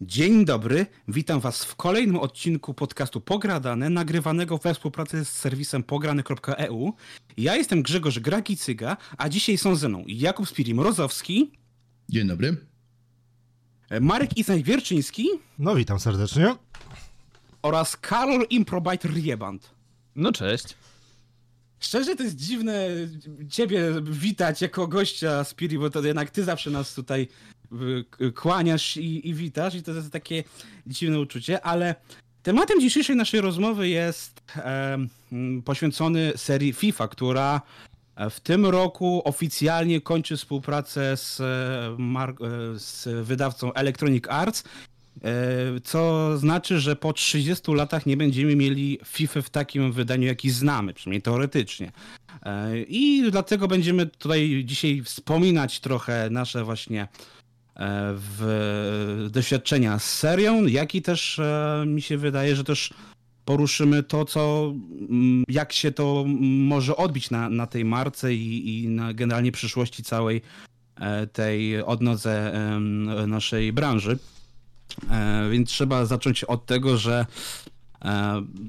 [0.00, 6.92] Dzień dobry, witam Was w kolejnym odcinku podcastu Pogradane, nagrywanego we współpracy z serwisem pograny.eu.
[7.36, 11.50] Ja jestem Grzegorz Gragicyga, a dzisiaj są ze mną Jakub Spirim-Rozowski.
[12.08, 12.56] Dzień dobry.
[14.00, 15.28] Marek Izań-Wierczyński.
[15.58, 16.56] No witam serdecznie.
[17.62, 19.70] Oraz Karol Improbite Rieband.
[20.16, 20.74] No cześć.
[21.80, 22.88] Szczerze to jest dziwne
[23.50, 27.28] ciebie witać jako gościa Spiri, bo to jednak ty zawsze nas tutaj
[28.34, 30.44] kłaniasz i, i witasz i to jest takie
[30.86, 31.94] dziwne uczucie, ale
[32.42, 34.98] tematem dzisiejszej naszej rozmowy jest e,
[35.64, 37.62] poświęcony serii FIFA, która
[38.30, 41.36] w tym roku oficjalnie kończy współpracę z,
[42.82, 44.64] z wydawcą Electronic Arts,
[45.84, 50.94] co znaczy, że po 30 latach nie będziemy mieli FIFA w takim wydaniu, jaki znamy,
[50.94, 51.92] przynajmniej teoretycznie.
[52.88, 57.08] I dlatego będziemy tutaj dzisiaj wspominać trochę nasze właśnie
[58.14, 62.94] w doświadczenia z serią, jak i też e, mi się wydaje, że też
[63.44, 64.74] poruszymy to, co,
[65.10, 70.02] mm, jak się to może odbić na, na tej marce i, i na generalnie przyszłości
[70.02, 70.42] całej
[70.96, 72.52] e, tej odnodze
[73.26, 74.18] naszej branży.
[75.10, 77.26] E, więc trzeba zacząć od tego, że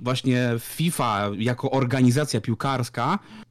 [0.04, 3.49] właśnie FIFA jako organizacja piłkarska E,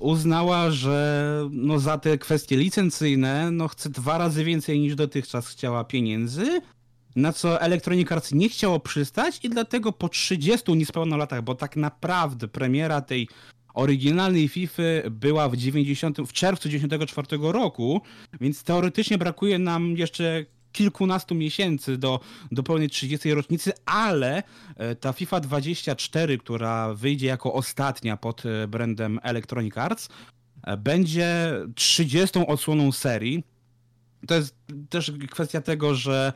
[0.00, 5.84] uznała, że no za te kwestie licencyjne no chce dwa razy więcej niż dotychczas chciała
[5.84, 6.60] pieniędzy,
[7.16, 11.76] na co Electronic Arts nie chciało przystać i dlatego po 30 niespełna latach, bo tak
[11.76, 13.28] naprawdę premiera tej
[13.74, 18.00] oryginalnej FIFA była w, 90, w czerwcu 1994 roku,
[18.40, 20.44] więc teoretycznie brakuje nam jeszcze
[20.78, 22.20] kilkunastu miesięcy do,
[22.52, 24.42] do pełnej 30 rocznicy, ale
[24.76, 30.08] e, ta FIFA 24, która wyjdzie jako ostatnia pod e, brandem Electronic Arts,
[30.62, 33.44] e, będzie 30 odsłoną serii.
[34.26, 34.56] To jest
[34.88, 36.32] też kwestia tego, że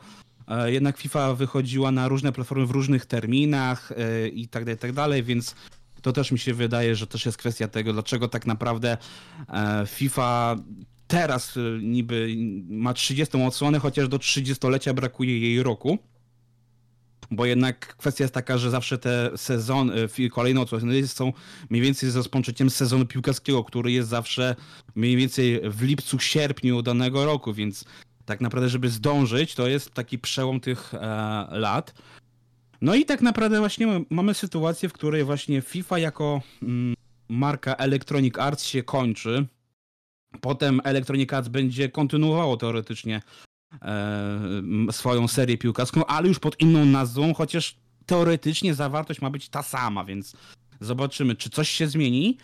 [0.65, 3.91] jednak FIFA wychodziła na różne platformy w różnych terminach
[4.33, 5.55] i tak dalej, i tak dalej, więc
[6.01, 8.97] to też mi się wydaje, że też jest kwestia tego, dlaczego tak naprawdę
[9.87, 10.55] FIFA
[11.13, 12.35] teraz y, niby
[12.69, 15.97] ma 30 odsłonę, chociaż do 30-lecia brakuje jej roku.
[17.31, 19.93] Bo jednak kwestia jest taka, że zawsze te sezony,
[20.31, 21.33] kolejne odsłony są
[21.69, 24.55] mniej więcej z rozpoczęciem sezonu piłkarskiego, który jest zawsze
[24.95, 27.85] mniej więcej w lipcu, sierpniu danego roku, więc
[28.25, 30.97] tak naprawdę, żeby zdążyć, to jest taki przełom tych e,
[31.51, 31.93] lat.
[32.81, 36.95] No i tak naprawdę właśnie mamy sytuację, w której właśnie FIFA jako mm,
[37.29, 39.47] marka Electronic Arts się kończy.
[40.41, 43.21] Potem Electronic Arts będzie kontynuowało teoretycznie
[43.81, 44.41] e,
[44.91, 50.05] swoją serię piłkarską, ale już pod inną nazwą, chociaż teoretycznie zawartość ma być ta sama,
[50.05, 50.35] więc
[50.79, 52.37] zobaczymy, czy coś się zmieni.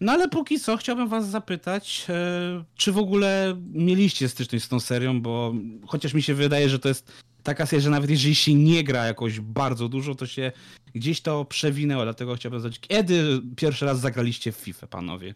[0.00, 4.80] No ale póki co chciałbym was zapytać, e, czy w ogóle mieliście styczność z tą
[4.80, 5.54] serią, bo
[5.86, 7.12] chociaż mi się wydaje, że to jest
[7.42, 10.52] taka seria, że nawet jeżeli się nie gra jakoś bardzo dużo, to się
[10.94, 15.34] gdzieś to przewinęło, dlatego chciałbym zapytać, kiedy pierwszy raz zagraliście w FIFA, panowie?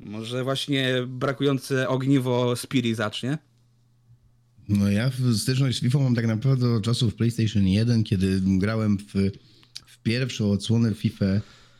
[0.00, 3.38] Może właśnie brakujące ogniwo Spiri zacznie?
[4.68, 9.12] No ja styczność z FIFA mam tak naprawdę od czasów PlayStation 1, kiedy grałem w,
[9.86, 11.26] w pierwszą odsłonę FIFA,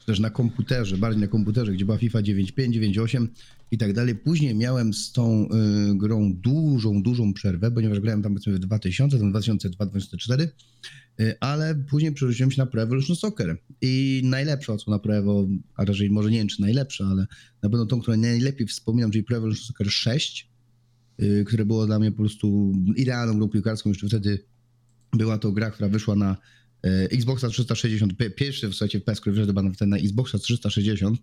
[0.07, 3.27] też na komputerze, bardziej na komputerze, gdzie była FIFA 9.5, 9.8
[3.71, 4.15] i tak dalej.
[4.15, 5.49] Później miałem z tą y,
[5.95, 11.06] grą dużą, dużą przerwę, ponieważ grałem tam powiedzmy w 2000, tam 2002, 2004 Y,
[11.41, 13.59] ale później przerzuciłem się na Pro Evolution Soccer.
[13.81, 17.27] I najlepsza odsłona Pro Evo, a raczej może nie wiem czy najlepsza, ale
[17.63, 20.51] na pewno tą, którą najlepiej wspominam, czyli Pro Evolution Soccer 6,
[21.23, 24.45] y, które było dla mnie po prostu idealną grą piłkarską, jeszcze wtedy
[25.13, 26.37] była to gra, która wyszła na
[26.87, 31.21] y, Xboxa 360, pierwszy w słuchajcie PES, który wyszedł na, na Xboxa 360,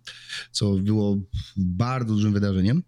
[0.51, 1.19] co było
[1.57, 2.83] bardzo dużym wydarzeniem,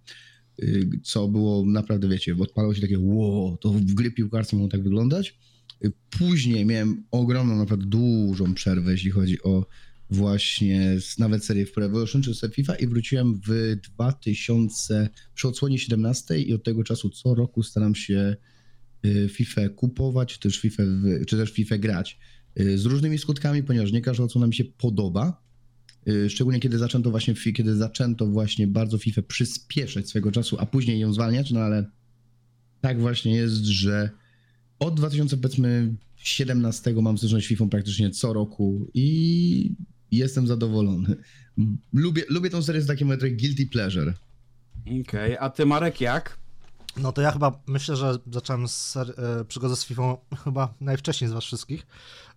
[1.03, 5.37] co było naprawdę, wiecie, odpalało się takie wow, to w gry piłkarskie mogą tak wyglądać,
[6.09, 9.65] Później miałem ogromną, naprawdę dużą przerwę, jeśli chodzi o
[10.09, 15.79] właśnie nawet serię w Pro Evolution czy serię FIFA i wróciłem w 2000, przy odsłonie
[15.79, 18.35] 17 i od tego czasu co roku staram się
[19.05, 20.83] y, FIFA kupować, też FIFA,
[21.27, 22.19] czy też FIFA grać.
[22.59, 25.41] Y, z różnymi skutkami, ponieważ nie każda odsłona mi się podoba.
[26.09, 30.99] Y, szczególnie kiedy zaczęto właśnie, kiedy zaczęto właśnie bardzo FIFA przyspieszać swego czasu, a później
[30.99, 31.85] ją zwalniać, no ale
[32.81, 34.09] tak właśnie jest, że
[34.79, 39.75] od 2017 mam styczność z FIFA praktycznie co roku i
[40.11, 41.15] jestem zadowolony.
[41.93, 44.13] Lubię, lubię tą serię z takim jak guilty pleasure.
[44.81, 45.39] Okej, okay.
[45.39, 46.37] a ty Marek jak?
[46.97, 51.33] No to ja chyba myślę, że zacząłem ser- e, przygodę z FIFA chyba najwcześniej z
[51.33, 51.87] was wszystkich,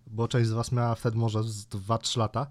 [0.07, 2.47] bo część z was miała wtedy może z 2-3 lata,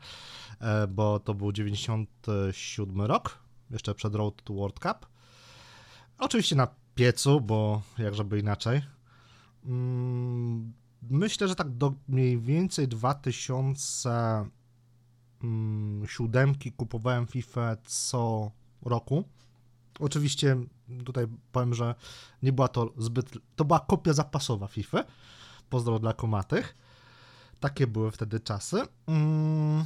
[0.61, 3.39] e, bo to był 97 rok,
[3.71, 5.07] jeszcze przed Road to World Cup.
[6.19, 8.83] Oczywiście na piecu, bo jak żeby inaczej.
[9.65, 10.73] Mm,
[11.03, 14.51] myślę, że tak do mniej więcej 2007
[15.43, 18.51] mm, kupowałem FIFA co
[18.83, 19.25] roku.
[20.01, 20.57] Oczywiście
[21.05, 21.95] tutaj powiem, że
[22.43, 23.39] nie była to zbyt.
[23.57, 25.05] To była kopia zapasowa FIFA.
[25.71, 26.77] Pozdro dla komatych.
[27.61, 28.83] Takie były wtedy czasy.
[29.07, 29.85] Mm.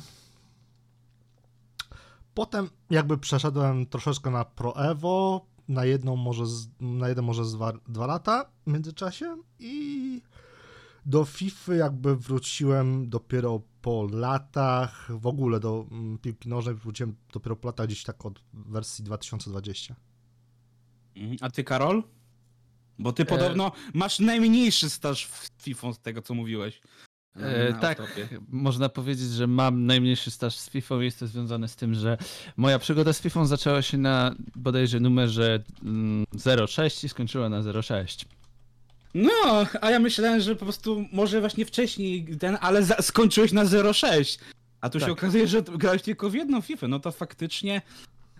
[2.35, 7.55] Potem jakby przeszedłem troszeczkę na Pro Evo, na jedną może, z, na jeden może z
[7.55, 10.23] dwa, dwa lata w międzyczasie i
[11.07, 17.57] do FIFA jakby wróciłem dopiero po latach, w ogóle do mm, piłki nożnej wróciłem dopiero
[17.57, 19.97] po latach gdzieś tak od wersji 2020.
[21.17, 21.37] Mhm.
[21.41, 22.03] A ty, Karol?
[22.99, 23.27] Bo ty e...
[23.27, 26.81] podobno masz najmniejszy staż w FIFA z tego, co mówiłeś.
[27.37, 28.03] E, tak,
[28.49, 30.95] można powiedzieć, że mam najmniejszy staż z FIFA.
[31.03, 32.19] Jest to związane z tym, że
[32.57, 35.63] moja przygoda z FIFA zaczęła się na bodajże numerze
[36.67, 38.27] 06 mm, i skończyła na 06.
[39.15, 43.93] No, a ja myślałem, że po prostu może właśnie wcześniej ten, ale za, skończyłeś na
[43.93, 44.39] 06.
[44.81, 45.09] A tu tak.
[45.09, 46.89] się okazuje, że grałeś tylko w jedną FIFA.
[46.89, 47.83] No to faktycznie,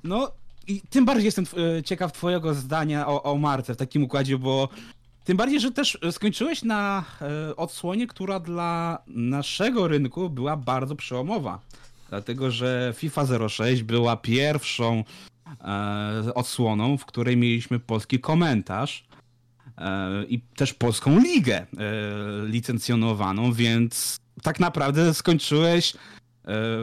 [0.05, 0.33] no
[0.67, 1.47] i tym bardziej jestem
[1.79, 4.69] e, ciekaw twojego zdania o, o Marce w takim układzie, bo
[5.25, 11.61] tym bardziej, że też skończyłeś na e, odsłonie, która dla naszego rynku była bardzo przełomowa.
[12.09, 15.05] Dlatego, że FIFA 06 była pierwszą
[15.61, 19.05] e, odsłoną, w której mieliśmy polski komentarz
[19.79, 21.67] e, i też polską ligę
[22.47, 25.95] licencjonowaną, więc tak naprawdę skończyłeś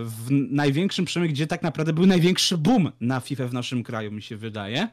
[0.03, 4.21] w największym przemyśle, gdzie tak naprawdę był największy boom na FIFA w naszym kraju, mi
[4.21, 4.87] się wydaje.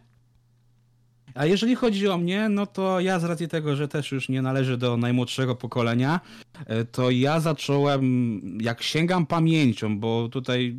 [1.37, 4.43] A jeżeli chodzi o mnie, no to ja z racji tego, że też już nie
[4.43, 6.21] należy do najmłodszego pokolenia,
[6.67, 10.77] e, to ja zacząłem, jak sięgam pamięcią, bo tutaj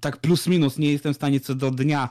[0.00, 2.08] tak plus minus nie jestem w stanie co do dnia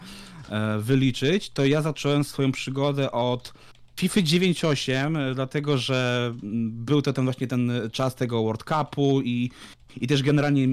[0.49, 3.53] e, wyliczyć, to ja zacząłem swoją przygodę od
[3.99, 6.33] FIFA 9.8, e, dlatego że
[6.69, 9.51] był to ten właśnie ten czas tego World Cupu i,
[10.01, 10.67] i też generalnie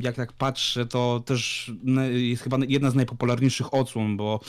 [0.00, 1.72] jak tak patrzę, to też
[2.12, 4.40] jest chyba jedna z najpopularniejszych odsłon, bo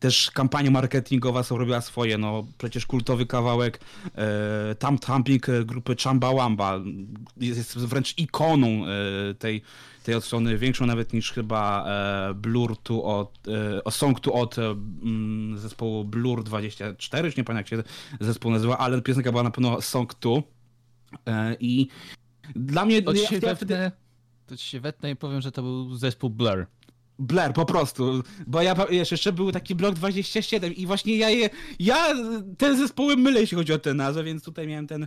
[0.00, 3.80] też kampania marketingowa sobie robiła swoje, no przecież kultowy kawałek
[4.14, 6.80] e, Tam Thumping e, grupy Chamba Wamba
[7.36, 9.62] jest wręcz ikoną e, tej,
[10.04, 11.86] tej odsłony, większą nawet niż chyba
[12.30, 13.38] e, Blur tu od,
[13.86, 17.90] e, Song tu od e, mm, zespołu Blur 24, już nie pamiętam jak się
[18.20, 20.42] zespół nazywa, ale piosenka była na pewno Song tu
[21.26, 21.88] e, i
[22.56, 23.02] dla mnie...
[23.02, 23.90] To ci, się ja wtedy...
[24.46, 26.66] to ci się wetnę i powiem, że to był zespół Blur.
[27.18, 28.22] Blair, po prostu.
[28.46, 31.50] Bo ja jeszcze był taki blok 27 i właśnie ja je.
[31.78, 32.14] Ja
[32.58, 35.06] te zespoły mylę, jeśli chodzi o tę nazwę, więc tutaj miałem ten,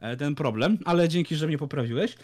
[0.00, 2.14] e, ten problem, ale dzięki, że mnie poprawiłeś.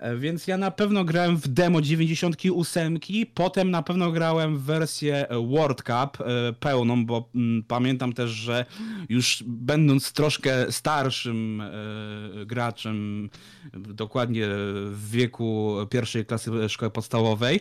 [0.00, 2.98] E, więc ja na pewno grałem w demo 98,
[3.34, 8.66] potem na pewno grałem w wersję World Cup e, pełną, bo mm, pamiętam też, że
[9.08, 13.30] już będąc troszkę starszym e, graczem,
[13.72, 14.46] dokładnie
[14.90, 17.60] w wieku pierwszej klasy szkoły podstawowej,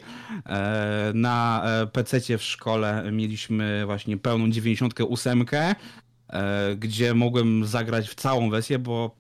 [1.14, 5.46] na PC w szkole mieliśmy właśnie pełną 98,
[6.78, 9.16] gdzie mogłem zagrać w całą wersję, bo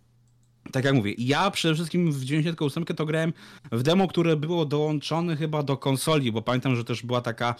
[0.71, 3.33] tak jak mówię, ja przede wszystkim w 98 to grałem
[3.71, 7.55] w demo, które było dołączone chyba do konsoli, bo pamiętam, że też była taka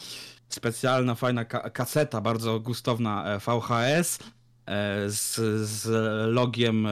[0.49, 4.19] specjalna, fajna ka kaseta, bardzo gustowna e, VHS,
[5.07, 5.35] z,
[5.69, 5.87] z
[6.33, 6.91] logiem e,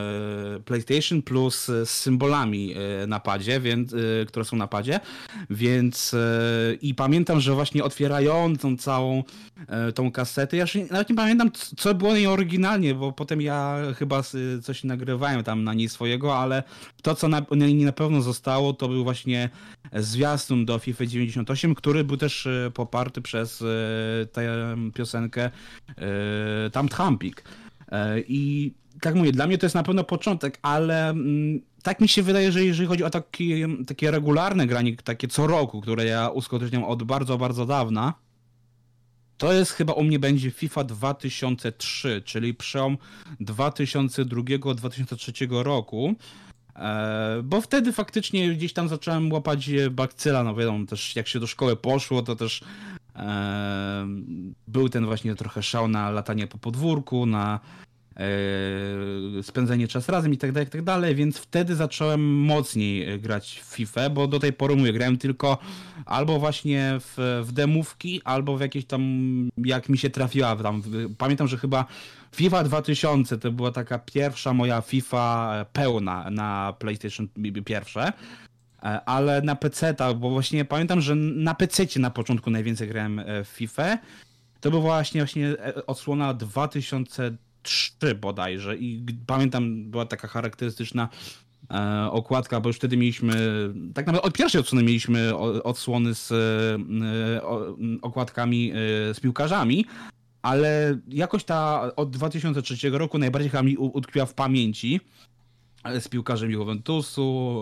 [0.66, 3.96] PlayStation plus z symbolami e, na padzie, więc,
[4.28, 5.00] które są na padzie,
[5.50, 6.16] więc
[6.82, 9.24] i pamiętam, że właśnie otwierającą całą
[9.96, 14.24] tą kasetę, ja już nawet nie pamiętam co było niej oryginalnie, bo potem ja chyba
[14.64, 16.64] coś nagrywałem tam na niej swojego, ale
[17.02, 17.46] to co na,
[17.86, 19.50] na pewno zostało to był właśnie
[19.94, 23.64] zwiastun do FIFA 98, który był też poparty przez
[24.32, 25.52] tę piosenkę
[26.72, 27.44] Tam Trampik.
[27.92, 32.08] E, I tak mówię, dla mnie to jest na pewno początek, ale mm, tak mi
[32.08, 36.84] się wydaje, że jeżeli chodzi o takie, regularne granie, takie co roku, które ja uskuteczniam
[36.84, 38.14] od bardzo, bardzo dawna,
[39.38, 42.98] to jest chyba u mnie będzie FIFA 2003, czyli przełom
[43.42, 46.16] 2002-2003 roku.
[46.76, 51.48] E, bo wtedy faktycznie gdzieś tam zacząłem łapać bakcyla, no wiadomo, też jak się do
[51.48, 52.62] szkoły poszło, to też
[54.68, 57.60] był ten właśnie trochę szał na latanie po podwórku, na
[58.18, 63.62] e, spędzenie czas razem i tak dalej, i tak dalej, więc wtedy zacząłem mocniej grać
[63.66, 65.58] w FIFA, bo do tej pory mówię, grałem tylko
[66.06, 69.02] albo właśnie w, w demówki, albo w jakieś tam,
[69.58, 70.84] jak mi się trafiła, tam,
[71.18, 71.86] pamiętam, że chyba
[72.36, 77.28] FIFA 2000 to była taka pierwsza moja FIFA pełna na PlayStation
[77.66, 78.14] pierwsze.
[78.86, 83.44] E, ale na PC, bo właśnie pamiętam, że na PC na początku najwięcej grałem e,
[83.44, 83.98] w FIFA.
[84.62, 91.10] To była właśnie, właśnie e, odsłona 2003 bodajże i pamiętam, była taka charakterystyczna
[92.12, 93.34] okładka, bo już wtedy mieliśmy,
[93.94, 96.32] tak naprawdę od pierwszej odsłony mieliśmy odsłony z
[98.02, 98.72] okładkami
[99.14, 99.86] z piłkarzami,
[100.42, 105.00] ale jakoś ta od 2003 roku najbardziej chyba mi utkwiła w pamięci
[106.00, 107.62] z piłkarzem Juventusu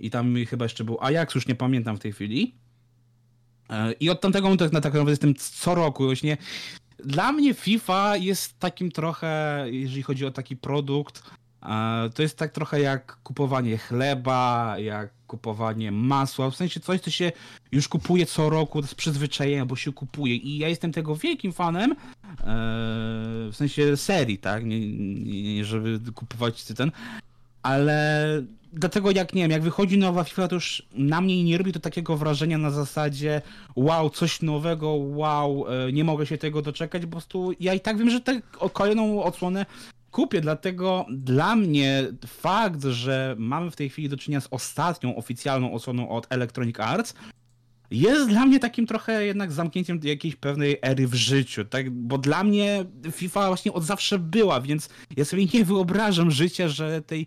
[0.00, 2.54] i tam chyba jeszcze był Ajax, już nie pamiętam w tej chwili.
[3.70, 6.36] E, I od tamtego momentu tak na tak naprawdę jestem co roku właśnie.
[7.04, 11.22] Dla mnie FIFA jest takim trochę, jeżeli chodzi o taki produkt,
[11.62, 17.10] e, to jest tak trochę jak kupowanie chleba, jak kupowanie masła, w sensie coś, co
[17.10, 17.32] się
[17.72, 21.92] już kupuje co roku z przyzwyczajenia, bo się kupuje i ja jestem tego wielkim fanem,
[21.92, 21.96] e,
[23.50, 26.92] w sensie serii, tak, nie, nie, nie żeby kupować ten,
[27.62, 28.42] ale
[28.72, 31.80] dlatego jak nie wiem, jak wychodzi nowa FIFA, to już na mnie nie robi to
[31.80, 33.42] takiego wrażenia na zasadzie
[33.76, 37.98] wow, coś nowego, wow, e, nie mogę się tego doczekać, po prostu ja i tak
[37.98, 39.66] wiem, że tę kolejną odsłonę
[40.10, 45.72] kupię, dlatego dla mnie fakt, że mamy w tej chwili do czynienia z ostatnią oficjalną
[45.72, 47.14] odsłoną od Electronic Arts,
[47.90, 51.90] jest dla mnie takim trochę jednak zamknięciem jakiejś pewnej ery w życiu, tak?
[51.90, 57.02] Bo dla mnie FIFA właśnie od zawsze była, więc ja sobie nie wyobrażam życia, że
[57.02, 57.26] tej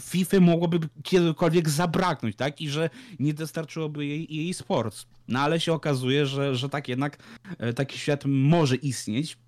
[0.00, 2.60] FIFA mogłoby kiedykolwiek zabraknąć, tak?
[2.60, 5.06] I że nie dostarczyłoby jej jej sport.
[5.28, 7.18] No ale się okazuje, że, że tak jednak
[7.58, 9.38] e, taki świat może istnieć,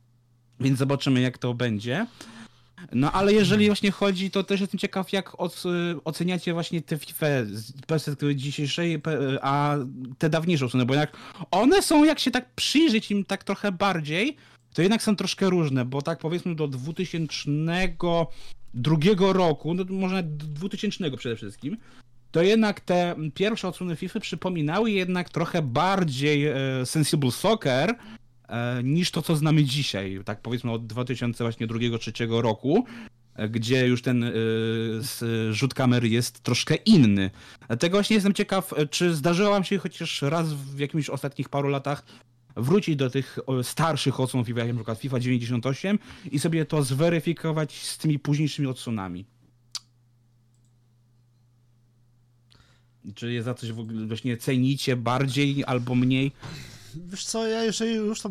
[0.60, 2.06] więc zobaczymy jak to będzie.
[2.92, 7.26] No ale jeżeli właśnie chodzi, to też jestem ciekaw, jak oc- oceniacie właśnie te FIFA
[7.44, 9.76] z perspektywy dzisiejszej, pe- a
[10.18, 11.16] te dawniejsze odsłony, bo jednak
[11.50, 14.36] one są, jak się tak przyjrzeć im tak trochę bardziej,
[14.74, 16.68] to jednak są troszkę różne, bo tak powiedzmy do
[18.74, 21.76] 2002 roku, no może nawet 2000 przede wszystkim,
[22.30, 27.94] to jednak te pierwsze odsłony FIFA przypominały jednak trochę bardziej e, Sensible Soccer
[28.48, 30.20] e, niż to, co znamy dzisiaj.
[30.24, 32.84] Tak powiedzmy od 2002-2003 roku,
[33.34, 34.32] e, gdzie już ten e,
[35.50, 37.30] rzut kamery jest troszkę inny.
[37.66, 41.68] Dlatego właśnie jestem ciekaw, e, czy zdarzyło wam się chociaż raz w jakimś ostatnich paru
[41.68, 42.02] latach
[42.58, 45.98] wrócić do tych starszych odsłon FIFA, jak na przykład FIFA 98
[46.30, 49.24] i sobie to zweryfikować z tymi późniejszymi odsłonami.
[53.14, 56.32] Czy je za coś w ogóle właśnie cenicie bardziej albo mniej?
[56.94, 58.30] Wiesz co, ja jeżeli już to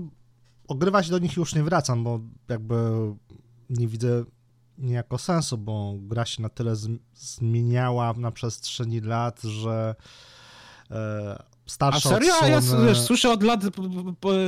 [0.68, 2.20] ogrywać do nich już nie wracam, bo
[2.50, 2.76] jakby
[3.70, 4.24] nie widzę
[4.78, 9.96] niejako sensu, bo gra się na tyle zm- zmieniała na przestrzeni lat, że
[11.82, 12.34] e, A serio?
[12.42, 13.62] A ja wiesz, słyszę od lat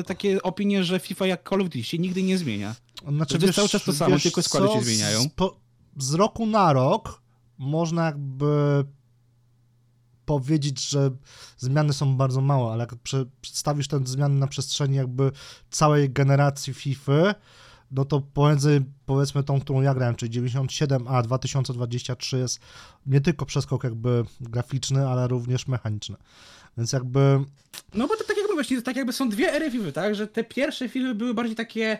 [0.06, 2.76] takie opinie, że FIFA jak Call of Duty się nigdy nie zmienia.
[3.08, 5.22] Znaczy, To cały czas to samo, wiesz tylko składy się zmieniają.
[5.22, 5.60] Z, po,
[5.98, 7.22] z roku na rok
[7.58, 8.86] można jakby
[10.26, 11.12] powiedzieć, że
[11.58, 15.32] zmiany są bardzo małe, ale jak prze, przedstawisz te zmiany na przestrzeni jakby
[15.72, 17.36] całej generacji FIFA,
[17.92, 22.60] no to pomiędzy powiedzmy tą, którą ja grałem, czyli 97 a 2023 jest
[23.06, 26.16] nie tylko przeskok jakby graficzny, ale również mechaniczny.
[26.80, 27.40] Więc jakby
[27.94, 30.16] No bo to tak jakby właśnie, tak jakby są dwie ery FIFA, tak?
[30.16, 31.98] Że te pierwsze filmy były bardziej takie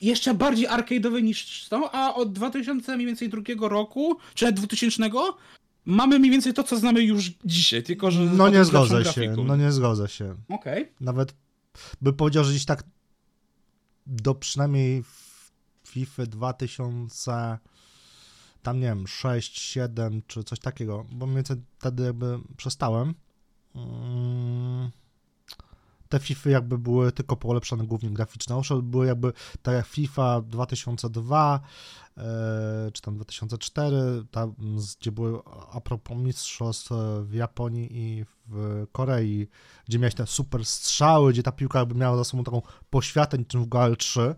[0.00, 5.10] jeszcze bardziej arcade'owe niż są, a od 2000 mniej więcej drugiego roku, czy nawet 2000
[5.84, 8.20] mamy mniej więcej to, co znamy już dzisiaj, tylko że...
[8.20, 10.34] no nie zgodzę się, no nie zgodzę się.
[10.48, 10.92] Okej.
[11.00, 11.34] Nawet
[12.00, 12.84] by powiedział, że gdzieś tak
[14.06, 15.04] do przynajmniej
[15.88, 17.58] FIFA 2000
[18.62, 23.14] tam nie wiem, 6, 7 czy coś takiego, bo mniej więcej wtedy jakby przestałem.
[23.74, 24.90] Mm,
[26.08, 28.56] Te FIFA jakby były tylko polepszone głównie graficznie.
[28.56, 31.60] Owszem, były jakby tak jak FIFA 2002
[32.16, 33.96] e, czy tam 2004,
[34.30, 34.54] tam,
[35.00, 35.38] gdzie były
[35.72, 39.48] a propos mistrzostw e, w Japonii i w Korei,
[39.88, 43.64] gdzie miałeś te super strzały, gdzie ta piłka jakby miała za sobą taką poświatę niczym
[43.64, 44.34] w Goal 3.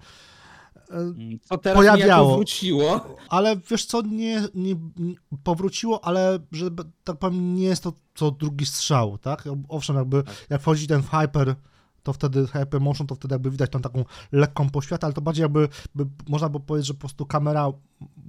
[1.49, 2.05] Co teraz Pojawiało.
[2.23, 3.17] niejako wróciło.
[3.29, 5.14] Ale wiesz co, nie, nie, nie
[5.45, 6.71] powróciło, ale że
[7.05, 9.45] tak powiem, nie jest to co drugi strzał, tak?
[9.69, 11.55] Owszem, jakby jak wchodzi ten hyper,
[12.03, 15.43] to wtedy hyper motion, to wtedy jakby widać tą taką lekką poświatę, ale to bardziej
[15.43, 17.67] jakby by, można by powiedzieć, że po prostu kamera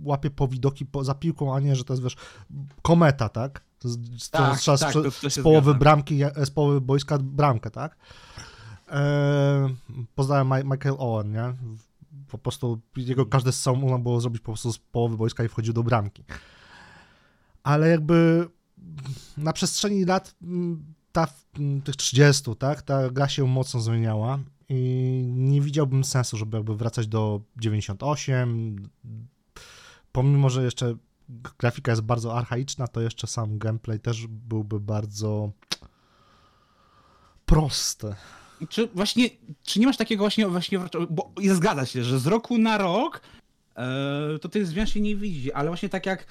[0.04, 2.16] łapie powidoki po, za piłką, a nie, że to jest wiesz,
[2.82, 3.64] kometa, tak?
[3.84, 5.80] Z, z, Tak, z, tak, to- to się z połowy zgadzam.
[5.80, 7.96] bramki, z połowy boiska bramkę, tak?
[8.92, 11.54] Eee, Ma- Michael Owen, nie?
[12.28, 15.74] Po prostu jego każdy strzał można było zrobić po prostu z połowy boiska i wchodził
[15.74, 16.24] do bramki.
[17.64, 18.48] Ale jakby
[19.38, 21.28] na przestrzeni lat mm, ta,
[21.60, 26.76] mm, tych 30, tak, ta gra się mocno zmieniała i nie widziałbym sensu, żeby jakby
[26.76, 28.90] wracać do 98.
[30.12, 30.96] Pomimo, że jeszcze
[31.60, 35.52] grafika jest bardzo archaiczna, to jeszcze sam gameplay też byłby bardzo
[37.46, 38.16] prosty.
[38.70, 39.30] Czy właśnie,
[39.64, 43.22] czy nie masz takiego właśnie, właśnie bo zgadza się, że z roku na rok
[43.76, 46.28] e, to tych zmian się nie widzi, ale właśnie tak jak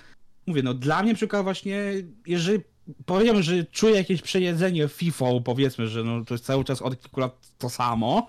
[0.47, 1.93] mówię, no dla mnie przykład właśnie,
[2.27, 2.65] jeżeli
[3.07, 7.21] powiem, że czuję jakieś przejedzenie FIFA, powiedzmy, że no, to jest cały czas od kilku
[7.21, 8.27] lat to samo,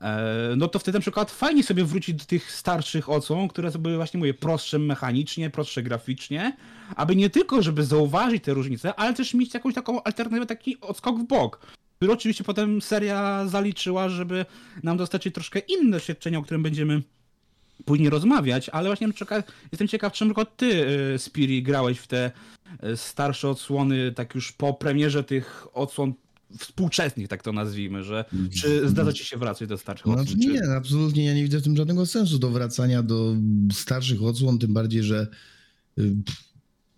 [0.00, 3.96] e, no to wtedy na przykład fajnie sobie wrócić do tych starszych odsłon, które były
[3.96, 6.56] właśnie, mówię, prostsze mechanicznie, prostsze graficznie,
[6.96, 11.18] aby nie tylko, żeby zauważyć te różnice, ale też mieć jakąś taką alternatywę, taki odskok
[11.18, 11.66] w bok.
[11.98, 14.46] Który oczywiście potem seria zaliczyła, żeby
[14.82, 17.02] nam dostarczyć troszkę inne doświadczenia, o którym będziemy
[17.84, 22.06] później rozmawiać, ale właśnie przykład jestem ciekaw, czy na przykład ty, y, Spiri, grałeś w
[22.06, 22.30] te
[22.84, 26.12] y, starsze odsłony, tak już po premierze tych odsłon
[26.58, 28.24] współczesnych, tak to nazwijmy, że
[28.60, 30.40] czy zdarza ci się wracać do starszych Znaczy odsłon?
[30.40, 33.34] czy- nie, absolutnie ja nie widzę w tym żadnego sensu do wracania do
[33.72, 35.26] starszych odsłon, tym bardziej, że
[35.98, 36.14] y,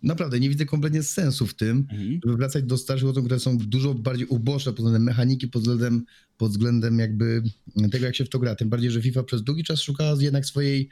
[0.03, 2.19] naprawdę nie widzę kompletnie sensu w tym, Mhm.
[2.25, 6.05] żeby wracać do starszych odsłon, które są dużo bardziej uboższe pod względem mechaniki, pod względem,
[6.37, 7.43] pod względem jakby
[7.91, 8.55] tego, jak się w to gra.
[8.55, 10.89] Tym bardziej, że FIFA przez długi czas szukała jednak swojej,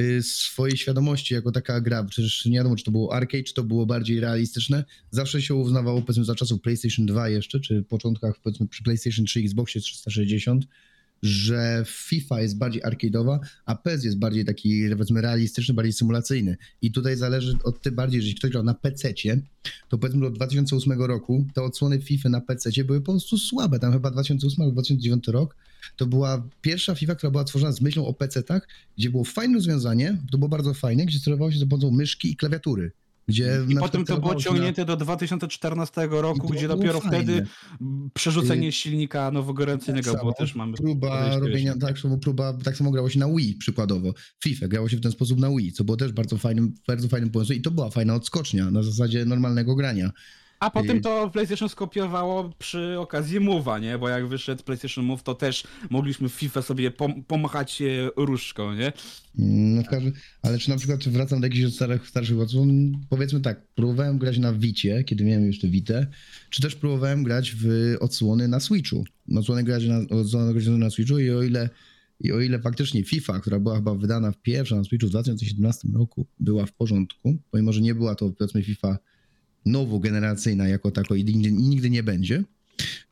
[0.00, 2.04] y, swojej świadomości jako taka gra.
[2.04, 4.84] Przecież nie wiadomo, czy to było arcade, czy to było bardziej realistyczne.
[5.10, 9.40] Zawsze się uznawało, powiedzmy, za czasów PlayStation 2 jeszcze, czy początkach, powiedzmy, przy PlayStation 3,
[9.40, 10.66] Xboxie 360,
[11.22, 16.56] że FIFA jest bardziej arcade'owa, a PES jest bardziej taki, powiedzmy, realistyczny, bardziej symulacyjny.
[16.82, 19.40] I tutaj zależy od tym bardziej, że jeśli ktoś grał na PC-cie,
[19.88, 23.78] to powiedzmy od 2008 roku te odsłony FIFA na PC były po prostu słabe.
[23.78, 25.56] Tam chyba 2008 albo 2009 rok
[25.96, 28.60] to była pierwsza FIFA, która była tworzona z myślą o PC-tach,
[28.98, 32.36] gdzie było fajne rozwiązanie, to było bardzo fajne, gdzie sterowało się za pomocą myszki i
[32.36, 32.92] klawiatury.
[33.30, 37.16] Gdzie I potem to było się na- ciągnięte do 2014 roku, I gdzie dopiero fajne.
[37.22, 37.46] wtedy
[38.14, 40.76] przerzucenie Y, silnika nowogorącego Tak było też mamy.
[40.76, 44.12] Próba robienia, tak samo, próba, tak samo grało się na Wii przykładowo.
[44.44, 47.30] FIFA grało się w ten sposób na Wii, co było też bardzo fajnym, bardzo fajnym
[47.30, 50.10] pomysłem i to była fajna odskocznia na zasadzie normalnego grania.
[50.60, 53.98] A potem Y- to PlayStation skopiowało przy okazji Move'a, nie?
[53.98, 57.86] Bo jak wyszedł PlayStation Move, to też mogliśmy w FIFA sobie pom- pomachać e,
[58.16, 58.92] różdżką, nie?
[59.34, 60.12] No w każdym,
[60.42, 64.52] ale czy na przykład wracam do jakichś starych, starszych odsłon, powiedzmy tak, próbowałem grać na
[64.52, 66.06] Wicie, kiedy miałem jeszcze Witę,
[66.50, 69.04] czy też próbowałem grać w odsłony na Switchu.
[69.28, 71.68] No, Odsłony grać na, odsłony grać na Switchu i o ile
[72.20, 75.88] i o ile faktycznie FIFA, która była chyba wydana w pierwsza na Switchu w 2017
[75.94, 78.98] roku, była w porządku, pomimo że nie była to powiedzmy FIFA
[79.66, 82.44] nowogeneracyjna jako tako i nigdy, nigdy nie będzie,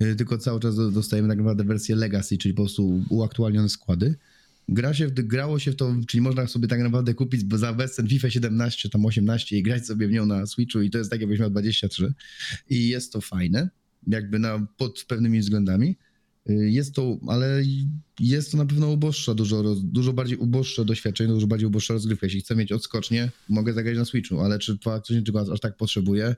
[0.02, 4.14] y, tylko cały czas do- dostajemy tak naprawdę wersję Legacy, czyli po prostu uaktualnione składy.
[4.68, 8.30] Gra się grało się w to, czyli można sobie tak naprawdę kupić za bezcen FIFA
[8.30, 11.40] 17, tam 18 i grać sobie w nią na Switchu i to jest tak jakbyś
[11.40, 12.12] miał 23
[12.70, 13.68] i jest to fajne,
[14.06, 15.96] jakby na, pod pewnymi względami.
[16.50, 17.62] Y, Jest to, ale
[18.20, 22.26] jest to na pewno uboższa, dużo, dużo bardziej uboższe doświadczenie, dużo bardziej uboższa rozgrywka.
[22.26, 26.36] Jeśli chcę mieć odskocznie, mogę zagrać na Switchu, ale czy faktycznie tego aż tak potrzebuję?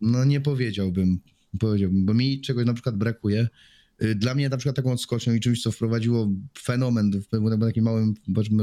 [0.00, 1.18] No nie powiedziałbym,
[1.60, 3.48] powiedziałbym, bo mi czegoś na przykład brakuje.
[4.02, 7.12] Y, Dla mnie na przykład taką odskocznią i czymś, co wprowadziło fenomen,
[7.60, 8.14] takim małym,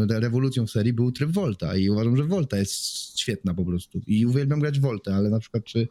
[0.10, 2.74] rewolucją w serii, był tryb Volta i uważam, że Volta jest
[3.20, 5.88] świetna po prostu i uwielbiam grać w Voltę, ale na przykład czy,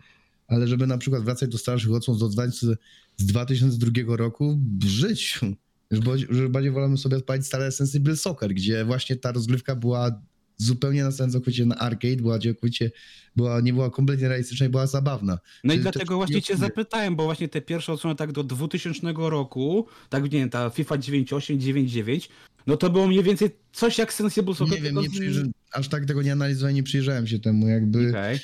[0.49, 2.77] ale żeby na przykład wracać do starszych odsłon z, 2000
[3.17, 5.47] z 2002 roku, w życiu.
[5.91, 10.23] Już bardziej, już bardziej wolałbym sobie odpalić stare Sensible Soccer, gdzie właśnie ta rozgrywka była
[10.57, 12.91] zupełnie na całkowicie na arcade, była całkowicie,
[13.37, 15.39] była, nie była kompletnie realistyczna i była zabawna.
[15.65, 18.45] No i Czy to dlatego właśnie cię zapytałem, bo właśnie te pierwsze odsłony tak do
[18.45, 22.29] 2000 roku, tak nie wiem, ta FIFA 98, 99,
[22.67, 24.77] no to było mniej więcej coś jak Sensible Soccer.
[24.77, 28.39] Nie wiem, nie z- aż tak tego nie analizowałem, nie przyjrzałem się temu jakby, Okej.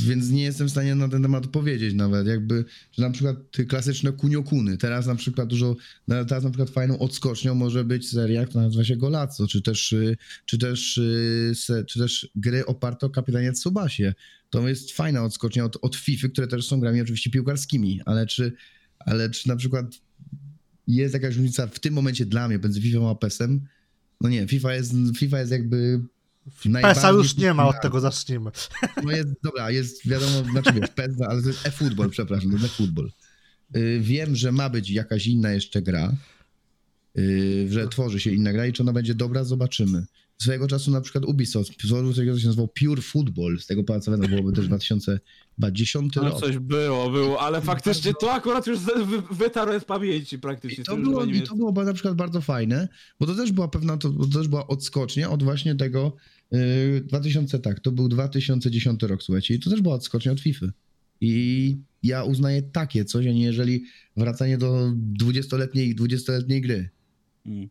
[0.00, 3.36] Więc nie jestem w stanie na ten temat powiedzieć nawet, jakby, że na przykład
[3.68, 5.76] klasyczne kuniokuny, teraz na przykład dużo,
[6.08, 10.16] teraz na przykład fajną odskocznią może być seria, która nazywa się Golazzo, czy też, y,
[10.44, 14.14] czy też, y, czy też gry oparte o kapitanie Tsubasie.
[14.50, 18.52] To jest fajna odskocznia od, od FIFA, które też są grami oczywiście piłkarskimi, ale czy,
[18.98, 19.86] ale czy na przykład
[20.86, 23.60] jest jakaś różnica w tym momencie dla mnie między FIFA a PES-em?
[24.20, 26.00] No nie, FIFA jest, FIFA jest jakby
[26.82, 28.50] PESA już nie ma, od tego zacznijmy.
[29.04, 32.66] No jest, dobra, jest wiadomo, znaczy wiesz, PES, ale to jest e-football, przepraszam, to jest
[32.74, 33.10] e-football.
[33.76, 36.12] Y, Wiem, że ma być jakaś inna jeszcze gra,
[37.18, 40.06] y, że tworzy się inna gra i czy ona będzie dobra, zobaczymy.
[40.38, 44.16] Swojego czasu na przykład Ubisoft, stworzył coś, co się nazywał Pure Football, z tego palca
[44.16, 44.68] byłoby też
[45.58, 46.40] 2010 No rok.
[46.40, 48.78] coś było, było, ale faktycznie to akurat już
[49.30, 50.82] wytarłem z pamięci praktycznie.
[50.82, 52.88] I to, tym było, I to było na przykład bardzo fajne,
[53.20, 56.16] bo to też była pewna, to, to też była odskocznia od właśnie tego
[56.50, 60.66] yy, 2000, tak, to był 2010 rok, słuchajcie, i to też była odskocznia od FIFA.
[61.20, 63.84] I ja uznaję takie coś, a nie jeżeli
[64.16, 64.92] wracanie do
[65.22, 66.90] 20-letniej, 20-letniej gry.
[67.46, 67.68] Mm.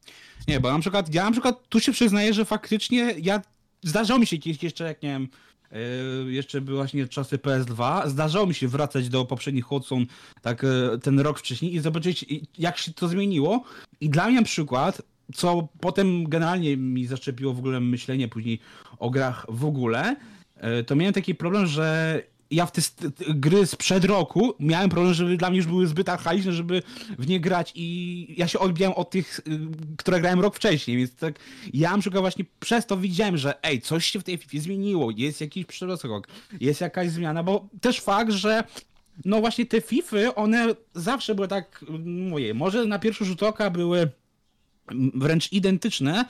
[0.48, 3.42] Nie, bo na przykład, ja na przykład tu się przyznaję, że faktycznie ja,
[3.84, 5.28] zdarzało mi się kiedyś jeszcze, jak nie wiem,
[5.72, 10.06] yy, jeszcze były właśnie czasy PS2, zdarzało mi się wracać do poprzednich odsłon
[10.42, 12.26] tak yy, ten rok wcześniej i zobaczyć
[12.58, 13.64] jak się to zmieniło.
[14.02, 15.02] I dla mnie przykład,
[15.34, 18.60] co potem generalnie mi zaczepiło w ogóle myślenie później
[19.00, 20.16] o grach w ogóle,
[20.56, 22.82] e, to miałem taki problem, że ja w te
[23.30, 26.84] gry sprzed roku miałem problem, żeby dla mnie już były zbyt archaiczne, żeby
[27.20, 29.60] w nie grać i ja się odbijałem od tych, y,
[29.98, 31.40] które grałem rok wcześniej, więc tak
[31.74, 35.12] ja na przykład właśnie przez to widziałem, że ej, coś się w tej FIFA zmieniło,
[35.18, 36.28] jest jakiś przerostok,
[36.62, 38.64] jest jakaś zmiana, bo też fakt, że
[39.26, 44.10] no właśnie te FIFy, one zawsze były tak, mówię, może na pierwszy rzut oka były
[45.14, 46.26] wręcz identyczne,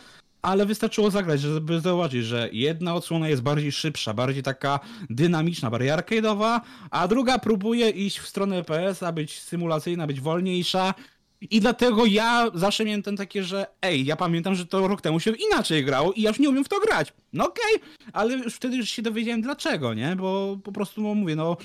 [0.46, 4.80] ale wystarczyło zagrać, żeby zauważyć, że jedna odsłona jest bardziej szybsza, bardziej taka
[5.10, 10.94] dynamiczna, bardziej arcade'owa, a druga próbuje iść w stronę PS-a, być symulacyjna, być wolniejsza.
[11.42, 15.20] I dlatego ja zawsze miałem ten takie, że ej, ja pamiętam, że to rok temu
[15.20, 17.14] się inaczej grało i ja już nie umiem w to grać.
[17.34, 20.16] No okej, okay, ale już wtedy już się dowiedziałem dlaczego, nie?
[20.16, 21.58] Bo po prostu, no mówię, no...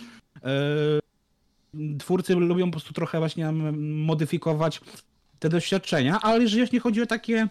[0.44, 4.80] Yy, twórcy lubią po prostu trochę właśnie modyfikować
[5.38, 7.48] te doświadczenia, ale jeżeli właśnie chodzi o takie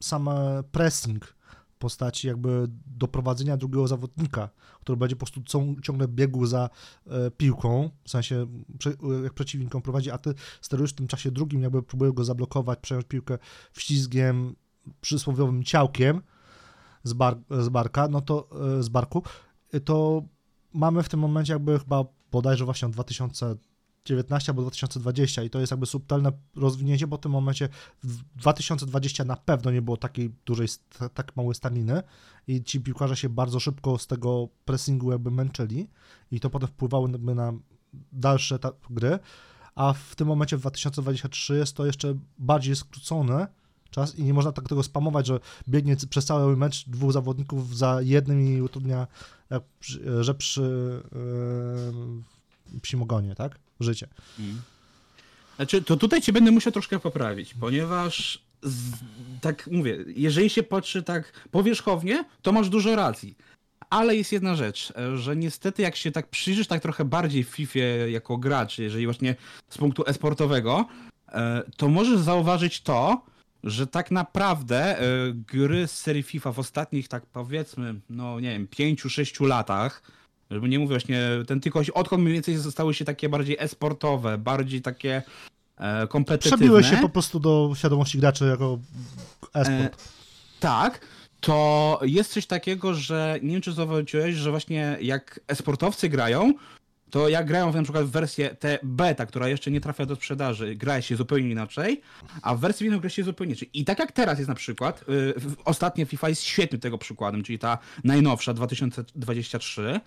[0.00, 0.28] sam
[0.72, 1.34] pressing
[1.74, 4.48] w postaci jakby doprowadzenia drugiego zawodnika,
[4.80, 5.42] który będzie po prostu
[5.82, 6.70] ciągle biegł za
[7.06, 8.46] e, piłką, w sensie
[9.22, 13.06] jak przeciwniką prowadzi, a ty sterujesz w tym czasie drugim, jakby próbujesz go zablokować, przejąć
[13.06, 13.38] piłkę
[13.72, 14.56] wślizgiem,
[15.00, 16.22] przysłowiowym ciałkiem,
[17.04, 19.22] z, bar, z barka, no to e, z barku,
[19.84, 20.22] to
[20.72, 25.86] mamy w tym momencie jakby chyba bodajże właśnie 2019 albo 2020 i to jest jakby
[25.86, 27.68] subtelne rozwinięcie, bo w tym momencie
[28.02, 30.68] w 2020 na pewno nie było takiej dużej,
[31.14, 32.02] tak małej staniny
[32.46, 35.88] i ci piłkarze się bardzo szybko z tego pressingu jakby męczyli
[36.30, 37.52] i to potem wpływało na
[38.12, 38.58] dalsze
[38.90, 39.18] gry,
[39.74, 43.46] a w tym momencie w 2023 jest to jeszcze bardziej skrócone,
[43.94, 48.02] czas i nie można tak tego spamować, że biegnie przez cały mecz dwóch zawodników za
[48.02, 49.06] jednym i utrudnia,
[49.50, 49.62] jak,
[50.20, 51.02] że przy
[52.72, 53.58] yy, psim ogonie, tak?
[53.80, 54.08] Życie.
[54.36, 54.62] Hmm.
[55.56, 58.92] Znaczy, to tutaj cię będę musiał troszkę poprawić, ponieważ z,
[59.40, 63.36] tak mówię, jeżeli się patrzy tak powierzchownie, to masz dużo racji.
[63.90, 67.78] Ale jest jedna rzecz, że niestety jak się tak przyjrzysz tak trochę bardziej w FIFA
[68.08, 69.36] jako gracz, jeżeli właśnie
[69.68, 70.86] z punktu esportowego,
[71.28, 73.26] e, to możesz zauważyć to,
[73.64, 78.68] że tak naprawdę y, gry z serii FIFA w ostatnich, tak powiedzmy, no nie wiem,
[78.68, 80.02] pięciu, sześciu latach,
[80.50, 84.82] żeby nie mówić właśnie, ten tylko odkąd mniej więcej zostały się takie bardziej esportowe, bardziej
[84.82, 85.22] takie
[85.76, 86.56] e, kompetytywne.
[86.56, 88.78] Przebiłeś się po prostu do świadomości graczy jako
[89.54, 89.94] esport.
[89.94, 91.06] E, tak,
[91.40, 96.52] to jest coś takiego, że nie wiem czy zauważyłeś, że właśnie jak esportowcy grają,
[97.14, 100.74] to jak grają na przykład w wersję tę beta, która jeszcze nie trafia do sprzedaży,
[100.74, 102.00] gra się zupełnie inaczej,
[102.42, 103.70] a w wersji winną gra się zupełnie inaczej.
[103.74, 107.58] I tak jak teraz jest na przykład, yy, ostatnia FIFA jest świetnym tego przykładem, czyli
[107.58, 110.00] ta najnowsza 2023,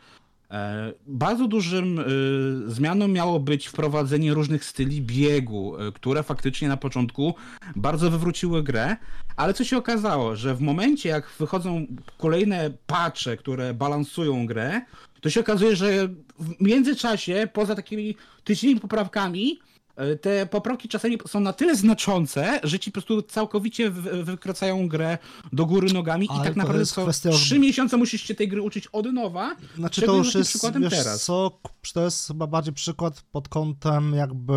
[0.52, 6.78] e, bardzo dużym y, zmianą miało być wprowadzenie różnych styli biegu, y, które faktycznie na
[6.78, 7.36] początku
[7.76, 8.98] bardzo wywróciły grę,
[9.36, 11.86] ale co się okazało, że w momencie jak wychodzą
[12.18, 14.82] kolejne patche, które balansują grę,
[15.22, 16.08] to się okazuje, że
[16.40, 19.60] w międzyczasie, poza takimi tydziennymi poprawkami,
[19.96, 24.88] e, te poprawki czasami są na tyle znaczące, że ci po prostu całkowicie wy- wykracają
[24.88, 25.18] grę
[25.54, 28.62] do góry nogami Ale i tak naprawdę co kwestia- trzy miesiące musisz się tej gry
[28.62, 29.56] uczyć od nowa.
[29.76, 31.24] Znaczy to już jest, przykładem wiesz teraz.
[31.24, 31.60] co,
[31.94, 34.54] to jest chyba bardziej przykład pod kątem jakby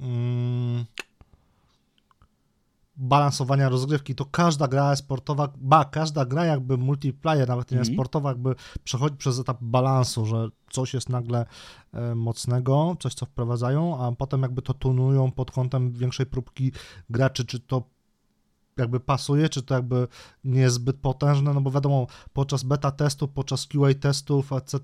[0.00, 0.84] mm,
[2.96, 4.14] balansowania rozgrywki.
[4.14, 7.94] To każda gra sportowa, ba, każda gra jakby multiplayer, nawet nie Mhm.
[7.94, 8.54] sportowa, jakby
[8.84, 11.46] przechodzi przez etap balansu, że coś jest nagle
[11.92, 16.72] e, mocnego, coś co wprowadzają, a potem jakby to tunują pod kątem większej próbki
[17.10, 17.82] graczy, czy to
[18.76, 20.08] jakby pasuje, czy to jakby
[20.44, 24.80] nie jest zbyt potężne, no bo wiadomo, podczas beta testów, podczas QA testów, etc.,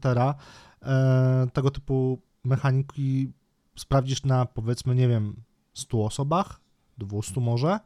[0.82, 3.32] e, tego typu mechaniki
[3.76, 5.36] sprawdzisz na powiedzmy, nie wiem,
[5.74, 6.60] 100 osobach,
[6.98, 7.78] 200 może.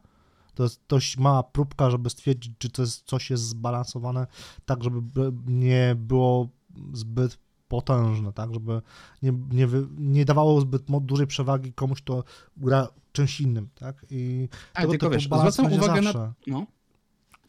[0.57, 4.27] To jest dość mała próbka, żeby stwierdzić, czy to jest, coś jest zbalansowane
[4.65, 6.49] tak, żeby by- nie było
[6.93, 8.81] zbyt potężne, tak, żeby
[9.21, 12.23] nie, nie, wy, nie dawało zbyt dużej przewagi komuś, kto
[12.57, 16.33] gra czymś innym, tak, i A, tego tylko typu wiesz, zwracam uwagę na zawsze.
[16.47, 16.65] No.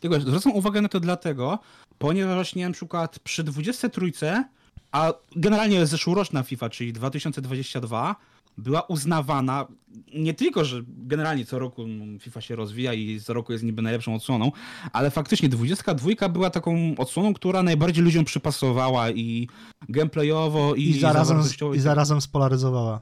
[0.01, 1.59] Tylko wiesz, zwracam uwagę na to dlatego,
[1.99, 4.45] ponieważ właśnie na przykład przy 23,
[4.93, 8.17] a generalnie zeszłoroczna FIFA, czyli 2022,
[8.59, 9.67] była uznawana
[10.15, 13.83] nie tylko, że generalnie co roku no, FIFA się rozwija i co roku jest niby
[13.83, 14.53] najlepszą odsłoną,
[14.93, 19.49] ale faktycznie 22 była taką odsłoną, która najbardziej ludziom przypasowała i
[19.89, 21.43] gameplayowo i, I zarazem,
[21.75, 23.01] i zarazem spolaryzowała.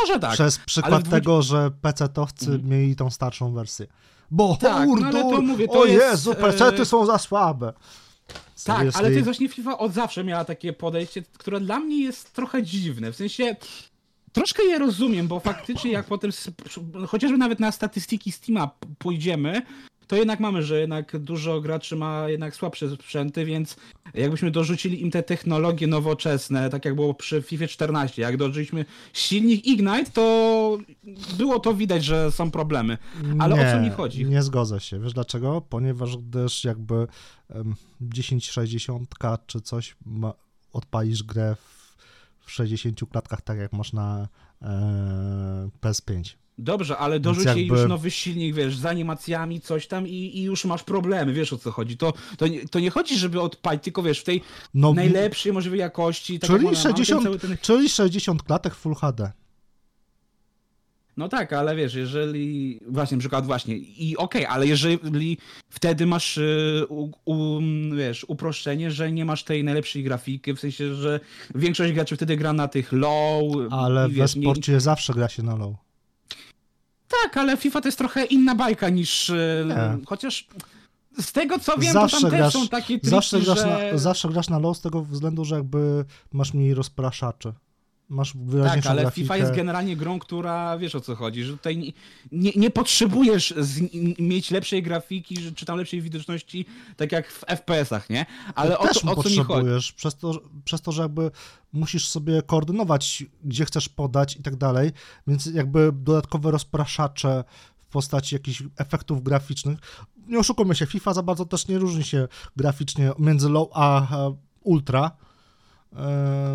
[0.00, 0.32] Może tak.
[0.32, 2.68] Przez przykład w dwudzi- tego, że PC-towcy Mhm.
[2.68, 3.86] mieli tą starszą wersję.
[4.30, 7.18] Bo Tak, no urdur, ale to mówię, to o jest, Jezu, e, PC-ty są za
[7.18, 7.72] słabe.
[8.64, 9.12] Tak, ale to Seriously?
[9.12, 13.12] jest właśnie FIFA od zawsze miała takie podejście, które dla mnie jest trochę dziwne.
[13.12, 13.56] W sensie
[14.34, 16.30] troszkę je rozumiem, bo faktycznie jak potem
[17.06, 19.62] chociażby nawet na statystyki Steama pójdziemy,
[20.06, 23.76] to jednak mamy, że jednak dużo graczy ma jednak słabsze sprzęty, więc
[24.14, 29.66] jakbyśmy dorzucili im te technologie nowoczesne, tak jak było przy FIFA 14, jak dorzuciliśmy silnik
[29.66, 30.78] Ignite, to
[31.38, 32.98] było to widać, że są problemy.
[33.38, 34.24] Ale o co mi chodzi?
[34.24, 35.00] Nie zgodzę się.
[35.00, 35.60] Wiesz dlaczego?
[35.68, 37.06] Ponieważ gdyż jakby
[37.50, 37.74] em,
[38.14, 39.14] 1060
[39.46, 40.32] czy coś ma,
[40.72, 41.73] odpalisz grę w,
[42.44, 44.28] w 60 klatkach, tak jak masz na
[44.62, 44.68] e,
[45.80, 46.34] PS5.
[46.58, 50.42] Dobrze, ale dorzuć jej jakby- już nowy silnik, wiesz, z animacjami, coś tam i, i
[50.42, 51.96] już masz problemy, wiesz o co chodzi.
[51.96, 54.42] To, to, nie, to nie chodzi, żeby odpalić, tylko wiesz, w tej
[54.74, 56.38] No, najlepszej możliwej jakości.
[56.38, 57.56] Tak czyli jak ona ma, ten 60 cały ten...
[57.60, 59.32] Czyli 60 klatek Full HD.
[61.16, 62.80] No tak, ale wiesz, jeżeli.
[62.88, 63.76] Właśnie, przykład, właśnie.
[63.76, 65.38] I okej, ale jeżeli
[65.70, 67.60] wtedy masz, y, u, u,
[67.96, 71.20] wiesz, uproszczenie, że nie masz tej najlepszej grafiki, w sensie, że
[71.54, 73.42] większość graczy wtedy gra na tych low.
[73.70, 75.74] Ale i, w wiesz, nie- sporcie zawsze gra się na low.
[77.22, 79.30] Tak, ale FIFA to jest trochę inna bajka niż.
[79.30, 80.04] y, Nie.
[80.06, 80.46] Chociaż.
[81.18, 83.90] Z tego co wiem, Zawsze to tam grasz- też są takie triki, Zawsze grasz, że...
[83.92, 87.52] na, zawsze grasz na low z tego względu, że jakby masz mniej rozpraszaczy.
[88.08, 89.22] Masz wyraźniejszą Tak, ale grafikę.
[89.22, 91.92] FIFA jest generalnie grą, która wiesz o co chodzi, że tutaj nie,
[92.32, 93.80] nie, nie potrzebujesz z,
[94.18, 98.26] mieć lepszej grafiki, czy tam lepszej widoczności, tak jak w FPS-ach, nie?
[98.54, 99.36] Ale o, to, o co mi chodzi?
[99.36, 101.30] potrzebujesz, przez to, przez to, że jakby
[101.72, 104.92] musisz sobie koordynować, gdzie chcesz podać i tak dalej,
[105.26, 107.44] więc jakby dodatkowe rozpraszacze
[107.76, 109.78] w postaci jakichś efektów graficznych.
[110.26, 114.06] Nie oszukujmy się, FIFA za bardzo też nie różni się graficznie między low a
[114.62, 115.10] ultra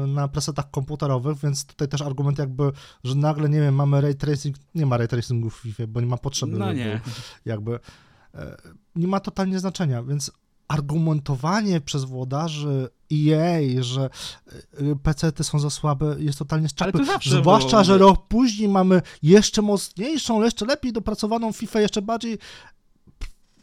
[0.08, 2.72] na presetach komputerowych, więc tutaj też argument jakby,
[3.04, 6.08] że nagle, nie wiem, mamy ray tracing, nie ma ray tracingu w FIFA, bo nie
[6.08, 6.58] ma potrzeby.
[6.58, 7.02] No nie.
[7.46, 7.80] jakby
[8.34, 8.58] e,
[8.96, 10.32] nie ma totalnie znaczenia, więc
[10.68, 14.10] argumentowanie przez włodarzy EA, że
[15.04, 17.00] PC-ty są za słabe, jest totalnie z czapy.
[17.26, 22.38] Zwłaszcza, było, że rok później mamy jeszcze mocniejszą, jeszcze lepiej dopracowaną FIFA, jeszcze bardziej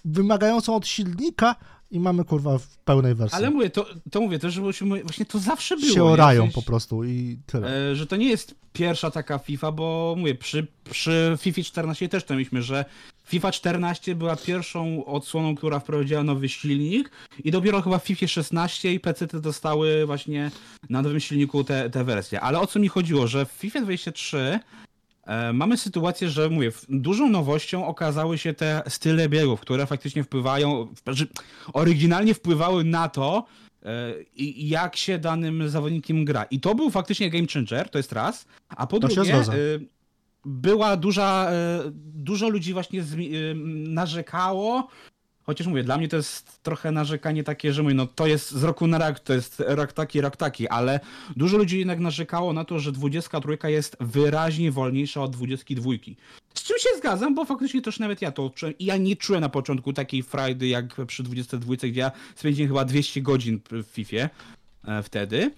[0.04, 1.56] wymagającą od silnika
[1.90, 3.36] i mamy kurwa w pełnej wersji.
[3.36, 5.94] Ale mówię, to, to mówię, to, że właśnie to zawsze było.
[5.94, 7.90] się orają po prostu i tyle.
[7.90, 12.24] E, że to nie jest pierwsza taka FIFA, bo mówię, przy, przy FIFA 14 też
[12.24, 12.84] to mieliśmy, że
[13.24, 17.10] FIFA 14 była pierwszą odsłoną, która wprowadziła nowy silnik
[17.44, 20.50] i dopiero chyba w FIFA 16 i PC te dostały właśnie
[20.90, 22.40] na nowym silniku te, te wersje.
[22.40, 24.60] Ale o co mi chodziło, że w FIFA 23 e,
[25.52, 30.94] mamy sytuację, że mówię, dużą nowością okazały się te style biegów, które faktycznie wpływają,
[31.72, 33.44] oryginalnie wpływały na to,
[33.82, 34.14] e,
[34.56, 36.44] jak się danym zawodnikiem gra.
[36.44, 38.46] I to był faktycznie game changer, to jest raz.
[38.68, 39.44] A po To drugie, e,
[40.44, 41.80] była duża, e,
[42.14, 43.04] dużo ludzi właśnie e,
[43.88, 44.88] narzekało,
[45.46, 48.62] chociaż mówię, dla mnie to jest trochę narzekanie takie, że mówię, no to jest z
[48.62, 51.00] roku na rok, to jest rok taki, rok taki, ale
[51.36, 55.90] dużo ludzi jednak narzekało na to, że 23 jest wyraźnie wolniejsza od 22.
[56.54, 58.78] Z czym się zgadzam, bo faktycznie też nawet ja to odczułem.
[58.78, 62.84] I ja nie czułem na początku takiej frajdy jak przy 22, gdzie ja spędziłem chyba
[62.84, 65.50] 200 godzin w FIFA e, wtedy.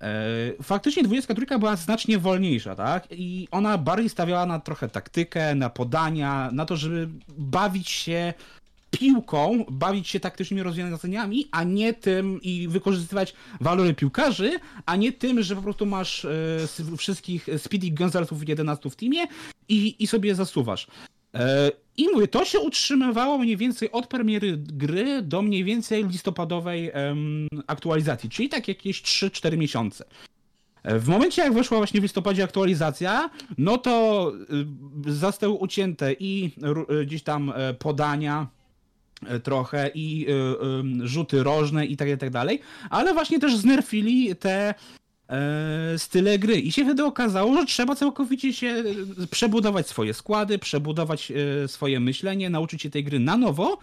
[0.00, 3.08] E, faktycznie 23 była znacznie wolniejsza, tak?
[3.10, 8.34] I ona bardziej stawiała na trochę taktykę, na podania, na to, żeby bawić się
[8.90, 14.50] piłką, bawić się taktycznymi rozwiązaniami, a nie tym i wykorzystywać walory piłkarzy,
[14.86, 16.28] a nie tym, że po prostu masz e,
[16.96, 19.26] wszystkich Speedy Gonzalesów 11 w teamie
[19.68, 20.86] i, i sobie zasuwasz.
[21.34, 26.92] E, I mówię, to się utrzymywało mniej więcej od premiery gry do mniej więcej listopadowej
[27.66, 30.04] aktualizacji, czyli tak jakieś 3-4 miesiące.
[30.82, 34.32] E, W momencie, jak weszła właśnie w listopadzie aktualizacja, no to
[35.06, 36.50] y, zostały ucięte i
[37.00, 38.57] y, gdzieś tam e, podania e,
[39.42, 40.32] trochę i y,
[41.04, 44.74] y, rzuty rożne i tak, i tak dalej, ale właśnie też znerfili te
[45.28, 50.58] e, style gry i się wtedy okazało, że trzeba całkowicie się e, przebudować swoje składy,
[50.58, 51.32] przebudować
[51.64, 53.78] e, swoje myślenie, nauczyć się tej gry na nowo,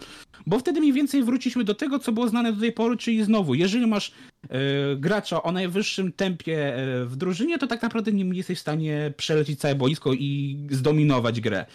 [0.46, 3.56] bo wtedy mniej więcej wróciliśmy do tego, co było znane do tej pory, czyli znowu,
[3.56, 4.58] jeżeli masz e,
[4.96, 9.60] gracza o najwyższym tempie e, w drużynie, to tak naprawdę nie jesteś w stanie przelecieć
[9.60, 11.66] całe boisko i zdominować grę.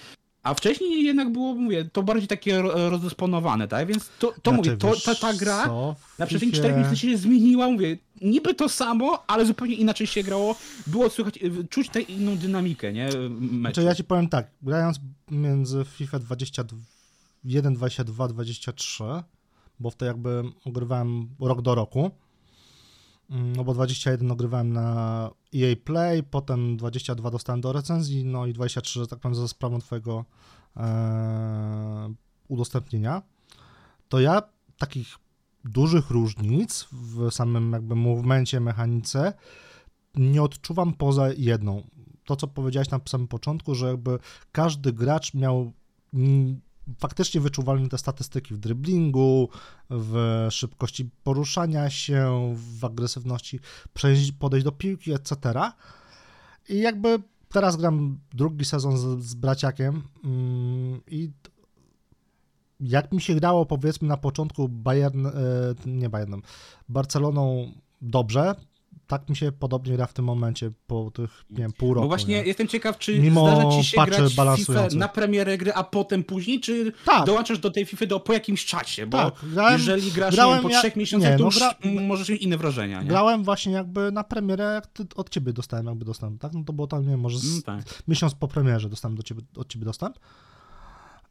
[0.43, 3.87] A wcześniej jednak było, mówię, to bardziej takie ro- rozdysponowane, tak?
[3.89, 5.97] Więc to, to mówię, to, ta, ta gra co?
[6.15, 10.07] W na przestrzeni Fifie- 4 miesięcy się zmieniła, mówię, niby to samo, ale zupełnie inaczej
[10.07, 10.55] się grało.
[10.87, 13.05] Było słychać, y, czuć tę inną dynamikę, nie?
[13.31, 13.61] Meczu.
[13.61, 15.01] Znaczy ja ci powiem tak, grając
[15.31, 19.05] między FIFA 21, 22, 23,
[19.81, 22.11] bo wtedy jakby ogrywałem rok do roku,
[23.31, 29.01] no bo 21 ogrywałem na EA Play, potem 22 dostałem do recenzji, no i 23,
[29.01, 30.25] że tak powiem, za sprawą twojego
[30.77, 32.15] e,
[32.49, 33.23] udostępnienia,
[34.09, 34.43] to ja
[34.79, 35.19] takich
[35.65, 39.33] dużych różnic w samym jakby movemencie, mechanice
[40.15, 41.83] nie odczuwam poza jedną.
[42.25, 44.19] To, co powiedziałeś na samym początku, że jakby
[44.53, 45.73] każdy gracz miał
[46.15, 46.61] mm,
[46.99, 49.49] faktycznie wyczuwalne te statystyki w driblingu,
[49.91, 53.61] w szybkości poruszania się, w agresywności
[54.39, 55.37] podejść do piłki, etc.
[56.69, 61.31] I jakby teraz gram drugi sezon z, z braciakiem mm, i
[62.81, 65.33] jak mi się grało powiedzmy na początku Bayern, e,
[65.87, 66.43] nie Bayernem,
[66.89, 67.73] Barceloną
[68.03, 68.55] dobrze,
[69.07, 72.03] tak mi się podobnie gra w tym momencie po tych, nie wiem, pół roku.
[72.05, 72.45] Bo właśnie nie?
[72.45, 76.61] jestem ciekaw, czy Mimo zdarza ci się grać FIFA na premierę gry, a potem później,
[76.61, 77.27] czy Tak.
[77.27, 79.07] dołączasz do tej FIFA do, po jakimś czasie?
[79.07, 82.29] Bo Tak, grałem- jeżeli grasz grałem nie po trzech miesiącach, nie, to no gra- możesz
[82.29, 83.09] mieć inne wrażenia, nie?
[83.09, 86.53] Grałem właśnie jakby na premierę, jak ty, od ciebie dostałem jakby dostęp, tak?
[86.55, 88.03] No to było tam, nie wiem, może z, Mm, tak.
[88.09, 90.19] miesiąc po premierze dostałem do ciebie, od ciebie dostęp.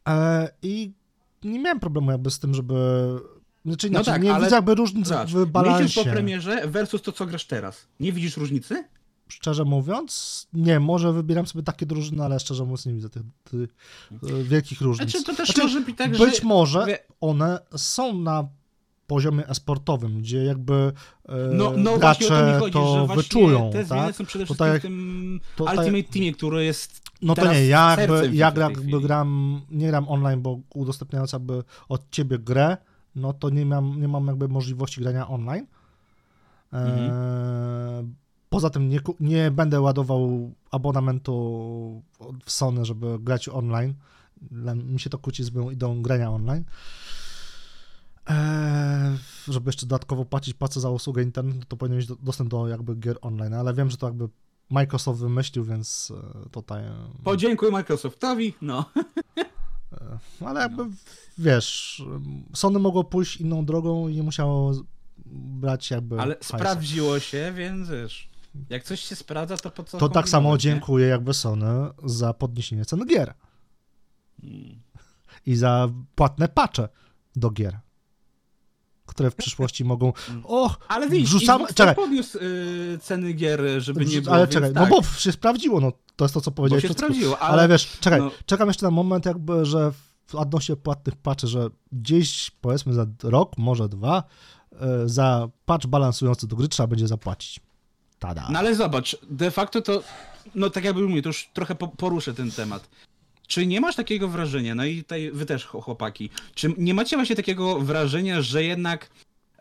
[0.08, 0.92] E, I
[1.44, 2.74] nie miałem problemu jakby z tym, żeby...
[3.64, 6.04] Znaczy No inaczej, tak, nie ale widzę jakby różnic Zobacz, w miesiąc balansie.
[6.04, 7.86] po premierze versus to, co grasz teraz.
[8.00, 8.84] Nie widzisz różnicy?
[9.28, 13.70] Szczerze mówiąc, nie, może wybieram sobie takie drużyny, ale szczerze mówiąc nie widzę tych, tych
[14.22, 15.10] e, wielkich różnic.
[15.10, 16.46] Znaczy, to też Znaczy, może być tak, Być że...
[16.46, 18.48] może one są na
[19.06, 20.92] poziomie esportowym, gdzie jakby
[21.28, 24.16] e, No, no o to gracze chodzi, to wyczują, te zmiany tak?
[24.16, 27.66] są przede wszystkim tak w tym to tak- Ultimate Teamie, który jest No to nie,
[27.66, 32.76] ja jakby, ja jakby gram, nie gram online, bo udostępniając jakby od ciebie grę,
[33.14, 35.66] no to nie mam, nie mam jakby możliwości grania online.
[36.72, 37.10] Mhm.
[37.10, 38.14] Eee,
[38.48, 42.02] poza tym nie, nie będę ładował abonamentu
[42.44, 43.94] w Sony, żeby grać online.
[44.74, 46.64] Mi się to kłóci z moją ideą grania online.
[48.26, 49.18] Eee,
[49.48, 52.96] żeby jeszcze dodatkowo płacić płacę za usługę internetu, to powinien mieć do- dostęp do jakby
[52.96, 54.28] gier online, ale wiem, że to jakby
[54.70, 56.12] Microsoft wymyślił, więc
[56.44, 56.84] e, tutaj...
[56.84, 56.92] e,
[57.24, 58.84] Podziękuj Microsoftowi, no.
[60.46, 60.82] Ale jakby,
[61.38, 62.02] wiesz,
[62.54, 64.72] Sony mogło pójść inną drogą i nie musiało
[65.36, 66.56] brać jakby Ale hajsu.
[66.56, 68.30] sprawdziło się, więc wiesz,
[68.70, 71.66] jak coś się sprawdza, to po co To tak samo dziękuję jakby Sony
[72.04, 73.34] za podniesienie cen gier
[74.42, 74.80] Mm.
[75.46, 76.88] i za płatne patche
[77.36, 77.78] do gier,
[79.06, 80.12] które w przyszłości mogą...
[80.44, 81.94] O, Ale widzisz, Xbox czekaj.
[81.94, 85.92] podniósł y, ceny gier, żeby nie było, ale czekaj, tak, no bo się sprawdziło, no
[86.20, 86.98] to jest to, co bo powiedziałeś się chwilą.
[86.98, 88.30] sprawdziło, Ale, ale, wiesz, czekaj, no.
[88.46, 89.92] czekam jeszcze na moment jakby, że
[90.26, 94.22] w odnośnie płatnych patchy, że gdzieś powiedzmy za rok, może dwa,
[94.80, 97.60] e, za patch balansujący do gry trzeba będzie zapłacić.
[98.18, 98.48] Tada.
[98.50, 100.02] No ale zobacz, de facto to,
[100.54, 102.88] no tak jakby mówię, to już trochę po, poruszę ten temat.
[103.46, 107.36] Czy nie masz takiego wrażenia, no i tutaj wy też chłopaki, czy nie macie właśnie
[107.36, 109.10] takiego wrażenia, że jednak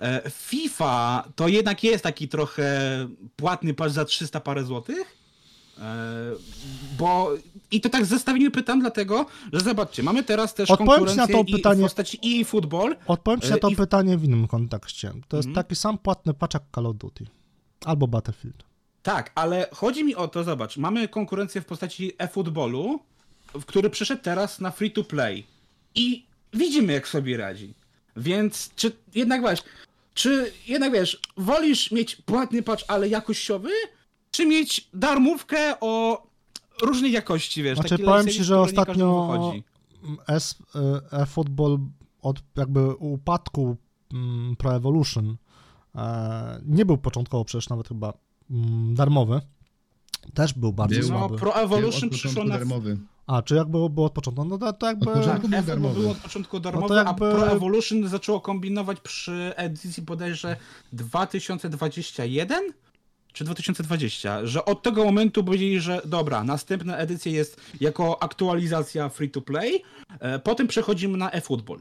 [0.01, 2.79] e, FIFA to jednak jest taki trochę
[3.35, 5.18] płatny patch za 300 parę złotych?
[5.81, 6.31] E,
[6.97, 7.31] bo
[7.71, 11.27] i to tak w zestawieniu pytam dlatego, że zobaczcie, mamy teraz też Odpowiem konkurencję na
[11.27, 14.23] to i pytanie- w postaci EA Football, Odpowiem ci na E, to i- pytanie w
[14.23, 15.11] innym kontekście.
[15.27, 15.65] To jest Mhm.
[15.65, 17.25] taki sam płatny patch jak Call of Duty.
[17.85, 18.63] Albo Battlefield.
[19.03, 22.99] Tak, ale chodzi mi o to, zobacz, mamy konkurencję w postaci e-footballu,
[23.53, 25.45] w który przyszedł teraz na free to play.
[25.95, 27.73] I widzimy, jak sobie radzi.
[28.17, 29.69] Więc czy jednak właśnie,
[30.13, 33.69] Czy jednak wiesz, wolisz mieć płatny patch, ale jakościowy,
[34.31, 36.23] czy mieć darmówkę o
[36.81, 37.75] różnej jakości, wiesz?
[37.75, 39.53] Znaczy, taki powiem ci, że ostatnio
[40.29, 40.39] e,
[41.11, 41.79] eFootball
[42.21, 43.77] od jakby upadku
[44.13, 45.37] mm, Pro Evolution
[45.95, 48.13] e, nie był początkowo przecież nawet chyba
[48.51, 49.41] mm, darmowy.
[50.33, 51.09] Też był bardzo Był.
[51.09, 51.37] No, słaby.
[51.37, 52.57] Pro Był Evolution przyszło na...
[52.57, 52.97] darmowy.
[53.27, 54.45] A, czy jak było, było od początku?
[54.45, 55.11] No to, to jakby...
[55.11, 55.99] Od początku był Tak, darmowy.
[56.01, 60.57] był od początku darmowy, jakby- a Pro Evolution zaczęło kombinować przy edycji bodajże
[60.93, 62.73] 2021
[63.39, 69.29] czy 2020, że od tego momentu powiedzieli, że dobra, następna edycja jest jako aktualizacja free
[69.29, 69.83] to play,
[70.19, 71.79] e, potem przechodzimy na eFootball.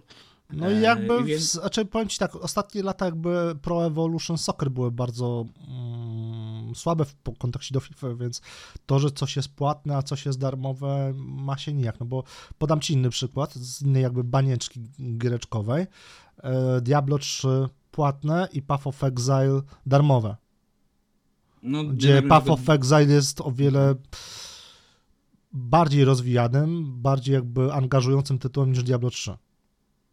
[0.51, 4.39] No i E, jakby, więc- w, znaczy powiem ci tak, ostatnie lata jakby Pro Evolution
[4.39, 8.43] Soccer były bardzo mm, słabe w kontekście do FIFA, więc
[8.87, 12.25] to, że coś jest płatne, a coś jest darmowe, ma się nijak, no bo
[12.59, 14.81] podam ci inny przykład z innej jakby banieczki
[15.19, 15.87] giereczkowej.
[16.43, 17.49] E, Diablo 3
[17.91, 20.37] płatne i Path of Exile darmowe,
[21.63, 23.95] No, gdzie Path of Exile jest o wiele
[25.53, 29.37] bardziej rozwijanym, bardziej jakby angażującym tytułem niż Diablo 3.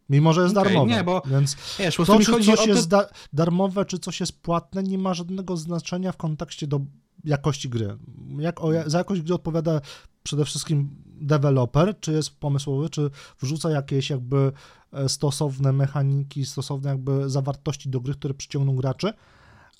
[0.08, 3.08] Mimo, że jest Okej, darmowe, nie, bo więc Wiesz, to, czy coś to, jest da
[3.32, 6.80] darmowe, czy coś jest płatne, nie ma żadnego znaczenia w kontekście do
[7.24, 7.96] jakości gry.
[8.38, 9.80] Jak o, za jakość gry odpowiada
[10.22, 14.52] przede wszystkim deweloper, czy jest pomysłowy, czy wrzuca jakieś jakby
[14.92, 19.12] e, stosowne mechaniki, stosowne jakby zawartości do gry, które przyciągną graczy,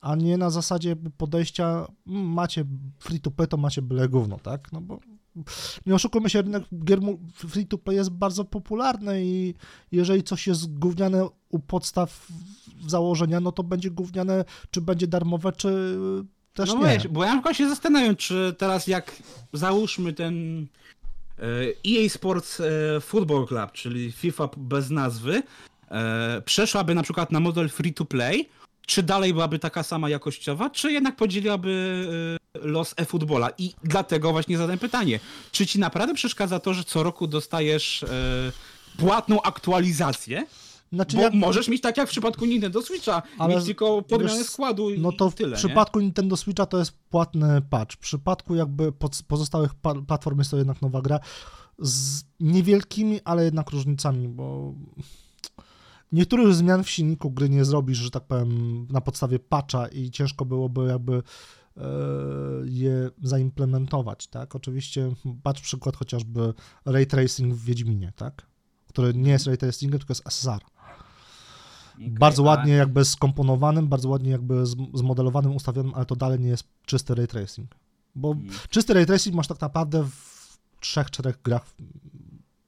[0.07, 2.65] a nie na zasadzie podejścia "Mm, macie
[2.99, 4.73] free to play, to macie byle gówno, tak?
[4.73, 4.99] No bo
[5.87, 7.01] nie oszukujmy się, rynek gier
[7.35, 9.55] free to play jest bardzo popularny i
[9.93, 12.29] jeżeli coś jest gówniane u podstaw
[12.87, 15.99] założenia, no to będzie gówniane, czy będzie darmowe, czy
[16.55, 16.95] też no nie.
[16.95, 19.17] wiesz, bo ja na przykład się zastanawiam, czy teraz jak
[19.53, 20.67] załóżmy ten
[21.39, 21.43] e,
[21.89, 25.43] EA Sports e, Football Club, czyli FIFA bez nazwy,
[25.91, 28.49] e, przeszłaby na przykład na model free to play,
[28.87, 33.51] czy dalej byłaby taka sama jakościowa, czy jednak podzieliłaby e, los e-footballa?
[33.59, 35.21] I dlatego właśnie zadałem pytanie,
[35.53, 38.09] czy ci naprawdę przeszkadza to, że co roku dostajesz e,
[38.99, 40.47] płatną aktualizację?
[40.93, 44.45] Znaczy, Bo jak, możesz mieć tak jak w przypadku Nintendo Switcha, Ale mieć tylko podmianę
[44.45, 45.57] składu i no to w tyle, nie?
[45.57, 47.95] przypadku Nintendo Switcha to jest płatny patch.
[47.95, 48.93] W przypadku jakby
[49.29, 49.71] pozostałych
[50.09, 51.21] platform jest to jednak nowa gra
[51.79, 54.75] z niewielkimi, ale jednak różnicami, bo
[56.17, 60.45] niektórych zmian w silniku gry nie zrobisz, że tak powiem, na podstawie patcha i ciężko
[60.45, 61.23] byłoby jakby
[61.77, 61.83] e,
[62.65, 64.57] je zaimplementować, tak?
[64.57, 65.13] Oczywiście
[65.43, 66.55] patrz przykład chociażby
[66.85, 68.47] ray tracing w Wiedźminie, tak?
[68.89, 70.61] Który nie jest ray tracingiem, tylko jest SSR.
[71.99, 76.49] Bardzo a- ładnie jakby skomponowanym, bardzo ładnie jakby zm- zmodelowanym, ustawionym, ale to dalej nie
[76.49, 77.75] jest czysty ray tracing.
[78.15, 78.35] Bo
[78.71, 81.67] czysty ray tracing masz tak naprawdę w trzech, czterech grach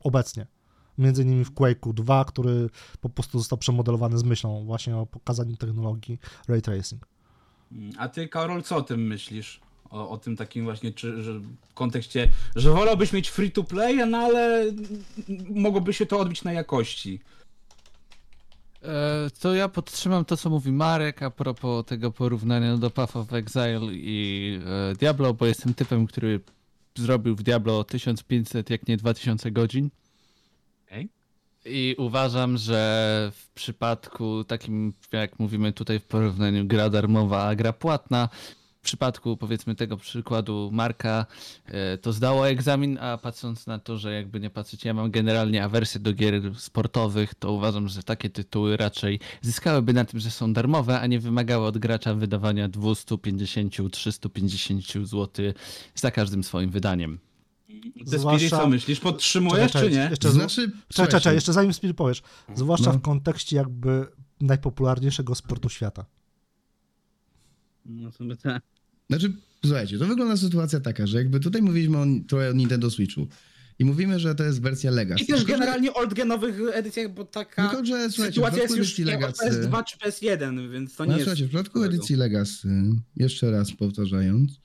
[0.01, 0.47] obecnie.
[0.99, 2.71] Między innymi w Quake'u 2, który
[3.01, 6.19] po prostu został przemodelowany z myślą właśnie o pokazaniu technologii
[6.49, 7.07] ray tracing.
[7.73, 9.61] Mm, A ty, Karol, co o tym myślisz?
[9.91, 13.97] O, o tym takim właśnie, czy, że w kontekście, że wolałbyś mieć free to play,
[14.11, 14.65] no ale
[15.51, 17.21] mogłoby się to odbić na jakości.
[18.83, 23.33] E, To ja podtrzymam to, co mówi Marek a propos tego porównania do Path of
[23.33, 24.61] Exile i
[24.93, 26.41] e, Diablo, bo jestem typem, który
[26.99, 29.91] zrobił w Diablo 1500, jak nie 2000 godzin.
[31.71, 37.73] I uważam, że w przypadku takim, jak mówimy tutaj w porównaniu gra darmowa, a gra
[37.73, 38.29] płatna,
[38.79, 41.27] w przypadku powiedzmy tego przykładu Marka,
[41.67, 45.65] e, to zdało egzamin, a patrząc na to, że jakby nie patrzeć, ja mam generalnie
[45.65, 50.53] awersję do gier sportowych, to uważam, że takie tytuły raczej zyskałyby na tym, że są
[50.53, 55.45] darmowe, a nie wymagały od gracza wydawania 250-350 zł
[55.95, 57.19] za każdym swoim wydaniem.
[57.69, 59.01] Ty Zwłaszcza- Speedy, co myślisz?
[59.01, 60.01] Podtrzymujesz, Czekaj, czy nie?
[60.11, 62.23] Jeszcze To znaczy, Czekaj, czekaj, jeszcze zanim Spirit powiesz.
[62.55, 62.99] Zwłaszcza No.
[62.99, 64.07] w kontekście jakby
[64.41, 66.05] najpopularniejszego sportu świata.
[67.87, 68.61] No, sobie te-
[69.11, 69.33] Znaczy,
[69.65, 73.27] słuchajcie, to wygląda sytuacja taka, że jakby tutaj mówiliśmy o, trochę o Nintendo Switchu
[73.79, 75.23] i mówimy, że to jest wersja Legacy.
[75.23, 79.05] I też Tylko, że- generalnie oldgenowych edycjach, bo taka Tylko, że sytuacja jest już edycji
[79.05, 79.45] nie od Legacy...
[79.69, 81.25] PS2 czy PS1, więc to nie No, jest...
[81.25, 82.69] słuchajcie, w przypadku edycji Legacy,
[83.17, 84.59] jeszcze raz powtarzając, yy,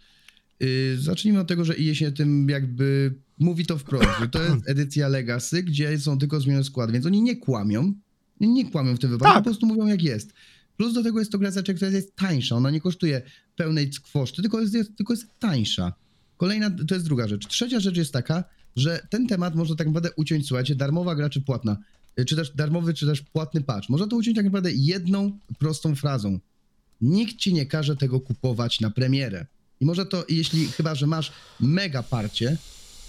[0.97, 5.07] zacznijmy od tego, że IE się tym jakby mówi to wprost, że to jest edycja
[5.07, 7.93] Legacy, gdzie są tylko zmienione składy, więc oni nie kłamią,
[8.39, 9.43] nie, kłamią w tym wypadku, Tak.
[9.43, 10.33] po prostu mówią jak jest.
[10.77, 13.21] Plus do tego jest to gra, która jest tańsza, ona nie kosztuje
[13.55, 15.93] pełnej kwoszty, tylko jest, jest, tylko jest tańsza.
[16.37, 17.47] Kolejna, to jest druga rzecz.
[17.47, 18.43] Trzecia rzecz jest taka,
[18.75, 21.77] że ten temat można tak naprawdę uciąć, słuchajcie, darmowa gra czy płatna,
[22.19, 23.89] y, czy też darmowy, czy też płatny patch.
[23.89, 26.39] Można to uciąć tak naprawdę jedną prostą frazą.
[27.01, 29.45] Nikt ci nie każe tego kupować na premierę.
[29.83, 32.57] I może to, jeśli chyba, że masz mega parcie,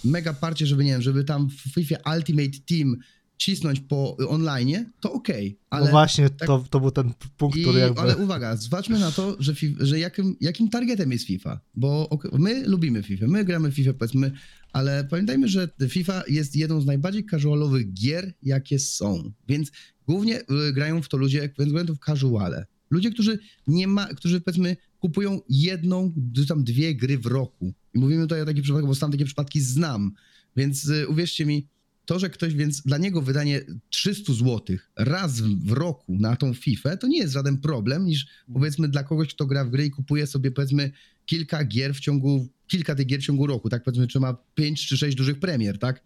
[0.05, 2.97] mega parcie, żeby nie wiem, żeby tam w FIFA Ultimate Team
[3.37, 5.85] cisnąć po online, to okej, ale...
[5.85, 8.01] no właśnie, to, to był ten punkt, I, który jakby...
[8.01, 11.61] Ale uwaga, zobaczmy na to, że, fi- że jakim, jakim targetem jest FIFA.
[11.75, 14.33] Bo ok, my lubimy FIFA, my gramy w FIFA, powiedzmy,
[14.73, 19.33] ale pamiętajmy, że FIFA jest jedną z najbardziej casualowych gier, jakie są.
[19.49, 19.73] Więc
[20.07, 22.67] głównie y, grają w to ludzie ze względów casuale.
[22.91, 27.75] Ludzie, którzy nie ma, którzy powiedzmy kupują jedną, czy tam dwie gry w roku.
[27.95, 30.13] I mówimy tutaj o takich przypadkach, bo sam takie przypadki znam.
[30.57, 31.69] Więc y, uwierzcie mi,
[32.05, 36.97] to, że ktoś, więc dla niego wydanie 300 zł raz w roku na tą FIFA,
[36.97, 40.27] to nie jest żaden problem, niż powiedzmy dla kogoś, kto gra w gry i kupuje
[40.27, 40.91] sobie powiedzmy
[41.27, 44.87] kilka gier w ciągu, kilka tych gier w ciągu roku, tak powiedzmy, czy ma 5
[44.87, 46.03] czy 6 dużych premier, tak?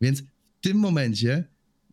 [0.00, 1.44] Więc w tym momencie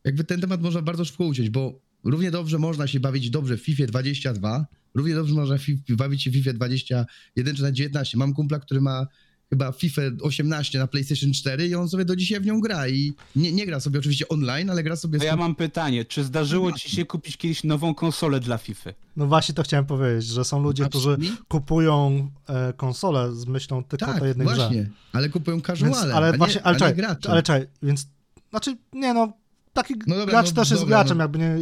[0.04, 3.62] jakby ten temat można bardzo szybko uciąć, bo równie dobrze można się bawić dobrze w
[3.62, 4.68] FIFA 22,
[4.98, 5.56] równie dobrze można
[5.90, 8.18] bawić się w FIFA 21 czy na 19.
[8.18, 9.08] Mam kumpla, który ma
[9.50, 13.14] chyba FIFA 18 na PlayStation 4 i on sobie do dzisiaj w nią gra i
[13.36, 16.24] nie, nie gra sobie oczywiście online, ale gra sobie To z ja mam pytanie, czy
[16.24, 18.90] zdarzyło ci się kupić kiedyś nową konsolę dla FIFA?
[19.16, 21.18] No właśnie to chciałem powiedzieć, że są ludzie, którzy
[21.48, 24.56] kupują e, konsolę z myślą tylko o Tak, tej jednej grze.
[24.56, 27.30] właśnie, ale kupują casuale, Więc, ale a nie, właśnie, ale a nie czekaj, gracze.
[27.30, 28.08] ale czekaj, więc,
[28.50, 29.34] znaczy, nie no,
[29.78, 31.24] taki No dobra, gracz no też jest dobra, graczem, no.
[31.24, 31.56] jakby nie,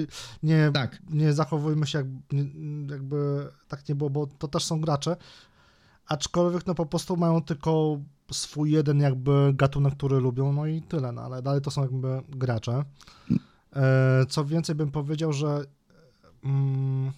[0.43, 2.07] nie, Tak, nie zachowujmy się jak,
[2.89, 5.17] jakby tak nie było, bo to też są gracze,
[6.07, 7.99] aczkolwiek no po prostu mają tylko
[8.31, 12.21] swój jeden jakby gatunek, który lubią, no i tyle, no ale dalej to są jakby
[12.29, 12.83] gracze.
[13.75, 15.65] E, co więcej bym powiedział, że
[16.43, 17.11] mm,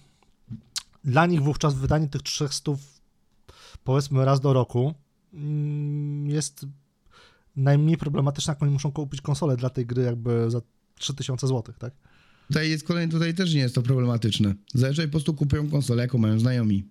[1.04, 2.72] dla nich wówczas wydanie tych 300
[3.84, 4.94] powiedzmy raz do roku
[5.34, 6.66] mm, jest
[7.56, 10.60] najmniej problematyczne, jak oni muszą kupić konsolę dla tej gry jakby za
[10.98, 11.92] 3000 zł, tak?
[12.48, 14.54] tutaj jest kolejny, tutaj też nie jest to problematyczne.
[14.74, 16.84] Zazwyczaj po prostu kupują konsolę, jaką mają znajomi.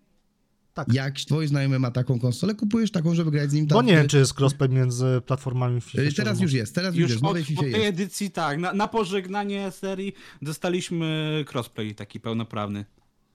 [0.74, 0.94] Tak.
[0.94, 3.86] Jak twoi znajomy ma taką konsolę, kupujesz taką, żeby grać z nim Bo tam.
[3.86, 6.02] nie wiem, czy jest crossplay między platformami FIFA.
[6.02, 7.86] Y, szczerze Teraz już jest, teraz już, Już jest, w od, od tej jest.
[7.86, 12.86] edycji tak, na, na pożegnanie serii dostaliśmy crossplay taki pełnoprawny.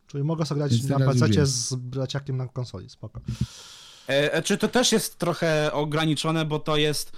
[0.07, 3.21] Czyli mogę sobie grać Więc na PC z braciakiem na konsoli, spoko.
[4.09, 7.13] E, e, czy to też jest trochę ograniczone, bo to jest,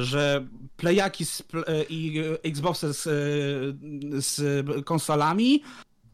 [0.00, 0.46] że
[0.76, 3.10] playaki z, e, i e, Xboxy z, e,
[4.22, 5.62] z konsolami,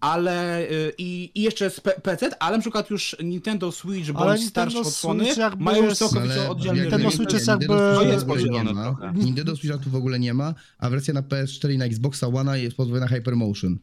[0.00, 0.68] ale e,
[0.98, 4.88] i, i jeszcze z PC, ale na przykład już Nintendo Switch Ale bądź Nintendo starsze
[4.88, 5.24] odsłony
[5.58, 7.10] mają już całkowicie oddzielny Nintendo.
[7.10, 8.82] Switch jest Nintendo jakby- jest podzielone ma.
[8.82, 9.12] trochę.
[9.14, 12.62] Nintendo Switcha tu w ogóle nie ma, a wersja na PS4 i na Xboxa One
[12.62, 13.78] jest pozbawiona Hypermotion.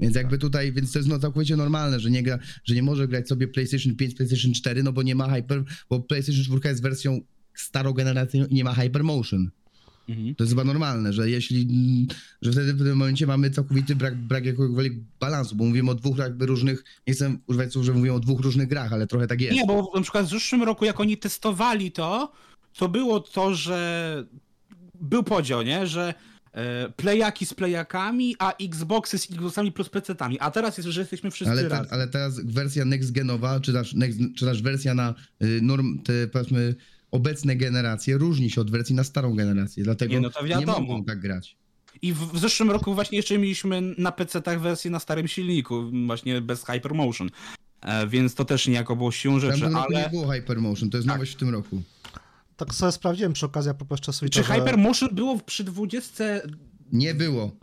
[0.00, 3.08] Więc jakby tutaj, więc to jest no całkowicie normalne, że nie gra, że nie może
[3.08, 6.82] grać sobie PlayStation 5, PlayStation 4, no bo nie ma Hyper, bo PlayStation 4 jest
[6.82, 7.20] wersją
[7.56, 9.50] starą generacją i nie ma Hypermotion.
[10.08, 10.34] Mhm.
[10.34, 12.08] To jest chyba normalne, że jeśli,
[12.42, 16.18] że wtedy w tym momencie mamy całkowity brak, brak jakiegokolwiek balansu, bo mówimy o dwóch
[16.18, 19.40] jakby różnych, nie chcę używać słów, że mówimy o dwóch różnych grach, ale trochę tak
[19.40, 19.56] jest.
[19.56, 22.32] Nie, bo na przykład w zeszłym roku, jak oni testowali to,
[22.76, 24.24] to było to, że
[25.00, 25.86] był podział, nie?
[25.86, 26.14] Że
[26.52, 30.36] e, playaki z playakami, a Xboxy z Xboxami plus PC-tami.
[30.40, 33.94] A teraz jest, że jesteśmy wszyscy Ale, te, ale teraz wersja next genowa, czy też,
[33.94, 36.74] next, czy też wersja na y, norm, te powiedzmy
[37.16, 41.04] obecne generacje różni się od wersji na starą generację, dlatego Nie, no to nie mogą
[41.04, 41.56] tak grać.
[42.02, 46.40] I w, w zeszłym roku właśnie jeszcze mieliśmy na PC-tach wersję na starym silniku, właśnie
[46.40, 47.30] bez Hypermotion.
[47.82, 50.10] E, więc to też niejako było siłą rzeczy, tamtym roku nie ale...
[50.10, 51.82] było Hypermotion, to jest nowość w tym roku.
[52.56, 56.24] Tak sobie sprawdziłem przy okazji a propos Switcha, Czy że- Hypermotion było przy 20...
[56.92, 57.56] Nie było.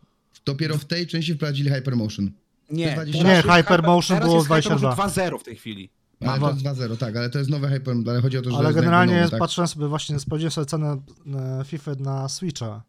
[0.45, 2.31] Dopiero w tej części wprowadzili Hypermotion.
[2.69, 3.23] Nie, 20.
[3.23, 5.29] teraz Nie, Hypermotion teraz było jest Hypermotion 22.
[5.29, 5.89] 2.0 w tej chwili.
[6.21, 8.57] Ale to jest 2.0, tak, ale to jest nowe Hyper, ale chodzi o to, że
[8.57, 9.39] Ale generalnie nowe, tak?
[9.39, 11.01] patrzyłem sobie właśnie, sprawdziłem sobie cenę
[11.35, 12.83] e, FIFA na Switcha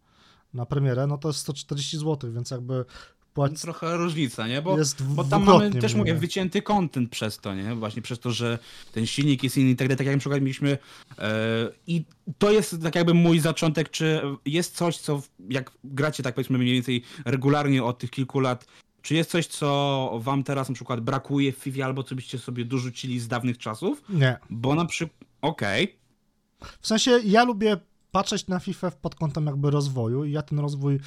[0.54, 2.84] na premierę, no to jest 140 zł, więc jakby
[3.34, 3.62] płac...
[3.62, 4.62] Trochę różnica, nie?
[4.62, 7.74] Bo, Jest bo tam mamy też mówię, wycięty content przez to, nie?
[7.74, 8.58] Właśnie przez to, że
[8.92, 10.78] ten silnik jest inny i tak dalej, tak jak na przykład mieliśmy
[11.18, 12.04] e, i
[12.38, 16.74] to jest tak jakby mój zaczątek, czy jest coś, co jak gracie tak powiedzmy mniej
[16.74, 18.66] więcej regularnie od tych kilku lat,
[19.04, 22.64] czy jest coś, co wam teraz na przykład brakuje w FIFA albo co byście sobie
[22.64, 24.02] dorzucili z dawnych czasów?
[24.08, 24.38] Nie.
[24.50, 25.98] Bo na przykład, okej,
[26.80, 27.76] W sensie ja lubię
[28.12, 31.00] patrzeć na FIFA pod kątem jakby rozwoju i ja ten rozwój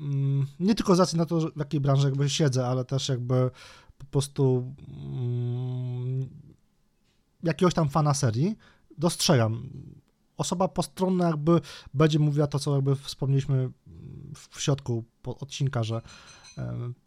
[0.00, 3.50] mm, nie tylko z racji na to, w jakiej branży jakby siedzę, ale też jakby
[3.98, 6.28] po prostu mm,
[7.42, 8.56] jakiegoś tam fana serii
[8.98, 9.70] dostrzegam.
[10.36, 11.60] Osoba postronna jakby
[11.94, 13.70] będzie mówiła to, co jakby wspomnieliśmy
[14.50, 16.02] w środku odcinka, że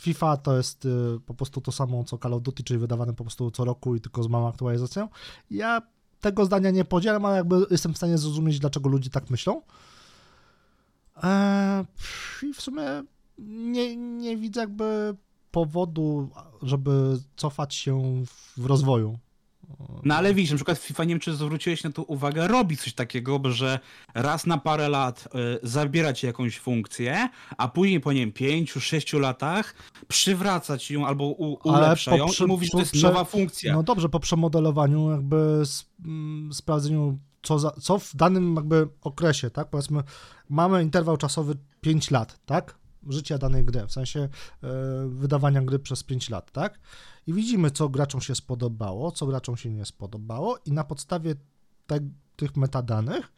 [0.02, 3.24] FIFA to jest e, po prostu to samo co Call of Duty, czyli wydawane po
[3.24, 5.10] prostu co roku i tylko z małą aktualizacją.
[5.52, 5.82] Ja
[6.22, 9.62] tego zdania nie podzielam, ale jakby jestem w stanie zrozumieć, dlaczego ludzie tak myślą.
[11.24, 11.86] Eee,
[12.44, 13.04] I w sumie
[13.38, 15.16] nie, nie widzę jakby
[15.52, 16.30] powodu,
[16.62, 18.24] żeby cofać się
[18.58, 19.20] w rozwoju
[20.04, 22.94] No ale widzisz, na przykład FIFA, nie wiem czy zwróciłeś na to uwagę, robi coś
[22.94, 23.80] takiego, że
[24.14, 25.28] raz na parę lat
[25.64, 29.76] y, zabiera ci jakąś funkcję, a później po nie wiem, pięciu, sześciu latach
[30.08, 33.74] przywracać ją albo u, ulepsza po ją przy- i mówi, że to jest nowa funkcja.
[33.74, 39.50] No dobrze, po przemodelowaniu, jakby s- mm, sprawdzeniu, co, za, co w danym jakby okresie,
[39.50, 39.70] tak?
[39.70, 40.04] Powiedzmy,
[40.50, 42.76] mamy interwał czasowy 5 lat, tak?
[43.10, 44.30] Życia danej gry, w sensie e,
[45.10, 46.80] wydawania gry przez 5 lat, tak?
[47.28, 51.36] I widzimy, co graczom się spodobało, co graczom się nie spodobało, i na podstawie
[51.88, 52.00] te,
[52.36, 53.34] tych metadanych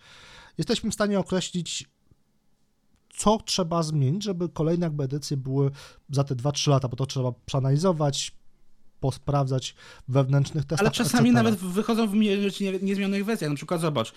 [0.58, 1.90] jesteśmy w stanie określić,
[3.18, 5.72] co trzeba zmienić, żeby kolejne jakby edycje były
[6.10, 8.32] za te 2-3 lata, bo to trzeba przeanalizować,
[9.00, 9.76] posprawdzać
[10.08, 10.80] wewnętrznych testach.
[10.80, 11.44] Ale czasami etc.
[11.44, 13.50] nawet wychodzą w nie- nie- niezmienionych wersjach.
[13.50, 14.14] Na przykład zobacz,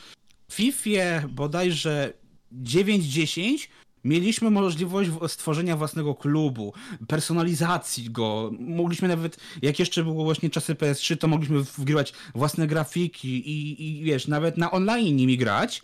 [0.48, 2.12] w FIFA bodajże
[2.52, 3.68] 9-10
[4.08, 6.72] mieliśmy możliwość stworzenia własnego klubu,
[7.08, 8.50] personalizacji go.
[8.58, 14.04] Mogliśmy nawet, jak jeszcze było właśnie czasy PS3, to mogliśmy wgrywać własne grafiki i, i
[14.04, 15.82] wiesz, nawet na online nimi grać.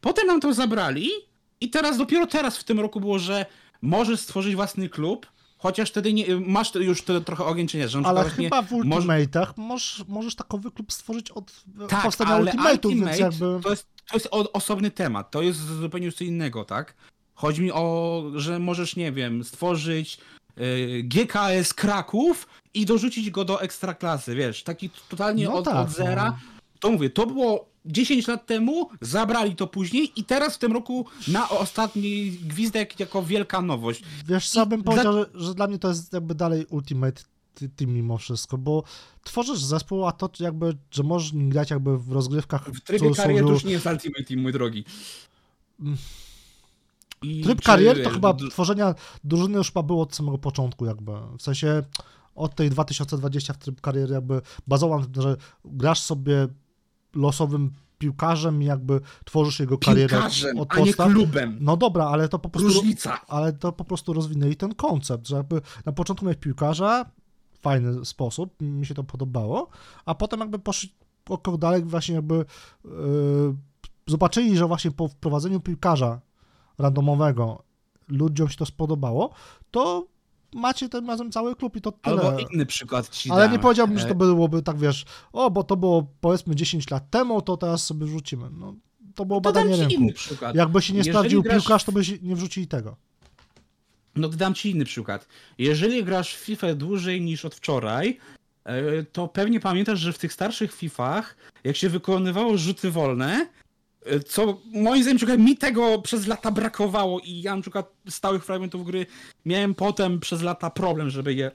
[0.00, 1.08] Potem nam to zabrali
[1.60, 3.46] i teraz, dopiero teraz w tym roku było, że
[3.82, 5.26] możesz stworzyć własny klub,
[5.58, 9.46] chociaż wtedy nie, masz już to trochę ograniczenia, że na Ale przykład chyba w Ultimate'ach
[9.56, 13.60] możesz, możesz takowy klub stworzyć od tak, powstania ale Ultimate'ów, Ultimate jakby...
[13.62, 16.94] to jest, to jest osobny temat, to jest zupełnie już co innego, tak?
[17.34, 20.18] Chodzi mi o, że możesz, nie wiem, stworzyć
[20.58, 25.90] y, GKS Kraków i dorzucić go do ekstraklasy, wiesz, taki totalnie No od, tak, od
[25.90, 26.24] zera.
[26.30, 26.36] no.
[26.80, 31.06] To mówię, to było 10 lat temu, zabrali to później i teraz w tym roku
[31.28, 34.02] na ostatni gwizdek jako wielka nowość.
[34.26, 37.22] Wiesz co, I bym dla- powiedział, że, że dla mnie to jest jakby dalej Ultimate
[37.76, 38.82] Team mimo wszystko, bo
[39.24, 43.64] tworzysz zespół, a to jakby, że możesz grać jakby w rozgrywkach W trybie kariery już
[43.64, 44.84] nie jest Ultimate Team, mój drogi.
[47.22, 48.94] I Tryb czy, kariery to chyba tworzenia
[49.24, 51.82] drużyny już chyba było od samego początku jakby, w sensie
[52.34, 56.48] od tej 2020 w tryb kariery jakby bazował na tym, że grasz sobie
[57.14, 61.56] losowym piłkarzem i jakby tworzysz jego karierę piłkarzem, od a nie klubem.
[61.60, 63.20] No dobra, ale to po prostu Różnica.
[63.28, 67.04] ale to po prostu rozwinęli ten koncept, że jakby na początku miałeś piłkarza,
[67.60, 69.68] fajny sposób, mi się to podobało,
[70.04, 70.92] a potem jakby poszli
[71.28, 72.44] o krok dalej, właśnie jakby
[72.84, 73.54] yy,
[74.06, 76.20] zobaczyli, że właśnie po wprowadzeniu piłkarza
[76.78, 77.62] randomowego
[78.08, 79.34] ludziom się to spodobało,
[79.70, 80.06] to
[80.54, 82.22] macie tym razem cały klub i to tyle.
[82.22, 83.52] Albo inny przykład ci Ale dam.
[83.52, 87.10] nie powiedziałbym, że E, to byłoby tak, wiesz, o, bo to było powiedzmy 10 lat
[87.10, 88.50] temu, to teraz sobie wrzucimy.
[88.58, 88.74] No,
[89.14, 89.94] to było To badanie rynku.
[89.94, 90.54] inny przykład.
[90.56, 92.96] Jakby się nie Jeżeli sprawdził grasz piłkarz, to by nie wrzucili tego.
[94.16, 95.28] No to dam ci inny przykład.
[95.58, 98.18] Jeżeli grasz w FIFA dłużej niż od wczoraj,
[98.64, 103.61] e, to pewnie pamiętasz, że w tych starszych FIFach, jak się wykonywało rzuty wolne, e,
[104.26, 108.86] co moim zdaniem przykład mi tego przez lata brakowało i ja na przykład stałych fragmentów
[108.86, 109.06] gry
[109.46, 111.50] miałem potem przez lata problem, żeby je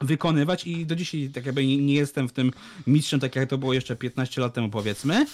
[0.00, 2.52] wykonywać i do dzisiaj tak jakby nie, jestem w tym
[2.86, 5.26] mistrzem, tak jak to było jeszcze 15 lat temu powiedzmy.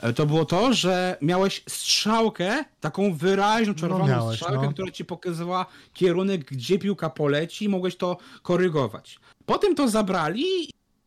[0.00, 4.72] E, To było to, że miałeś strzałkę, taką wyraźną czerwoną miałeś, strzałkę, no.
[4.72, 9.18] która ci pokazywała kierunek, gdzie piłka poleci i mogłeś to korygować.
[9.46, 10.44] Potem to zabrali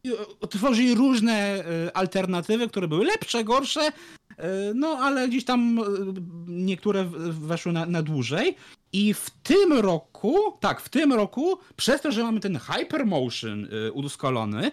[0.03, 0.11] i
[0.43, 1.63] e, tworzyli różne e,
[1.97, 3.91] alternatywy, które były lepsze, gorsze, e,
[4.75, 5.83] no ale gdzieś tam e,
[6.47, 8.55] niektóre weszły na, na dłużej.
[8.93, 13.91] I w tym roku, tak, w tym roku, przez to, że mamy ten Hypermotion y,
[13.91, 14.71] udoskonalony,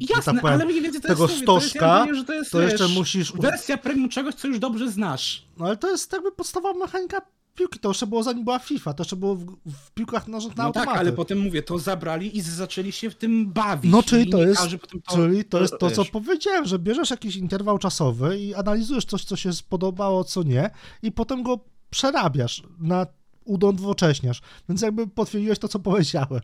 [0.00, 2.14] Jasne, tak powiem, ale mniej więcej to tego jest, mówię, to jest, stożka, ja mówię,
[2.14, 3.32] że to jest to jeszcze wiesz, musisz...
[3.32, 5.44] wersja premium czegoś, co już dobrze znasz.
[5.56, 7.20] No ale to jest jakby podstawowa mechanika
[7.58, 10.64] piłki, to jeszcze było zanim była FIFA, to jeszcze było w, w piłkach nożnych na
[10.64, 11.00] No tak, automaty.
[11.00, 13.92] ale potem mówię, to zabrali i zaczęli się w tym bawić.
[13.92, 16.10] No czyli to jest, potem czyli to jest to, co wiesz.
[16.10, 20.70] powiedziałem, że bierzesz jakiś interwał czasowy i analizujesz coś, co się spodobało, co nie
[21.02, 21.58] i potem go
[21.90, 23.06] przerabiasz, na
[23.44, 26.40] udonowocześniasz, więc jakby potwierdziłeś to, co powiedziałem.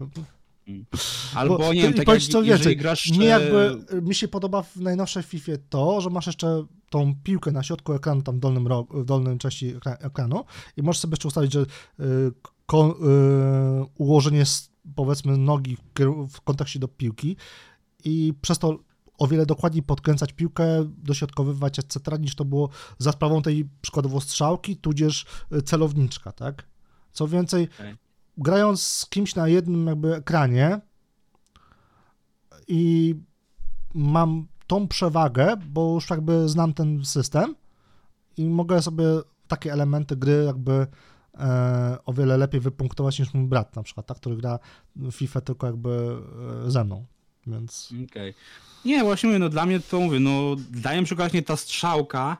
[1.34, 3.10] Albo Bo- nie wiem, tak jak co więcej, grasz...
[3.10, 7.52] mnie e, jakby, mi się podoba w najnowszej FIFA to, że masz jeszcze tą piłkę
[7.52, 10.44] na środku ekranu, tam w dolnym, w dolnym części ekra- ekranu
[10.76, 11.66] i możesz sobie jeszcze ustalić, że y,
[12.66, 12.96] ko,
[13.82, 14.44] y, ułożenie
[14.94, 15.76] powiedzmy nogi
[16.28, 17.36] w kontekście do piłki
[18.04, 18.78] i przez to
[19.18, 20.64] o wiele dokładniej podkręcać piłkę,
[20.98, 25.26] dośrodkowywać, etc., niż to było za sprawą tej przykładowo strzałki, tudzież
[25.64, 26.66] celowniczka, tak?
[27.12, 27.96] Co więcej, Okej.
[28.38, 30.80] Grając z kimś na jednym jakby ekranie
[32.68, 33.14] i
[33.94, 37.54] mam tą przewagę, bo już jakby znam ten system
[38.36, 39.04] i mogę sobie
[39.48, 40.86] takie elementy gry jakby
[41.34, 44.58] e, o wiele lepiej wypunktować niż mój brat na przykład, tak, który gra
[45.12, 46.16] FIFA tylko jakby
[46.66, 47.04] e, ze mną,
[47.46, 47.88] więc...
[47.92, 48.06] Okej.
[48.30, 48.34] Okay.
[48.84, 52.36] Nie, właśnie mówię, no dla mnie to mówię, no daję przykład nie ta strzałka,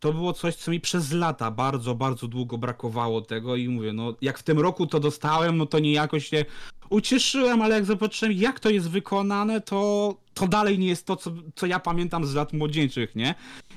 [0.00, 4.14] to było coś, co mi przez lata bardzo, bardzo długo brakowało tego i mówię, no
[4.20, 6.44] jak w tym roku to dostałem, no to niejako się
[6.90, 11.30] ucieszyłem, ale jak zobaczyłem, jak to jest wykonane, to, to dalej nie jest to, co,
[11.54, 13.34] co ja pamiętam z lat młodzieńczych, nie?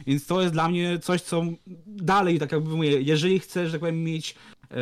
[0.08, 1.44] Więc to jest dla mnie coś, co
[1.88, 4.36] dalej, tak jakby mówię, jeżeli chcesz, tak powiem, mieć
[4.72, 4.76] e,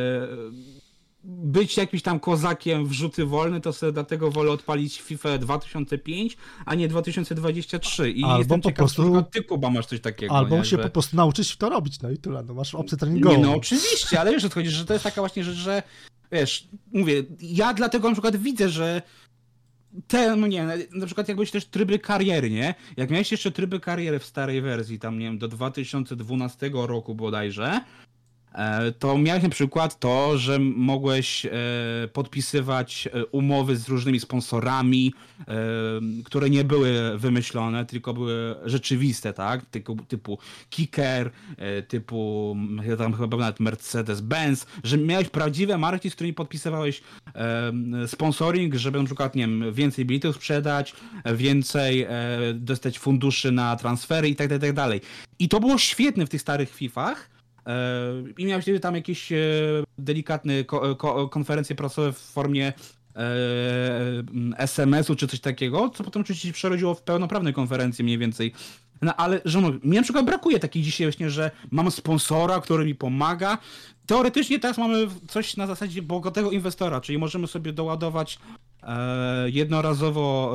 [1.24, 6.76] być jakimś tam kozakiem w rzuty wolne, to sobie dlatego wolę odpalić FIFA 2005, a
[6.76, 8.12] nie 2023.
[8.12, 10.36] I albo jestem po ciekaw, prostu, ty Kuba masz coś takiego.
[10.36, 10.66] Albo nie?
[10.66, 10.84] się że...
[10.84, 13.38] po prostu nauczyć to robić, no i tyle, no masz opcję treningową.
[13.38, 15.84] Nie, no oczywiście, ale wiesz, chodzi, że to jest taka właśnie rzecz, że
[16.32, 19.02] wiesz, mówię, ja dlatego na przykład widzę, że
[20.08, 22.76] te, no nie na przykład jakbyś też tryby kariery, nie?
[22.98, 27.82] Jak miałeś jeszcze tryby kariery w starej wersji, tam nie wiem, do 2012 roku bodajże,
[29.00, 31.50] to miałeś na przykład to, że mogłeś e,
[32.14, 35.14] podpisywać e, umowy z różnymi sponsorami,
[36.26, 39.66] które nie były wymyślone, tylko były rzeczywiste, tak?
[39.66, 40.38] Typu, typu
[40.70, 41.32] Kicker,
[41.88, 42.56] typu
[42.98, 47.02] tam chyba nawet Mercedes-Benz, że miałeś prawdziwe marki, z którymi podpisywałeś
[48.08, 50.94] sponsoring, żeby na przykład, nie wiem, więcej biletów sprzedać,
[51.36, 52.08] więcej
[52.54, 55.02] dostać funduszy na transfery i tak dalej, tak dalej.
[55.40, 57.31] I to było świetne w tych starych FIFach, E,
[58.38, 59.38] I miał wtedy tam jakieś e,
[59.98, 60.54] delikatne
[61.32, 62.74] konferencje prasowe w formie
[63.16, 63.24] e,
[64.58, 68.54] SMS-u czy coś takiego, co potem oczywiście się przerodziło w pełnoprawne konferencje mniej więcej.
[69.02, 72.86] No ale, że no, mi na przykład brakuje takiej dzisiaj właśnie, że mam sponsora, który
[72.86, 73.58] mi pomaga.
[74.06, 78.40] Teoretycznie teraz mamy coś na zasadzie bogatego inwestora, czyli możemy sobie doładować
[78.84, 80.54] e, jednorazowo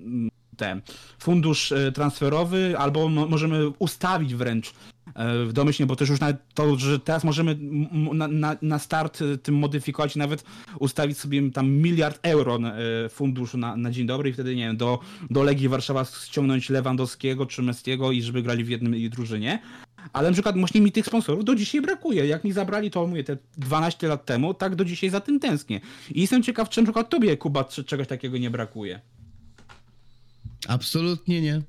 [0.56, 0.82] ten
[1.18, 4.99] fundusz transferowy, albo możemy ustawić wręcz E,
[5.46, 7.56] w domyślnie, bo też już nawet to, że teraz możemy
[8.12, 10.44] na, na, na start e, tym modyfikować, nawet
[10.78, 14.76] ustawić sobie tam miliard euro e, funduszu na, na dzień dobry i wtedy, nie wiem,
[14.76, 14.98] do,
[15.30, 19.62] do Legii Warszawa ściągnąć Lewandowskiego czy Mestiego i żeby grali w jednym drużynie.
[20.12, 22.26] Ale na przykład właśnie mi tych sponsorów do dzisiaj brakuje.
[22.26, 25.80] Jak mi zabrali to, mówię, te 12 lat temu, tak do dzisiaj za tym tęsknię.
[26.10, 29.00] I jestem ciekaw, czy na przykład tobie, Kuba, czegoś takiego nie brakuje.
[30.68, 31.62] Absolutnie nie.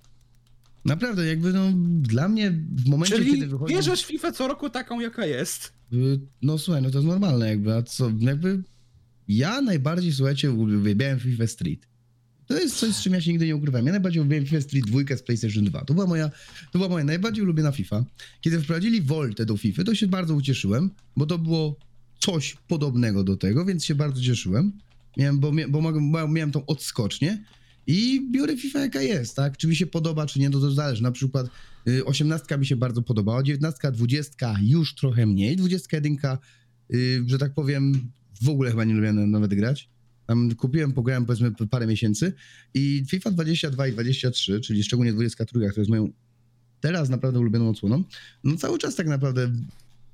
[0.85, 1.71] Naprawdę, jakby no,
[2.01, 3.73] dla mnie w momencie, Czyli kiedy wychodzi...
[3.73, 5.73] bierzesz FIFA co roku taką, jaka jest?
[5.93, 8.63] Y, no słuchaj, no to jest normalne jakby, a co, jakby
[9.27, 11.87] ja najbardziej, słuchajcie, uwielbiałem FIFA Street.
[12.45, 13.85] To jest coś, z czym ja się nigdy nie ukrywałem.
[13.85, 15.85] Ja najbardziej uwielbiałem FIFA Street 2 z PlayStation 2.
[15.85, 16.29] To była moja,
[16.71, 18.05] to była moja najbardziej ulubiona FIFA.
[18.41, 21.75] Kiedy wprowadzili Voltę do FIFA, to się bardzo ucieszyłem, bo to było
[22.19, 24.71] coś podobnego do tego, więc się bardzo cieszyłem.
[25.17, 27.43] Miałem, bo, bo, bo miałem tą odskocznię
[27.87, 29.57] i biorę FIFA jaka jest, tak?
[29.57, 31.03] Czy mi się podoba, czy nie, to, to zależy.
[31.03, 31.47] Na przykład
[31.87, 36.17] y, 18 mi się bardzo podobała, 19, 20 już trochę mniej, 21,
[36.93, 38.11] y, że tak powiem,
[38.41, 39.89] w ogóle chyba nie lubiłem nawet grać.
[40.27, 42.33] Tam kupiłem, pograłem powiedzmy parę miesięcy
[42.73, 46.11] i FIFA 22 i 23, czyli szczególnie 23, która jest moją
[46.81, 48.03] teraz naprawdę ulubioną odsłoną,
[48.43, 49.51] no cały czas tak naprawdę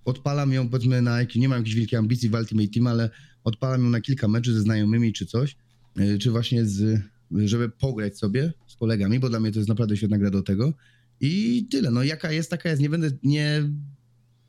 [0.06, 3.10] odpalam ją powiedzmy na, nie mam jakiejś wielkiej ambicji w Ultimate Team, ale
[3.44, 5.56] odpalam ją na kilka meczy ze znajomymi czy coś,
[6.00, 7.02] y, czy właśnie z
[7.32, 10.74] żeby pograć sobie z kolegami, bo dla mnie to jest naprawdę świetna gra do tego.
[11.20, 11.92] I tyle.
[11.92, 12.82] No jaka jest, taka jest.
[12.82, 13.70] Nie będę, nie,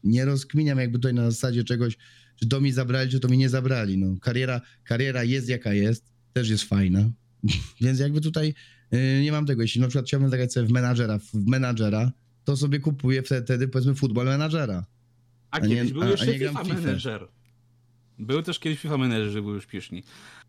[0.04, 1.98] nie rozkminiam jakby tutaj na zasadzie czegoś,
[2.36, 3.98] czy to mi zabrali, czy to mi nie zabrali.
[3.98, 7.10] No kariera, kariera jest jaka jest, też jest fajna.
[7.80, 8.54] Więc jakby tutaj
[8.90, 9.62] yy, nie mam tego.
[9.62, 12.12] Jeśli na przykład chciałbym zagrać sobie w menadżera, w menadżera,
[12.44, 14.86] to sobie kupuję wtedy, wtedy powiedzmy futbol menadżera.
[15.50, 17.28] A, a kiedyś nie, był jeszcze FIFA Manager.
[18.18, 20.02] Był też kiedyś FIFA Manager, że był już śpieszni.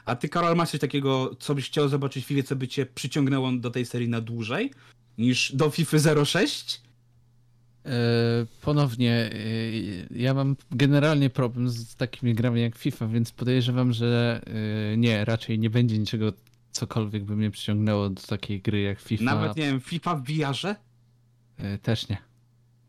[0.06, 2.86] A ty, Karol, masz coś takiego, co byś chciał zobaczyć w FIFA, co by cię
[2.86, 4.72] przyciągnęło do tej serii na dłużej
[5.18, 6.82] niż do FIFA 06?
[7.86, 7.92] E,
[8.62, 14.42] ponownie, e, ja mam generalnie problem z takimi grami jak FIFA, więc podejrzewam, że
[14.94, 16.34] e, nie, raczej nie będzie niczego,
[16.72, 19.24] cokolwiek by mnie przyciągnęło do takiej gry jak FIFA.
[19.24, 20.76] Nawet nie wiem, FIFA w VR-ze?
[21.82, 22.29] Też nie.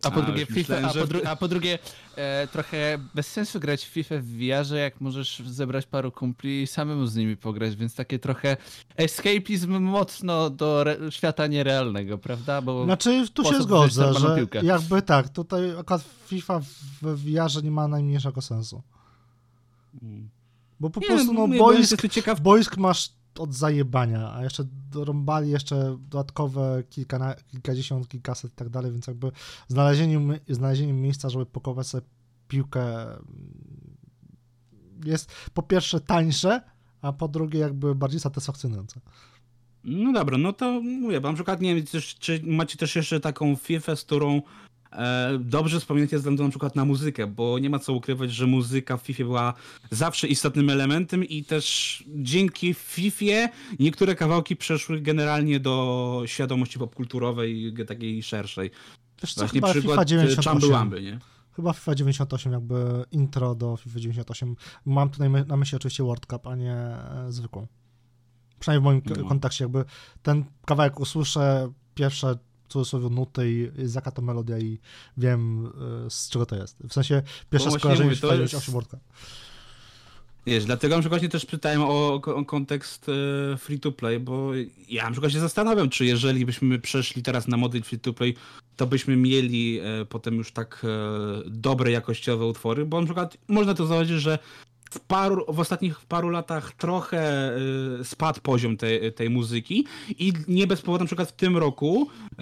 [0.02, 1.78] A po a, drugie, FIFA, myślałem, a, po dru a, po drugie
[2.16, 6.66] e, trochę bez sensu grać w FIFA w VR, jak możesz zebrać paru kumpli i
[6.66, 8.56] samemu z nimi pograć, więc takie trochę
[8.96, 12.62] escapizm mocno do świata nierealnego, prawda?
[12.62, 16.60] Bo znaczy, tu się zgodzę, że jakby tak, tutaj akurat FIFA
[17.02, 18.82] w VR nie ma najmniejszego sensu.
[20.00, 20.28] Hmm.
[20.80, 22.40] Bo po nie, prostu no, boisk, ciekaw...
[22.40, 28.92] boisk masz od zajebania, a jeszcze dorąbali jeszcze dodatkowe kilka, kilkadziesiąt, kilkaset i tak dalej,
[28.92, 29.32] więc jakby
[30.48, 32.06] znalezienie, miejsca, żeby pokować sobie
[32.48, 33.20] piłkę mm,
[35.04, 36.62] jest po pierwsze tańsze,
[37.02, 39.00] a po drugie jakby bardziej satysfakcjonujące.
[39.84, 43.56] No dobra, no to mówię, na przykład nie wiem, czy, czy macie też jeszcze taką
[43.56, 44.42] FIFA, z którą
[45.40, 48.96] dobrze wspominacie ze względu na przykład na muzykę, bo nie ma co ukrywać, że muzyka
[48.96, 49.54] w FIFA była
[49.90, 58.22] zawsze istotnym elementem i też dzięki FIFA niektóre kawałki przeszły generalnie do świadomości popkulturowej, takiej
[58.22, 58.70] szerszej.
[59.22, 60.72] Wiesz co, Właśnie chyba przykład FIFA e, 98.
[60.72, 61.18] Chambly nie?
[61.56, 64.56] Chyba FIFA 98, jakby intro do FIFA 98.
[64.84, 67.66] Mam tutaj na myśli oczywiście World Cup, a nie e, zwykłą.
[68.58, 69.28] Przynajmniej w moim No.
[69.28, 69.84] kontekście, jakby
[70.22, 72.38] ten kawałek usłyszę, pierwsze
[72.72, 74.78] cudzysłowie nuty i jest jaka to melodia i
[75.16, 75.66] wiem
[76.06, 76.76] e, z czego to jest.
[76.88, 79.00] W sensie pierwsze skojarzenie to jest- 98 World Cup.
[80.46, 84.50] Wiesz, dlatego na przykład też pytałem o, o kontekst e, free to play, bo
[84.88, 88.34] ja na przykład się zastanawiam, czy jeżeli byśmy przeszli teraz na model free to play,
[88.76, 90.86] to byśmy mieli e, potem już tak
[91.46, 94.38] dobre jakościowe utwory, bo na przykład można to zauważyć, że
[94.90, 97.52] w, paru, w ostatnich paru latach trochę
[98.00, 99.86] e, spadł poziom tej, tej muzyki
[100.18, 102.34] i nie bez powodu na przykład w tym roku e,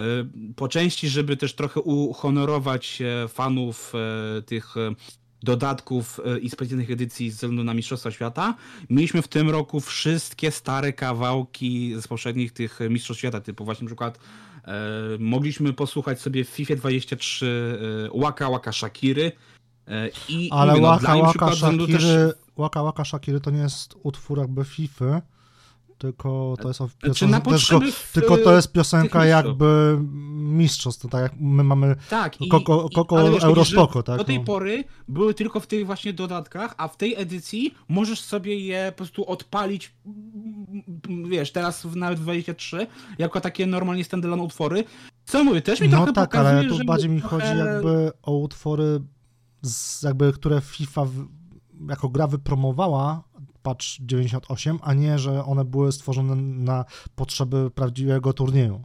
[0.55, 4.95] po części, żeby też trochę uhonorować e, fanów e, tych e,
[5.43, 8.55] dodatków i specjalnych edycji ze względu na Mistrzostwa Świata.
[8.89, 13.89] Mieliśmy w tym roku wszystkie stare kawałki z poprzednich tych Mistrzostw Świata, typu właśnie na
[13.89, 14.19] przykład
[15.19, 17.79] mogliśmy posłuchać sobie w FIFA 23
[18.15, 19.31] e, Waka Waka Shakiry
[20.29, 23.59] i Ale mówię, no, Waka przykład ze względu też- Shakiry, Waka Waka Shakiry to nie
[23.59, 25.21] jest utwór jakby FIFA,
[25.99, 27.79] tylko to jest Czy piosenka, tylko,
[28.13, 29.97] tylko to jest piosenka jakby
[30.33, 34.45] mistrzostw, tak jak my mamy Tak, Koko- Koko wiesz, Eurospoko, tak, Do tej no.
[34.45, 38.97] pory były tylko w tych właśnie dodatkach, a w tej edycji możesz sobie je po
[38.97, 39.93] prostu odpalić,
[41.29, 42.87] wiesz, teraz nawet w 23,
[43.17, 44.83] jako takie normalnie standalone utwory.
[45.25, 48.31] Co mówię, też mi No trochę tak, pokazuje, ale tu bardziej mi chodzi jakby o
[48.37, 49.01] utwory,
[49.61, 51.27] z, jakby, które FIFA w,
[51.89, 53.23] jako gra wypromowała,
[53.61, 56.85] patch 98, a nie, że one były stworzone na
[57.15, 58.83] potrzeby prawdziwego turnieju.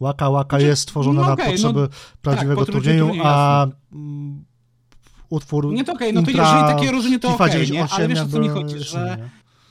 [0.00, 1.88] Łaka Łaka Znaczy, jest stworzone no na okej, no potrzeby
[2.22, 4.44] prawdziwego potrzeby turnieju, turnieju, a mm,
[5.30, 7.66] utwór Nie, to okej, no to jeżeli takie rozumiem, to okej, nie?
[7.66, 9.18] 98 ale wiesz o co mi chodzi, że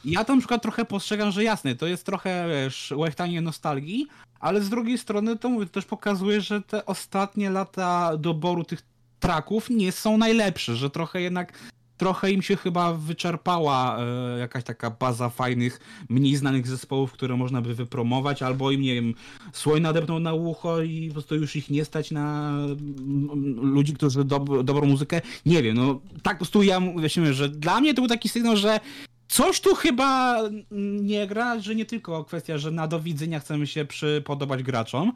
[0.05, 0.11] nie.
[0.11, 4.07] ja to na przykład trochę postrzegam, że jasne, to jest trochę, wiesz, łechtanie nostalgii,
[4.39, 8.81] ale z drugiej strony to mówię, to też pokazuje, że te ostatnie lata doboru tych
[9.23, 11.53] traków nie są najlepsze, że trochę jednak
[11.97, 17.61] trochę im się chyba wyczerpała e, jakaś taka baza fajnych, mniej znanych zespołów, które można
[17.61, 19.13] by wypromować, albo im, nie wiem,
[19.53, 24.23] słoń nadepnął na ucho i po prostu już ich nie stać na mm, ludzi, którzy
[24.23, 25.21] dob dobrą muzykę.
[25.45, 28.57] Nie wiem, no tak po prostu ja mówię, że dla mnie to był taki sygnał,
[28.57, 28.79] że
[29.27, 30.41] coś tu chyba
[31.01, 35.13] nie gra, że nie tylko kwestia, że na do widzenia chcemy się przypodobać graczom.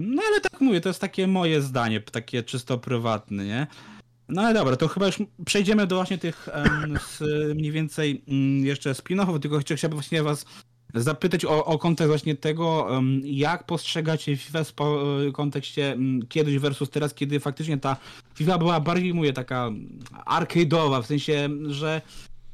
[0.00, 3.66] No ale tak mówię, to jest takie moje zdanie, takie czysto prywatne, nie?
[4.28, 6.48] No ale dobra, to chyba już przejdziemy do właśnie tych
[7.54, 10.46] mniej więcej mm, jeszcze spin-offów, tylko chcia- chciałbym właśnie was
[10.94, 12.88] zapytać o, o kontekst właśnie tego,
[13.24, 14.72] jak postrzegacie FIFA w
[15.32, 17.96] kontekście mm, kiedyś versus teraz, kiedy faktycznie ta
[18.34, 19.70] FIFA była bardziej, mówię, taka
[20.26, 22.02] arcade'owa, w sensie, że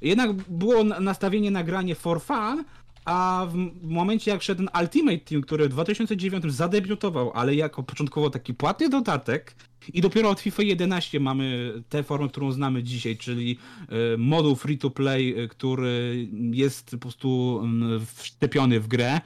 [0.00, 2.64] jednak było na- nastawienie na granie for fun,
[3.04, 8.30] a w momencie jak szedł ten Ultimate Team, który w 2009 zadebiutował, ale jako początkowo
[8.30, 9.54] taki płatny dodatek
[9.92, 14.78] i dopiero od FIFA 11 mamy tę formę, którą znamy dzisiaj, czyli e, moduł free
[14.78, 19.20] to play, e, który jest po prostu mm, wszczepiony w grę.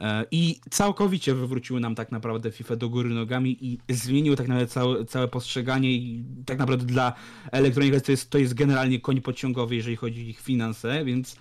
[0.00, 4.66] E, I całkowicie wywróciły nam tak naprawdę FIFA do góry nogami i zmieniły tak naprawdę
[4.66, 7.12] całe, całe postrzeganie i tak naprawdę dla
[7.52, 11.36] Electronic to jest, to jest generalnie koń pociągowy, jeżeli chodzi o ich finanse, więc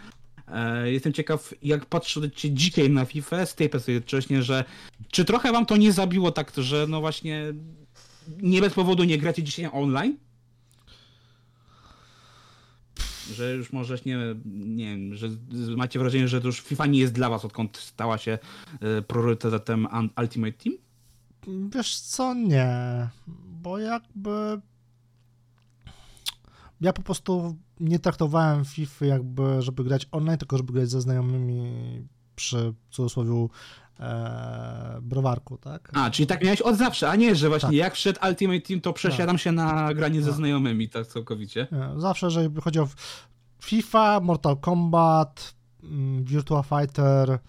[0.86, 4.66] jestem ciekaw, jak patrzycie dzisiaj na FIFA z tej perspektywy, wcześniej, że
[5.12, 7.54] czy trochę wam to nie zabiło tak, że no właśnie
[8.42, 10.18] nie bez powodu nie gracie dzisiaj online?
[13.34, 15.30] Że już możesz, nie, nie wiem, że
[15.78, 18.40] macie wrażenie, że to już FIFA nie jest dla was, odkąd stała się
[18.82, 19.88] e, priorytetem
[20.22, 20.76] Ultimate Team?
[21.76, 23.08] Wiesz co, nie,
[23.62, 24.62] bo jakby
[26.82, 31.72] ja po prostu nie traktowałem FIFA jakby, żeby grać online, tylko żeby grać ze znajomymi
[32.36, 33.48] przy w cudzysłowie
[34.00, 35.90] e, browarku, tak?
[35.94, 37.76] A, czyli tak miałeś od zawsze, a nie, że właśnie Tak.
[37.76, 40.36] jak wszedł Ultimate Team, to przesiadam się na granie ze Tak.
[40.38, 41.68] znajomymi, tak całkowicie.
[41.98, 42.88] Zawsze, jeżeli chodzi o
[43.62, 47.40] FIFA, Mortal Kombat, mm, Virtua Fighter,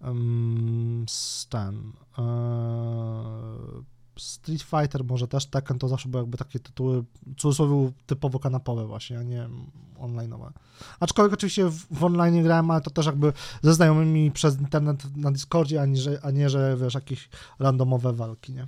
[0.00, 2.22] um, s- ten, e,
[4.20, 8.86] Street Fighter może też Tekken, to zawsze były jakby takie tytuły, w cudzysłowie typowo kanapowe
[8.86, 9.48] właśnie, a nie
[9.98, 10.50] online'owe.
[11.00, 15.32] Aczkolwiek oczywiście w, w online grałem, ale to też jakby ze znajomymi przez internet na
[15.32, 18.66] Discordzie, a nie, że, a nie, że wiesz, jakieś randomowe walki, nie?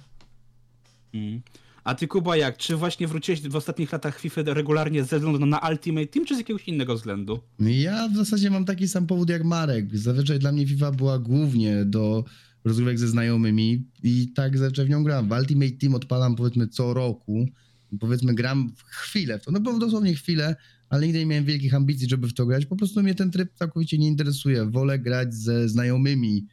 [1.14, 1.42] Mm.
[1.84, 2.56] A ty Kuba jak?
[2.56, 6.38] Czy właśnie wróciłeś w ostatnich latach FIFA regularnie ze względu na Ultimate Team, czy z
[6.38, 7.40] jakiegoś innego względu?
[7.58, 9.98] Ja w zasadzie mam taki sam powód jak Marek.
[9.98, 12.24] Zazwyczaj dla mnie FIFA była głównie do
[12.64, 15.28] rozgrywek ze znajomymi i tak zazwyczaj w nią gram.
[15.28, 17.48] W Ultimate Team odpalam powiedzmy co roku.
[18.00, 20.56] Powiedzmy gram chwilę w to, no bo dosłownie chwilę,
[20.88, 22.66] ale nigdy nie miałem wielkich ambicji, żeby w to grać.
[22.66, 24.70] Po prostu mnie ten tryb całkowicie nie interesuje.
[24.70, 26.46] Wolę grać ze znajomymi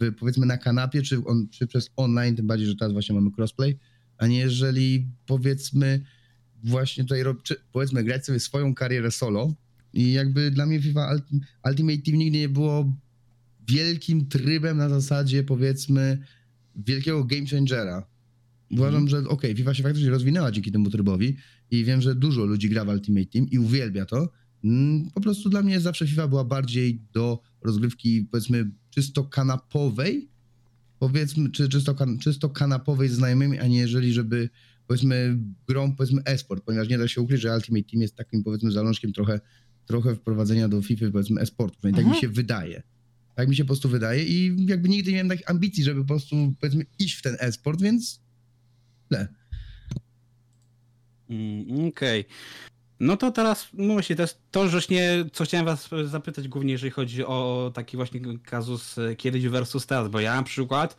[0.00, 3.30] w, powiedzmy na kanapie, czy, on, czy przez online, tym bardziej, że teraz właśnie mamy
[3.38, 3.78] crossplay,
[4.18, 6.04] a nie jeżeli powiedzmy
[6.64, 9.54] właśnie tutaj czy, powiedzmy grać sobie swoją karierę solo
[9.92, 12.96] i jakby dla mnie FIFA Ult- Ultimate Team nigdy nie było
[13.68, 16.18] wielkim trybem na zasadzie powiedzmy
[16.76, 18.06] wielkiego game changera.
[18.70, 21.36] Uważam, że okej, FIFA się faktycznie rozwinęła dzięki temu trybowi
[21.70, 24.28] i wiem, że dużo ludzi gra w Ultimate Team i uwielbia to.
[24.64, 30.28] Mm, Po prostu dla mnie zawsze FIFA była bardziej do rozgrywki powiedzmy czysto kanapowej,
[30.98, 34.48] powiedzmy, czy czysto, kan- czysto kanapowej z znajomymi, a nie jeżeli, żeby
[34.86, 35.38] powiedzmy
[35.68, 39.12] grą, powiedzmy e-sport, ponieważ nie da się ukryć, że Ultimate Team jest takim powiedzmy zalążkiem
[39.12, 39.40] trochę,
[39.86, 42.82] trochę wprowadzenia do FIFA powiedzmy e-sportu, przynajmniej tak mi się wydaje.
[43.34, 46.06] Tak mi się po prostu wydaje i jakby nigdy nie miałem takich ambicji, żeby po
[46.06, 48.20] prostu powiedzmy iść w ten e-sport, więc
[49.08, 49.28] tyle.
[51.30, 52.24] Mm, Okej.
[53.00, 56.90] No to teraz, no właśnie, to jest to właśnie, co chciałem was zapytać głównie, jeżeli
[56.90, 60.96] chodzi o taki właśnie kazus e, kiedyś versus teraz, bo ja na przykład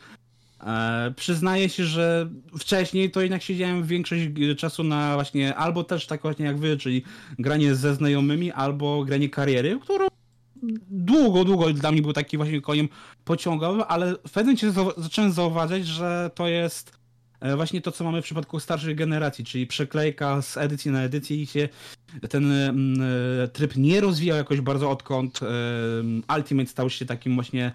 [0.60, 4.22] e, przyznaję się, że wcześniej to jednak siedziałem większość
[4.56, 7.02] czasu na właśnie, albo też tak właśnie jak wy, czyli
[7.38, 10.06] granie ze znajomymi, albo granie kariery, którą
[10.90, 12.88] długo, długo dla mnie był taki właśnie koniem
[13.24, 16.98] pociągowym, ale w pewnym momencie zacząłem zauważyć, że to jest
[17.40, 21.36] e, właśnie to, co mamy w przypadku starszych generacji, czyli przeklejka z edycji na edycję
[21.36, 21.68] i się
[22.30, 23.02] ten mm,
[23.42, 25.46] e, tryb nie rozwijał jakoś bardzo odkąd e,
[26.36, 27.72] Ultimate stał się takim właśnie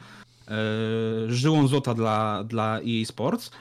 [1.27, 3.51] żyłą złota dla, dla EA Sports.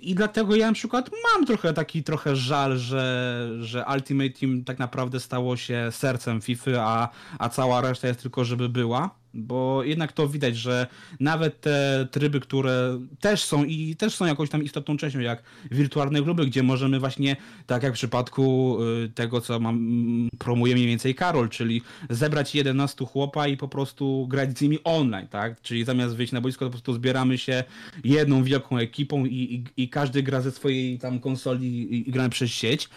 [0.00, 4.78] I dlatego ja na przykład mam trochę taki trochę żal, że, że Ultimate Team tak
[4.78, 7.08] naprawdę stało się sercem FIFA, a,
[7.38, 9.10] a cała reszta jest tylko, żeby była.
[9.36, 10.86] Bo jednak to widać, że
[11.20, 16.22] nawet te tryby, które też są i też są jakąś tam istotną częścią, jak wirtualne
[16.22, 20.86] kluby, gdzie możemy właśnie, tak jak w przypadku y, tego, co mam, mm, promuje mniej
[20.86, 25.60] więcej Karol, czyli zebrać 11 chłopa i po prostu grać z nimi online, tak?
[25.60, 27.64] Czyli zamiast wyjść na boisko, to po prostu zbieramy się
[28.04, 29.34] jedną wielką ekipą i,
[29.76, 32.88] i, i każdy gra ze swojej tam konsoli i, i gramy przez sieć.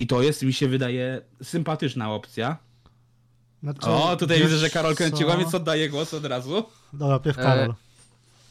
[0.00, 2.58] I to jest, mi się wydaje, sympatyczna opcja.
[3.62, 5.38] Znaczy, O, tutaj wiesz widzę, że Karol kręciła, co?
[5.38, 6.64] więc oddaję głos od razu.
[6.92, 7.74] Dobra, pierw Karol.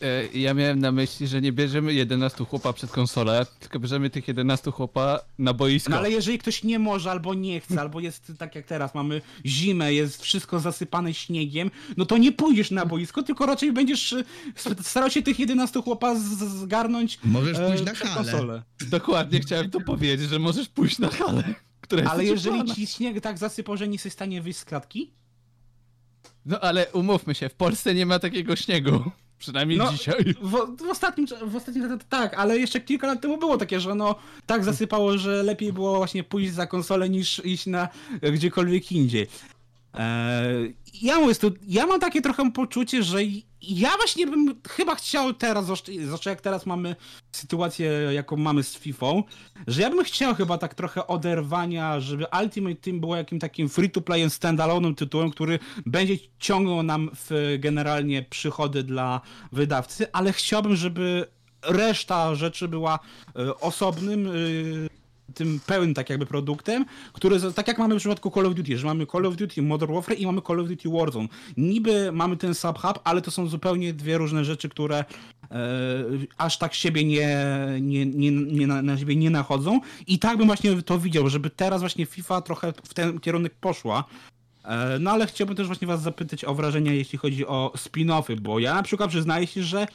[0.01, 4.27] E, Ja miałem na myśli, że nie bierzemy 11 chłopa przed konsolę, tylko bierzemy tych
[4.27, 5.91] 11 chłopa na boisko.
[5.91, 9.21] No ale jeżeli ktoś nie może, albo nie chce, albo jest tak jak teraz, mamy
[9.45, 14.23] zimę, jest wszystko zasypane śniegiem, no to nie pójdziesz na boisko, tylko raczej będziesz y,
[14.83, 16.15] starał się tych 11 chłopa
[16.61, 18.31] zgarnąć Możesz e, pójść na przed halę.
[18.31, 18.63] konsolę.
[18.89, 21.43] Dokładnie chciałem to powiedzieć, że możesz pójść na halę,
[21.91, 24.65] która jest Ale jeżeli ci śnieg tak zasypał, że nie jesteś w stanie wyjść z
[24.65, 25.11] klatki,
[26.45, 29.03] No ale umówmy się, w Polsce nie ma takiego śniegu.
[29.39, 30.35] Przynajmniej No, dzisiaj.
[30.41, 33.95] w, w ostatnim, w ostatnim latach tak, ale jeszcze kilka lat temu było takie, że
[33.95, 34.15] no
[34.45, 37.89] tak zasypało, że lepiej było właśnie pójść za konsolę niż iść na
[38.21, 39.27] gdziekolwiek indziej.
[39.93, 41.33] Eee, ja, mówię,
[41.67, 43.19] ja mam takie trochę poczucie, że
[43.61, 46.95] ja właśnie bym chyba chciał teraz, zwłaszcza zwłaszcza jak teraz mamy
[47.31, 49.07] sytuację, jaką mamy z FIFA,
[49.67, 54.27] że ja bym chciał chyba tak trochę oderwania, żeby Ultimate Team było jakim takim free-to-play
[54.27, 59.21] standalone'em tytułem, który będzie ciągnął nam w generalnie przychody dla
[59.51, 61.27] wydawcy, ale chciałbym, żeby
[61.63, 62.99] reszta rzeczy była
[63.35, 64.31] e, osobnym e,
[65.35, 68.87] tym pełnym tak jakby produktem, który tak jak mamy w przypadku Call of Duty, że
[68.87, 71.27] mamy Call of Duty Modern Warfare i mamy Call of Duty Warzone.
[71.57, 75.05] Niby mamy ten sub-hub, ale to są zupełnie dwie różne rzeczy, które e,
[76.37, 77.45] aż tak siebie nie,
[77.81, 81.49] nie, nie, nie na, na siebie nie nachodzą i tak bym właśnie to widział, żeby
[81.49, 84.03] teraz właśnie FIFA trochę w ten kierunek poszła.
[84.63, 88.59] E, No ale chciałbym też właśnie was zapytać o wrażenia, jeśli chodzi o spin-offy, bo
[88.59, 89.87] ja na przykład przyznaję się, że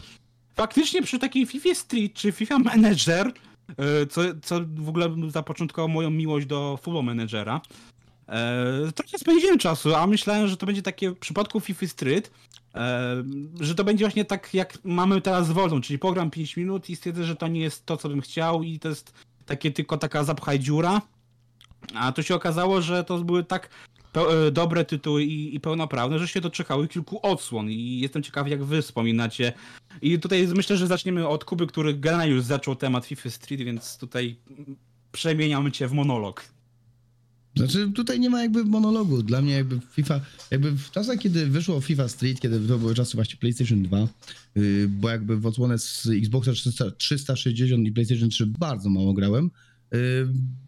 [0.57, 3.32] faktycznie przy takiej FIFA Street czy FIFA Manager,
[4.11, 7.61] co, co w ogóle zapoczątkowało moją miłość do Football Managera,
[8.29, 12.31] e, trochę spędziłem czasu, a myślałem, że to będzie takie w przypadku FIFA Street,
[12.75, 13.25] e,
[13.61, 16.97] że to będzie właśnie tak jak mamy teraz z Woldą, czyli pogram 5 minut i
[16.97, 19.12] stwierdzę, że to nie jest to, co bym chciał i to jest
[19.47, 21.03] takie tylko taka zapchaj dziura,
[21.95, 24.05] a to się okazało, że to były tak e,
[24.53, 28.83] dobre tytuły i, i pełnoprawne, że się doczekały kilku odsłon i jestem ciekaw, jak wy
[28.83, 29.53] wspominacie.
[30.03, 33.99] I tutaj myślę, że zaczniemy od Kuby, który generalnie już zaczął temat FIFA Street, więc
[33.99, 34.37] tutaj
[35.12, 36.45] przemieniamy cię w monolog.
[37.57, 39.23] Znaczy tutaj nie ma jakby monologu.
[39.23, 43.17] Dla mnie jakby FIFA, jakby w czasach, kiedy wyszło FIFA Street, kiedy to były czasy
[43.17, 44.09] właśnie PlayStation 2,
[44.55, 49.51] yy, bo jakby w odsłonę z Xboxa 300, 360 i PlayStation 3 bardzo mało grałem,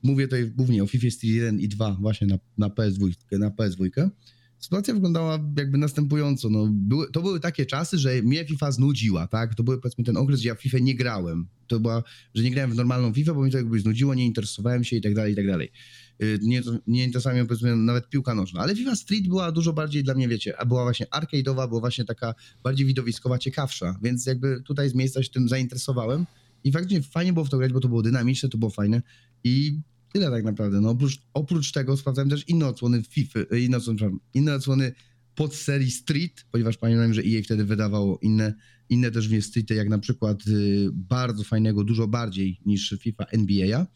[0.02, 4.10] mówię tutaj głównie o FIFA Street 1 i 2 właśnie na, na PS2, na PS2.
[4.58, 6.50] Sytuacja wyglądała jakby następująco.
[6.50, 9.54] No, były, to były takie czasy, że mnie FIFA znudziła, tak?
[9.54, 11.48] To był powiedzmy ten okres, gdzie ja w FIFA nie grałem.
[11.66, 12.02] To była,
[12.34, 15.00] że nie grałem w normalną FIFA, bo mi to jakby znudziło, nie interesowałem się i
[15.00, 15.72] tak dalej, i tak dalej.
[16.18, 20.14] Yy, Nie, nie interesowała powiedzmy nawet piłka nożna, ale FIFA Street była dużo bardziej dla
[20.14, 24.88] mnie, wiecie, a była właśnie arcade'owa, była właśnie taka bardziej widowiskowa, ciekawsza, więc jakby tutaj
[24.88, 26.26] z miejsca się tym zainteresowałem
[26.64, 29.02] i faktycznie fajnie było w to grać, bo to było dynamiczne, to było fajne.
[29.44, 29.80] I
[30.12, 30.80] tyle tak naprawdę.
[30.80, 30.90] No.
[30.90, 34.00] Oprócz, oprócz tego sprawdzałem też inne odsłony FIFA, e, inne odsłony,
[34.34, 34.92] inne odsłony
[35.34, 38.54] pod serii Street, ponieważ pamiętam, że EA wtedy wydawało inne,
[38.88, 43.86] inne też w Streety, jak na przykład y, bardzo fajnego, dużo bardziej niż FIFA NBA,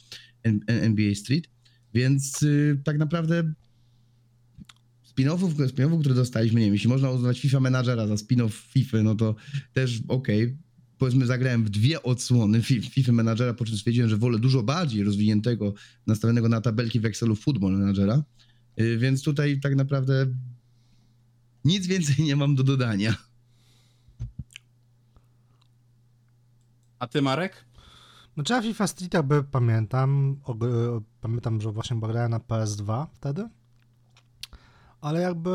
[0.66, 1.44] NBA Street,
[1.94, 3.54] więc y, tak naprawdę
[5.04, 9.14] spin-offów, spin-offów, które dostaliśmy, nie wiem, jeśli można uznać FIFA Managera za spin-off FIFA, no
[9.14, 9.34] to
[9.72, 10.56] też okej,
[11.02, 15.04] powiedzmy zagrałem w dwie odsłony Fi- FIFA Managera, po czym stwierdziłem, że wolę dużo bardziej
[15.04, 15.74] rozwiniętego,
[16.06, 18.22] nastawionego na tabelki w Excelu Football Managera,
[18.80, 20.26] Y, więc tutaj tak naprawdę
[21.64, 23.14] nic więcej nie mam do dodania.
[26.98, 27.64] A ty, Marek?
[28.34, 33.48] Znaczy ja FIFA Street jakby pamiętam, og- pamiętam, że właśnie grałem na PS2 wtedy,
[35.00, 35.50] ale jakby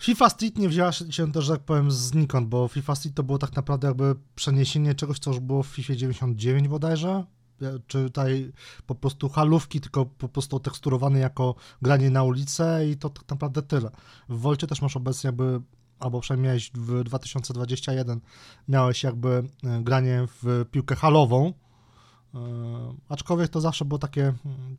[0.00, 3.38] FIFA Street nie wzięła się też, że tak powiem, znikąd, bo FIFA Street to było
[3.38, 7.24] tak naprawdę jakby przeniesienie czegoś, co już było w FIFA 99 bodajże,
[7.86, 8.52] czy tutaj
[8.86, 13.62] po prostu halówki, tylko po prostu teksturowane jako granie na ulicę i to tak naprawdę
[13.62, 13.90] tyle.
[14.28, 15.60] W Wolcie też masz obecnie jakby,
[15.98, 18.20] albo przynajmniej w 2021
[18.68, 21.52] miałeś jakby e, granie w piłkę halową,
[22.34, 22.38] e,
[23.08, 24.76] aczkolwiek to zawsze było takie mm,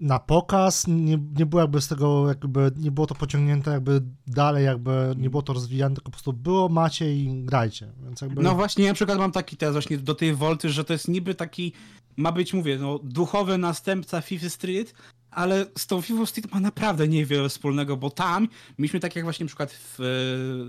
[0.00, 4.64] na pokaz, nie, nie było jakby z tego, jakby nie było to pociągnięte jakby dalej,
[4.64, 7.92] jakby nie było to rozwijane, tylko po prostu było, macie i grajcie,
[8.22, 8.42] jakby...
[8.42, 11.08] No właśnie, ja na przykład mam taki tez właśnie do tej Volty, że to jest
[11.08, 11.72] niby taki,
[12.16, 14.94] ma być, mówię, no, duchowy następca FIFA Street,
[15.36, 19.44] ale z tą FIFA Street ma naprawdę niewiele wspólnego, bo tam mieliśmy tak jak właśnie
[19.44, 20.00] na przykład w,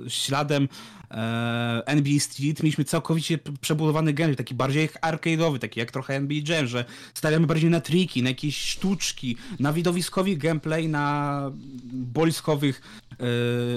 [0.05, 0.69] e, śladem
[1.11, 6.67] e, NBA Street, mieliśmy całkowicie przebudowany gameplay, taki bardziej arcade'owy, taki jak trochę NBA Jam,
[6.67, 11.51] że stawiamy bardziej na triki, na jakieś sztuczki, na widowiskowy gameplay, na
[11.93, 12.81] boiskowych,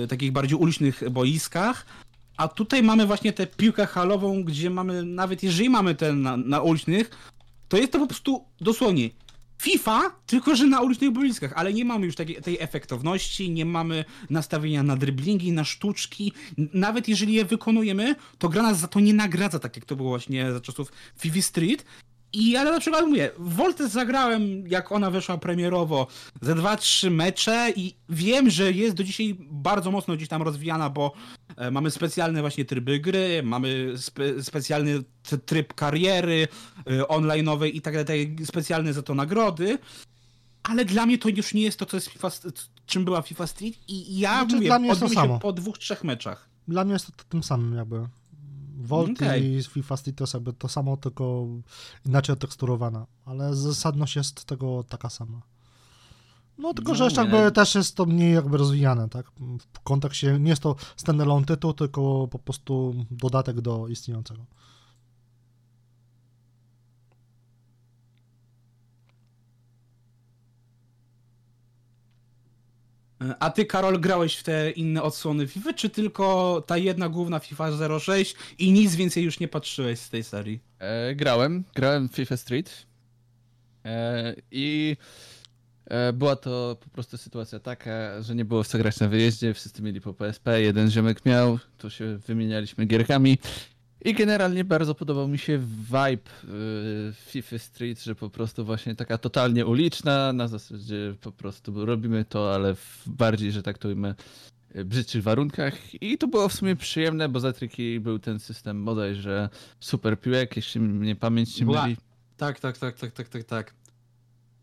[0.03, 1.87] e, takich bardziej ulicznych boiskach,
[2.37, 6.61] a tutaj mamy właśnie tę piłkę halową, gdzie mamy, nawet jeżeli mamy ten na, na
[6.61, 7.11] ulicznych,
[7.69, 9.11] to jest to po prostu dosłownie
[9.61, 14.05] FIFA, tylko że na ulicznych boiskach, ale nie mamy już takiej, tej efektowności, nie mamy
[14.31, 16.33] nastawienia na driblingi, na sztuczki.
[16.57, 20.09] Nawet jeżeli je wykonujemy, to gra nas za to nie nagradza, tak jak to było
[20.09, 21.85] właśnie za czasów FIFA Street.
[22.33, 26.07] I ale na przykład mówię, Voltes zagrałem, jak ona weszła premierowo,
[26.41, 31.13] ze 2-3 mecze i wiem, że jest do dzisiaj bardzo mocno gdzieś tam rozwijana, bo
[31.57, 35.03] e, mamy specjalne właśnie tryby gry, mamy spe, specjalny
[35.47, 36.49] tryb kariery
[36.87, 39.79] e, online'owej i tak dalej, specjalne za to nagrody.
[40.63, 42.31] Ale dla mnie to już nie jest to, co jest FIFA,
[42.87, 45.39] czym była FIFA Street i ja Znaczy, mówię, dla mnie jest to samo.
[45.39, 46.49] po dwóch, trzech meczach.
[46.69, 48.07] Dla mnie jest to tym samym jakby.
[48.81, 49.55] Volt Okej.
[49.55, 51.47] i FIFA Street to jest jakby to samo, tylko
[52.07, 55.43] inaczej oteksturowana, ale zasadność jest tego taka sama.
[56.59, 57.31] No tylko, że No, jeszcze nie.
[57.37, 59.31] jakby też jest to mniej jakby rozwijane, tak?
[59.73, 64.45] W kontekście, nie jest to standalone tytuł, tylko po prostu dodatek do istniejącego.
[73.39, 77.99] A ty, Karol, grałeś w te inne odsłony FIFA, czy tylko ta jedna główna FIFA
[78.01, 80.61] 06 i nic więcej już nie patrzyłeś z tej serii?
[80.79, 82.87] E, grałem, grałem w FIFA Street.
[83.85, 84.97] E, i
[85.87, 89.55] e, była to po prostu sytuacja taka, że nie było w co grać na wyjeździe,
[89.55, 93.39] wszyscy mieli po PSP, jeden ziomek miał, to się wymienialiśmy gierkami
[94.05, 99.19] i generalnie bardzo podobał mi się vibe y, FIFA Street, że po prostu właśnie taka
[99.19, 104.15] totalnie uliczna, na zasadzie po prostu robimy to, ale w bardziej, że tak to ujmę,
[104.77, 108.85] y, brzydszych warunkach i to było w sumie przyjemne, bo za triki był ten system
[108.85, 109.49] bodajże
[109.81, 111.97] super piłek, jeśli mnie pamięć nie myli.
[112.37, 113.75] Tak, tak, tak, tak, tak, tak, tak.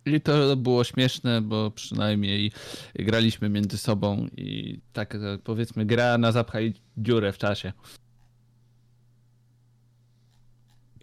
[0.05, 2.51] I to było śmieszne, bo przynajmniej
[2.95, 7.73] graliśmy między sobą i tak powiedzmy gra na zapchaj dziurę w czasie.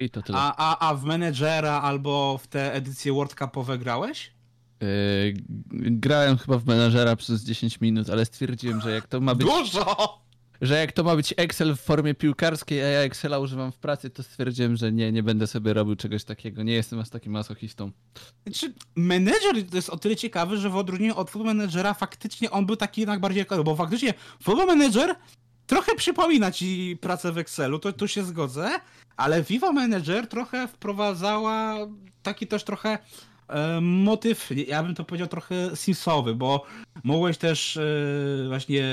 [0.05, 0.39] I to tyle.
[0.39, 4.33] A, a, a w Managera albo w te edycje World Cupowe grałeś?
[4.81, 5.35] Yy,
[5.73, 10.25] grałem chyba w menadżera przez 10 minut, ale stwierdziłem, że jak to ma być, Dużo!
[10.61, 14.11] że jak to ma być Excel w formie piłkarskiej, a ja Excela używam w pracy,
[14.11, 16.63] to stwierdziłem, że nie, nie będę sobie robił czegoś takiego.
[16.63, 17.91] Nie jestem aż takim masochistą.
[18.47, 22.67] Znaczy, menedżer to jest o tyle ciekawy, że w odróżnieniu od Football Managera faktycznie on
[22.67, 25.17] był taki jednak bardziej bo faktycznie Football Manager
[25.67, 28.71] trochę przypomina ci pracę w Excelu, to tu się zgodzę,
[29.17, 31.77] Ale FIFA Manager trochę wprowadzała
[32.23, 32.99] taki też trochę
[33.49, 36.67] e, motyw, ja bym to powiedział trochę simsowy, bo
[37.05, 37.83] mogłeś też e,
[38.49, 38.85] właśnie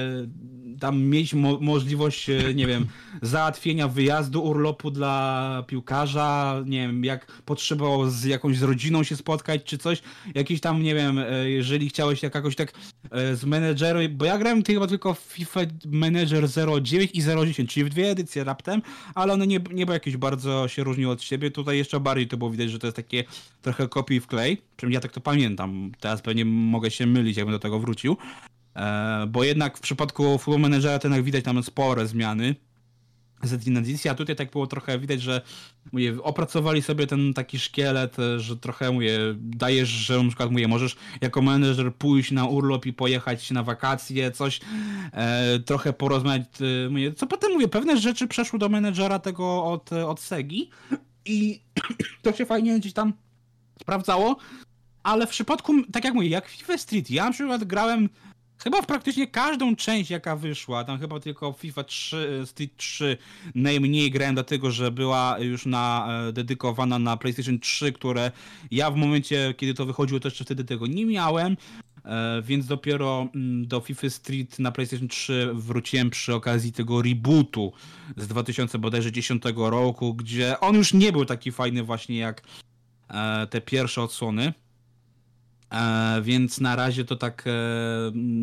[0.82, 2.86] tam mieć mo możliwość, e, nie wiem,
[3.22, 9.64] załatwienia wyjazdu, urlopu dla piłkarza, nie wiem, jak potrzebował z jakąś z rodziną się spotkać
[9.64, 10.02] czy coś,
[10.36, 12.74] jakiś tam, nie wiem, e, jeżeli chciałeś jak jakoś tak
[13.12, 16.50] e, z menedżeru, bo ja grałem chyba tylko FIFA Manager
[16.84, 18.82] 09 i 010, czyli w dwie edycje raptem,
[19.16, 22.38] ale one nie, nie były jakieś bardzo się różniły od siebie, tutaj jeszcze bardziej to
[22.38, 23.24] było widać, że to jest takie
[23.62, 27.56] trochę kopii w klej, przynajmniej ja tak to pamiętam, teraz pewnie mogę się mylić, jakbym
[27.56, 27.91] do tego wrócił,
[28.76, 32.56] e, bo jednak w przypadku Football Managera to jednak widać tam spore zmiany,
[33.44, 35.42] z a tutaj tak było trochę widać, że
[35.92, 40.68] mówię, opracowali sobie ten taki szkielet, e, że trochę mówię, dajesz, że na przykład mówię,
[40.68, 44.60] możesz jako menedżer pójść na urlop i pojechać na wakacje, coś,
[45.14, 46.48] e, trochę porozmawiać,
[46.86, 50.70] e, mówię, co potem mówię, pewne rzeczy przeszły do menedżera tego od, od Segi
[51.26, 51.62] i
[52.24, 53.14] to się fajnie gdzieś tam
[53.82, 54.38] sprawdzało,
[55.04, 58.10] ale w przypadku, tak jak mówię, jak FIFA Street, ja na przykład grałem
[58.64, 63.18] Chyba w praktycznie każdą część jaka wyszła, tam chyba tylko FIFA 3, Street 3
[63.56, 68.32] najmniej grałem dlatego, że była już na, e, dedykowana na PlayStation 3, które
[68.72, 71.58] ja w momencie, kiedy to wychodziło, to jeszcze wtedy tego nie miałem.
[72.06, 77.74] E, więc dopiero mm, do FIFA Street na PlayStation 3 wróciłem przy okazji tego rebootu
[78.18, 82.42] z 2010 roku, gdzie on już nie był taki fajny właśnie jak
[83.10, 84.54] e, te pierwsze odsłony.
[85.72, 87.52] E, więc na razie to tak e,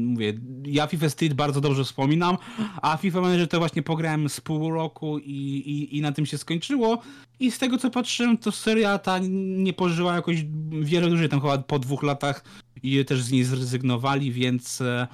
[0.06, 0.34] mówię.
[0.64, 2.36] Ja FIFA Street bardzo dobrze wspominam,
[2.82, 6.38] a FIFA Manager to właśnie pograłem z pół roku i, i, i na tym się
[6.38, 7.02] skończyło.
[7.40, 10.44] I z tego co patrzyłem, to seria ta nie pożyła jakoś
[10.82, 12.44] wiele dłużej, tam chyba po dwóch latach
[12.82, 14.80] i też z niej zrezygnowali, więc.
[14.80, 15.06] E,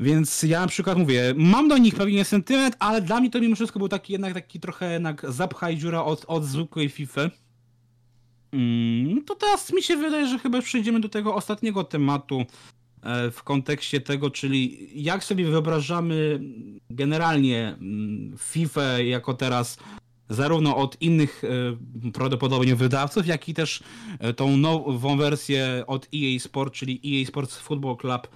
[0.00, 3.54] więc ja na przykład mówię, mam do nich pewien sentyment, ale dla mnie to mimo
[3.56, 7.30] wszystko był taki jednak taki trochę jednak zapchaj dziura od, od zwykłej FIFA.
[8.52, 12.44] Mm, to teraz mi się wydaje, że chyba przejdziemy do tego ostatniego tematu
[13.02, 16.40] e, w kontekście tego, czyli jak sobie wyobrażamy
[16.90, 19.78] generalnie mm, FIFA jako teraz
[20.28, 23.82] zarówno od innych e, prawdopodobnie wydawców, jak i też
[24.18, 28.28] e, tą nową wersję od EA Sport, czyli EA Sports Football Club,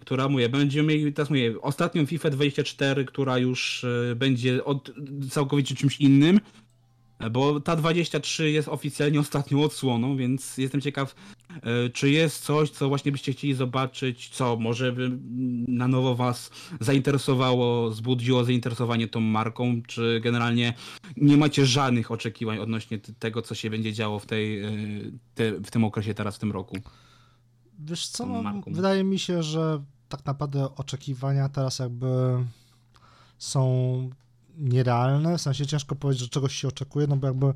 [0.00, 3.86] która mówię, będziemy mieli, teraz mówię, ostatnią FIFA 24, która już
[4.16, 4.92] będzie od,
[5.30, 6.40] całkowicie czymś innym,
[7.30, 11.14] bo ta 23 jest oficjalnie ostatnią odsłoną, więc jestem ciekaw,
[11.50, 15.10] e, czy jest coś, co właśnie byście chcieli zobaczyć, co może by
[15.68, 20.74] na nowo was zainteresowało, zbudziło zainteresowanie tą marką, czy generalnie
[21.16, 24.70] nie macie żadnych oczekiwań odnośnie tego, co się będzie działo w, tej, e,
[25.34, 26.76] te, w tym okresie teraz, w tym roku?
[27.78, 32.06] Wiesz co, wydaje mi się, że tak naprawdę oczekiwania teraz jakby
[33.38, 34.10] są
[34.56, 37.46] nierealne, w sensie ciężko powiedzieć, że czegoś się oczekuje, no bo jakby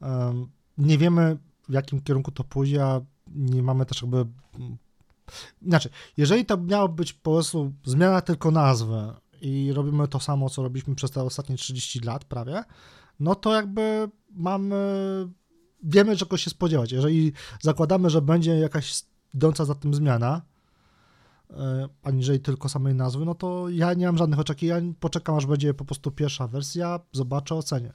[0.00, 0.48] um,
[0.78, 1.38] nie wiemy
[1.68, 3.00] w jakim kierunku to pójdzie, a
[3.34, 4.26] nie mamy też jakby
[5.62, 10.62] inaczej, jeżeli to miało być po prostu zmiana tylko nazwy i robimy to samo, co
[10.62, 12.64] robiliśmy przez te ostatnie 30 lat prawie,
[13.20, 14.76] no to jakby mamy,
[15.82, 16.92] wiemy czego się spodziewać.
[16.92, 19.02] Jeżeli zakładamy, że będzie jakaś
[19.34, 20.42] idąca za tym zmiana,
[22.02, 25.84] aniżeli tylko samej nazwy, no to ja nie mam żadnych oczekiwań, poczekam aż będzie po
[25.84, 27.92] prostu pierwsza wersja, zobaczę, ocenię.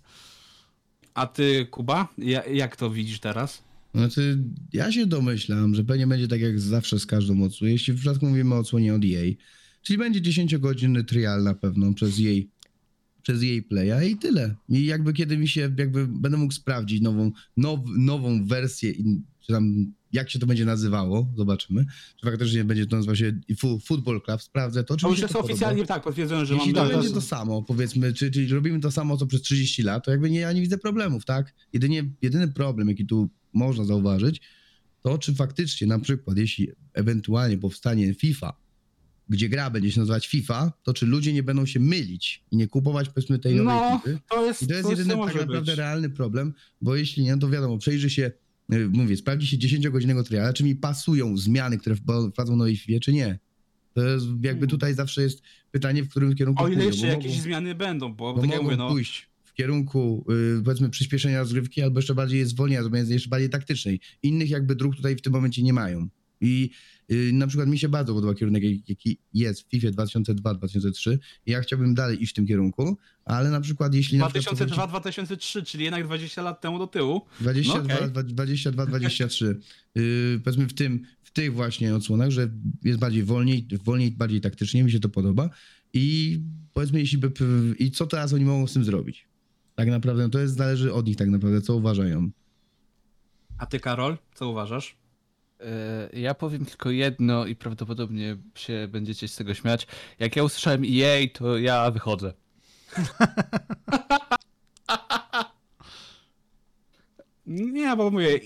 [1.14, 2.07] A ty, Kuba,
[2.52, 3.64] jak to widzisz teraz?
[3.95, 7.98] Znaczy, ja się domyślam, że pewnie będzie tak jak zawsze z każdą odsłoną, jeśli w
[7.98, 9.34] przypadku mówimy o odsłonie od EA,
[9.82, 12.49] czyli będzie 10-godzinny trial na pewno przez jej
[13.22, 14.56] przez jej playa i tyle.
[14.69, 18.93] I jakby kiedy mi się, jakby będę mógł sprawdzić nową, now, nową wersję,
[19.39, 21.85] czy tam jak się to będzie nazywało, zobaczymy.
[22.19, 23.39] Czy faktycznie będzie to nazywał się
[23.85, 24.98] Football Club, sprawdzę to.
[24.98, 28.31] Czy to już jest oficjalnie tak potwierdzone, że Jeśli to będzie to samo, powiedzmy, czy,
[28.31, 31.26] czyli robimy to samo, co przez 30 lat, to jakby nie, ja nie widzę problemów,
[31.26, 31.53] tak?
[31.73, 34.41] Jedynie, jedyny problem, jaki tu można zauważyć,
[35.02, 38.53] to czy faktycznie na przykład, jeśli ewentualnie powstanie FIFA,
[39.30, 42.68] gdzie gra będzie się nazywać FIFA, to czy ludzie nie będą się mylić i nie
[42.68, 44.19] kupować powiedzmy tej nowej no, FIFA?
[44.30, 45.76] To jest, I to jest to jedyny tak naprawdę być.
[45.76, 48.31] realny problem, bo jeśli nie, to wiadomo, przejrzy się
[48.73, 53.14] Y, mówię, sprawdzi się 10-godzinnego triala, czy mi pasują zmiany, które wprowadzą nowej FIFA, czy
[53.14, 53.39] nie.
[53.93, 54.68] To jest, jakby hmm.
[54.68, 55.41] tutaj zawsze jest
[55.72, 58.64] pytanie, w którym kierunku O ile jeszcze jakieś mogą, zmiany będą, bo, bo tak mogą
[58.64, 58.89] mówię, no...
[58.89, 63.99] pójść w kierunku yy, powiedzmy przyspieszenia rozgrywki, albo jeszcze bardziej zwolnienia, jeszcze bardziej taktycznej.
[64.23, 66.07] Innych jakby dróg tutaj w tym momencie nie mają.
[66.41, 66.69] I
[67.09, 71.61] yy, na przykład mi się bardzo podoba kierunek, jaki jest w FIFA 2002-2003 i ja
[71.61, 74.19] chciałbym dalej iść w tym kierunku, ale na przykład jeśli...
[74.19, 77.22] 2002-2003, czyli jednak 20 lat temu do tyłu.
[77.39, 78.23] 22, no okay.
[78.23, 79.59] 22, 23.
[79.95, 82.49] Yy, powiedzmy w tym, w tych właśnie odsłonach, że
[82.84, 85.49] jest bardziej wolniej, wolniej, bardziej taktycznie, mi się to podoba
[85.93, 86.39] i
[86.73, 87.31] powiedzmy jeśli by...
[87.80, 89.27] I co teraz oni mogą z tym zrobić?
[89.76, 92.30] Tak naprawdę to jest zależy od nich tak naprawdę, co uważają.
[93.57, 95.01] A ty, Karol, co uważasz?
[95.62, 99.88] E, Ja powiem tylko jedno i prawdopodobnie się będziecie z tego śmiać.
[100.20, 102.34] Jak ja usłyszałem EA, to ja wychodzę.
[107.46, 108.40] Nie, bo mówię,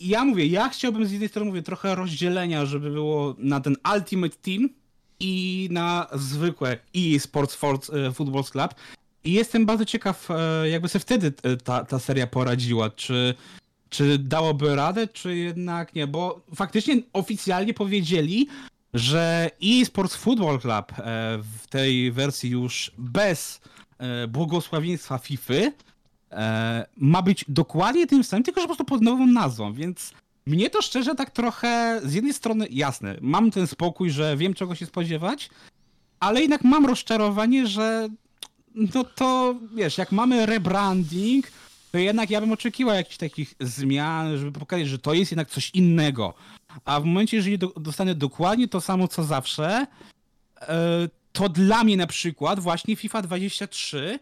[0.00, 4.36] ja mówię, ja chciałbym z jednej strony mówię trochę rozdzielenia, żeby było na ten Ultimate
[4.36, 4.68] Team
[5.20, 7.58] i na zwykłe EA Sports
[7.90, 8.74] e, Football Club.
[9.24, 11.32] I jestem bardzo ciekaw, e, jakby sobie wtedy
[11.64, 13.34] ta, ta seria poradziła, czy,
[13.94, 18.48] czy dałoby radę, czy jednak nie, bo faktycznie oficjalnie powiedzieli,
[18.94, 21.02] że EA Sports Football Club e,
[21.58, 23.60] w tej wersji już bez
[23.98, 25.54] e, błogosławieństwa FIFA
[26.32, 30.12] e, ma być dokładnie tym samym, tylko że po prostu pod nową nazwą, więc
[30.46, 34.74] mnie to szczerze tak trochę z jednej strony jasne, mam ten spokój, że wiem czego
[34.74, 35.50] się spodziewać,
[36.20, 38.08] ale jednak mam rozczarowanie, że
[38.74, 41.46] no to wiesz, jak mamy rebranding,
[41.94, 45.70] to jednak ja bym oczekiwał jakichś takich zmian, żeby pokazać, że to jest jednak coś
[45.70, 46.34] innego.
[46.84, 49.86] A w momencie, jeżeli do, dostanę dokładnie to samo co zawsze,
[50.60, 54.18] e, to dla mnie na przykład właśnie FIFA 23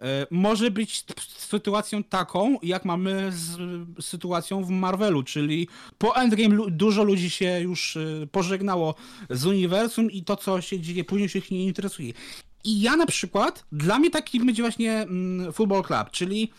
[0.00, 1.04] e, może być
[1.36, 3.58] sytuacją taką, jak mamy z
[4.04, 5.68] sytuacją w Marvelu, czyli
[5.98, 8.94] po Endgame dużo ludzi się już e, pożegnało
[9.30, 12.12] z uniwersum i to, co się dzieje później się ich nie interesuje.
[12.64, 16.50] I ja na przykład, dla mnie taki będzie właśnie mm, Football Club, czyli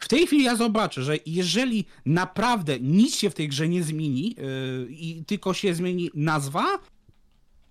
[0.00, 4.36] w tej chwili ja zobaczę, że jeżeli naprawdę nic się w tej grze nie zmieni
[4.38, 6.78] yy, i tylko się zmieni nazwa,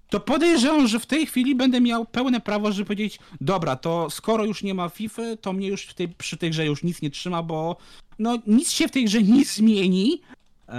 [0.10, 4.46] to podejrzewam, że w tej chwili będę miał pełne prawo, żeby powiedzieć, dobra, to skoro
[4.46, 7.44] już nie ma FIFA, to mnie już tej, przy tej grze już nic nie trzyma,
[7.44, 7.78] bo
[8.20, 10.22] no nic się w tej grze nie zmieni
[10.68, 10.76] yy,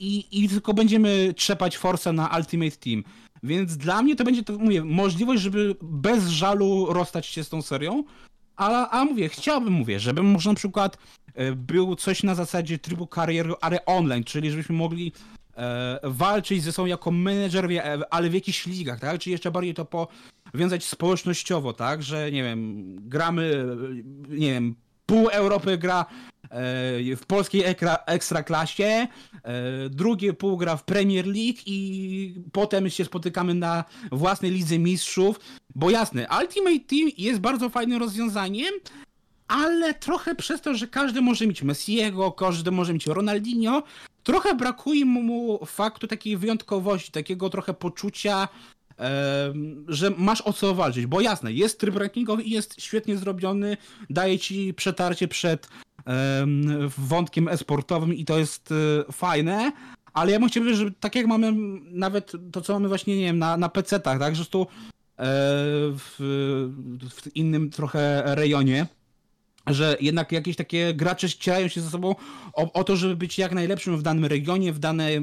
[0.00, 3.04] i, tylko będziemy trzepać Force na Ultimate Team.
[3.42, 7.62] Więc dla mnie to będzie, to mówię, możliwość, żeby bez żalu rozstać się z tą
[7.62, 8.04] serią,
[8.56, 10.98] ale, a mówię, chciałbym, mówię, żeby może na przykład
[11.34, 15.12] e, był coś na zasadzie trybu kariery, ale online, czyli żebyśmy mogli
[15.56, 19.18] e, walczyć ze sobą jako menedżer, e, ale w jakichś ligach, tak?
[19.18, 20.08] Czy jeszcze bardziej to
[20.52, 22.02] powiązać społecznościowo, tak?
[22.02, 23.66] Że nie wiem, gramy,
[24.30, 24.74] e, nie wiem,
[25.06, 26.06] pół Europy gra
[27.16, 29.08] w polskiej ekra, ekstraklasie, e,
[29.90, 35.40] drugie pół gra w Premier League i potem się spotykamy na własnej lidze mistrzów,
[35.74, 38.74] bo jasne, Ultimate Team jest bardzo fajnym rozwiązaniem,
[39.48, 43.82] ale trochę przez to, że każdy może mieć Messiego, każdy może mieć Ronaldinho,
[44.22, 48.48] trochę brakuje mu faktu takiej wyjątkowości, takiego trochę poczucia,
[48.96, 53.76] em, że masz o co walczyć, bo jasne, jest tryb rankingowy i jest świetnie zrobiony,
[54.10, 55.68] daje ci przetarcie przed
[56.98, 59.72] wątkiem e-sportowym i to jest e, fajne,
[60.12, 61.52] ale ja bym chciał powiedzieć, że tak jak mamy
[61.90, 64.66] nawet to, co mamy właśnie, nie wiem, na, na PC-tach, tak, że tu e,
[65.96, 66.16] w,
[67.10, 68.86] w innym trochę rejonie,
[69.66, 72.14] że jednak jakieś takie gracze ścierają się ze sobą
[72.52, 75.22] o, o to, żeby być jak najlepszym w danym regionie, w danej, e,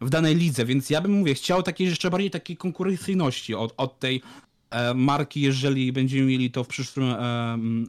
[0.00, 3.98] w danej lidze, więc ja bym, mówię, chciał takiej jeszcze bardziej takiej konkurencyjności od, od
[3.98, 4.22] tej
[4.94, 7.14] marki, jeżeli będziemy mieli to w, przyszłym,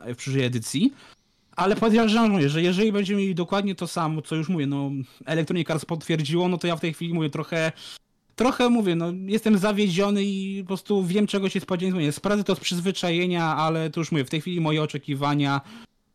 [0.05, 0.93] w przyszłej edycji.
[1.59, 4.91] Ale podejrzewam, że jeżeli będziemy mieli dokładnie to samo, co już mówię, no
[5.25, 7.71] Electronic Arts potwierdziło, no to ja w tej chwili mówię trochę
[8.35, 12.15] trochę mówię, no jestem zawiedziony i po prostu wiem czego się spodziewać.
[12.15, 15.61] Sprawdzę to z przyzwyczajenia, ale to już mówię, w tej chwili moje oczekiwania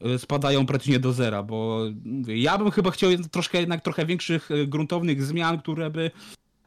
[0.07, 4.51] y, spadają praktycznie do zera, bo mówię, ja bym chyba chciał troszkę jednak trochę większych
[4.51, 6.11] y, gruntownych zmian, które by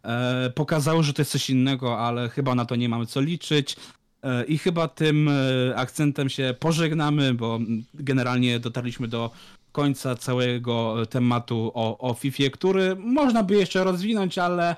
[0.04, 3.76] e, pokazały, że to jest coś innego, ale chyba na to nie mamy co liczyć.
[4.28, 7.60] E, I chyba tym e, akcentem się pożegnamy, bo
[7.94, 9.32] generalnie dotarliśmy do
[9.72, 14.76] końca całego tematu o, o FIFA, który można by jeszcze rozwinąć, ale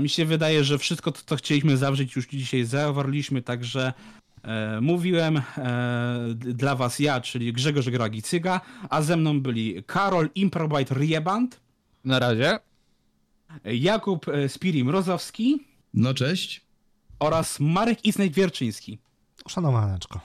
[0.00, 3.92] mi się wydaje, że wszystko to, co chcieliśmy zawrzeć, już dzisiaj zawarliśmy, także
[4.42, 5.42] e, mówiłem e,
[6.34, 11.60] dla was ja, czyli Grzegorz Gragicyga, a ze mną byli Karol Improbite Rieband,
[12.04, 12.58] Na razie.
[13.64, 15.60] Jakub e, Spiri Mrozowski
[15.94, 16.63] No cześć.
[17.18, 18.98] Oraz Marek Isnej Wierczyński.
[19.48, 20.20] Szanowaneczko.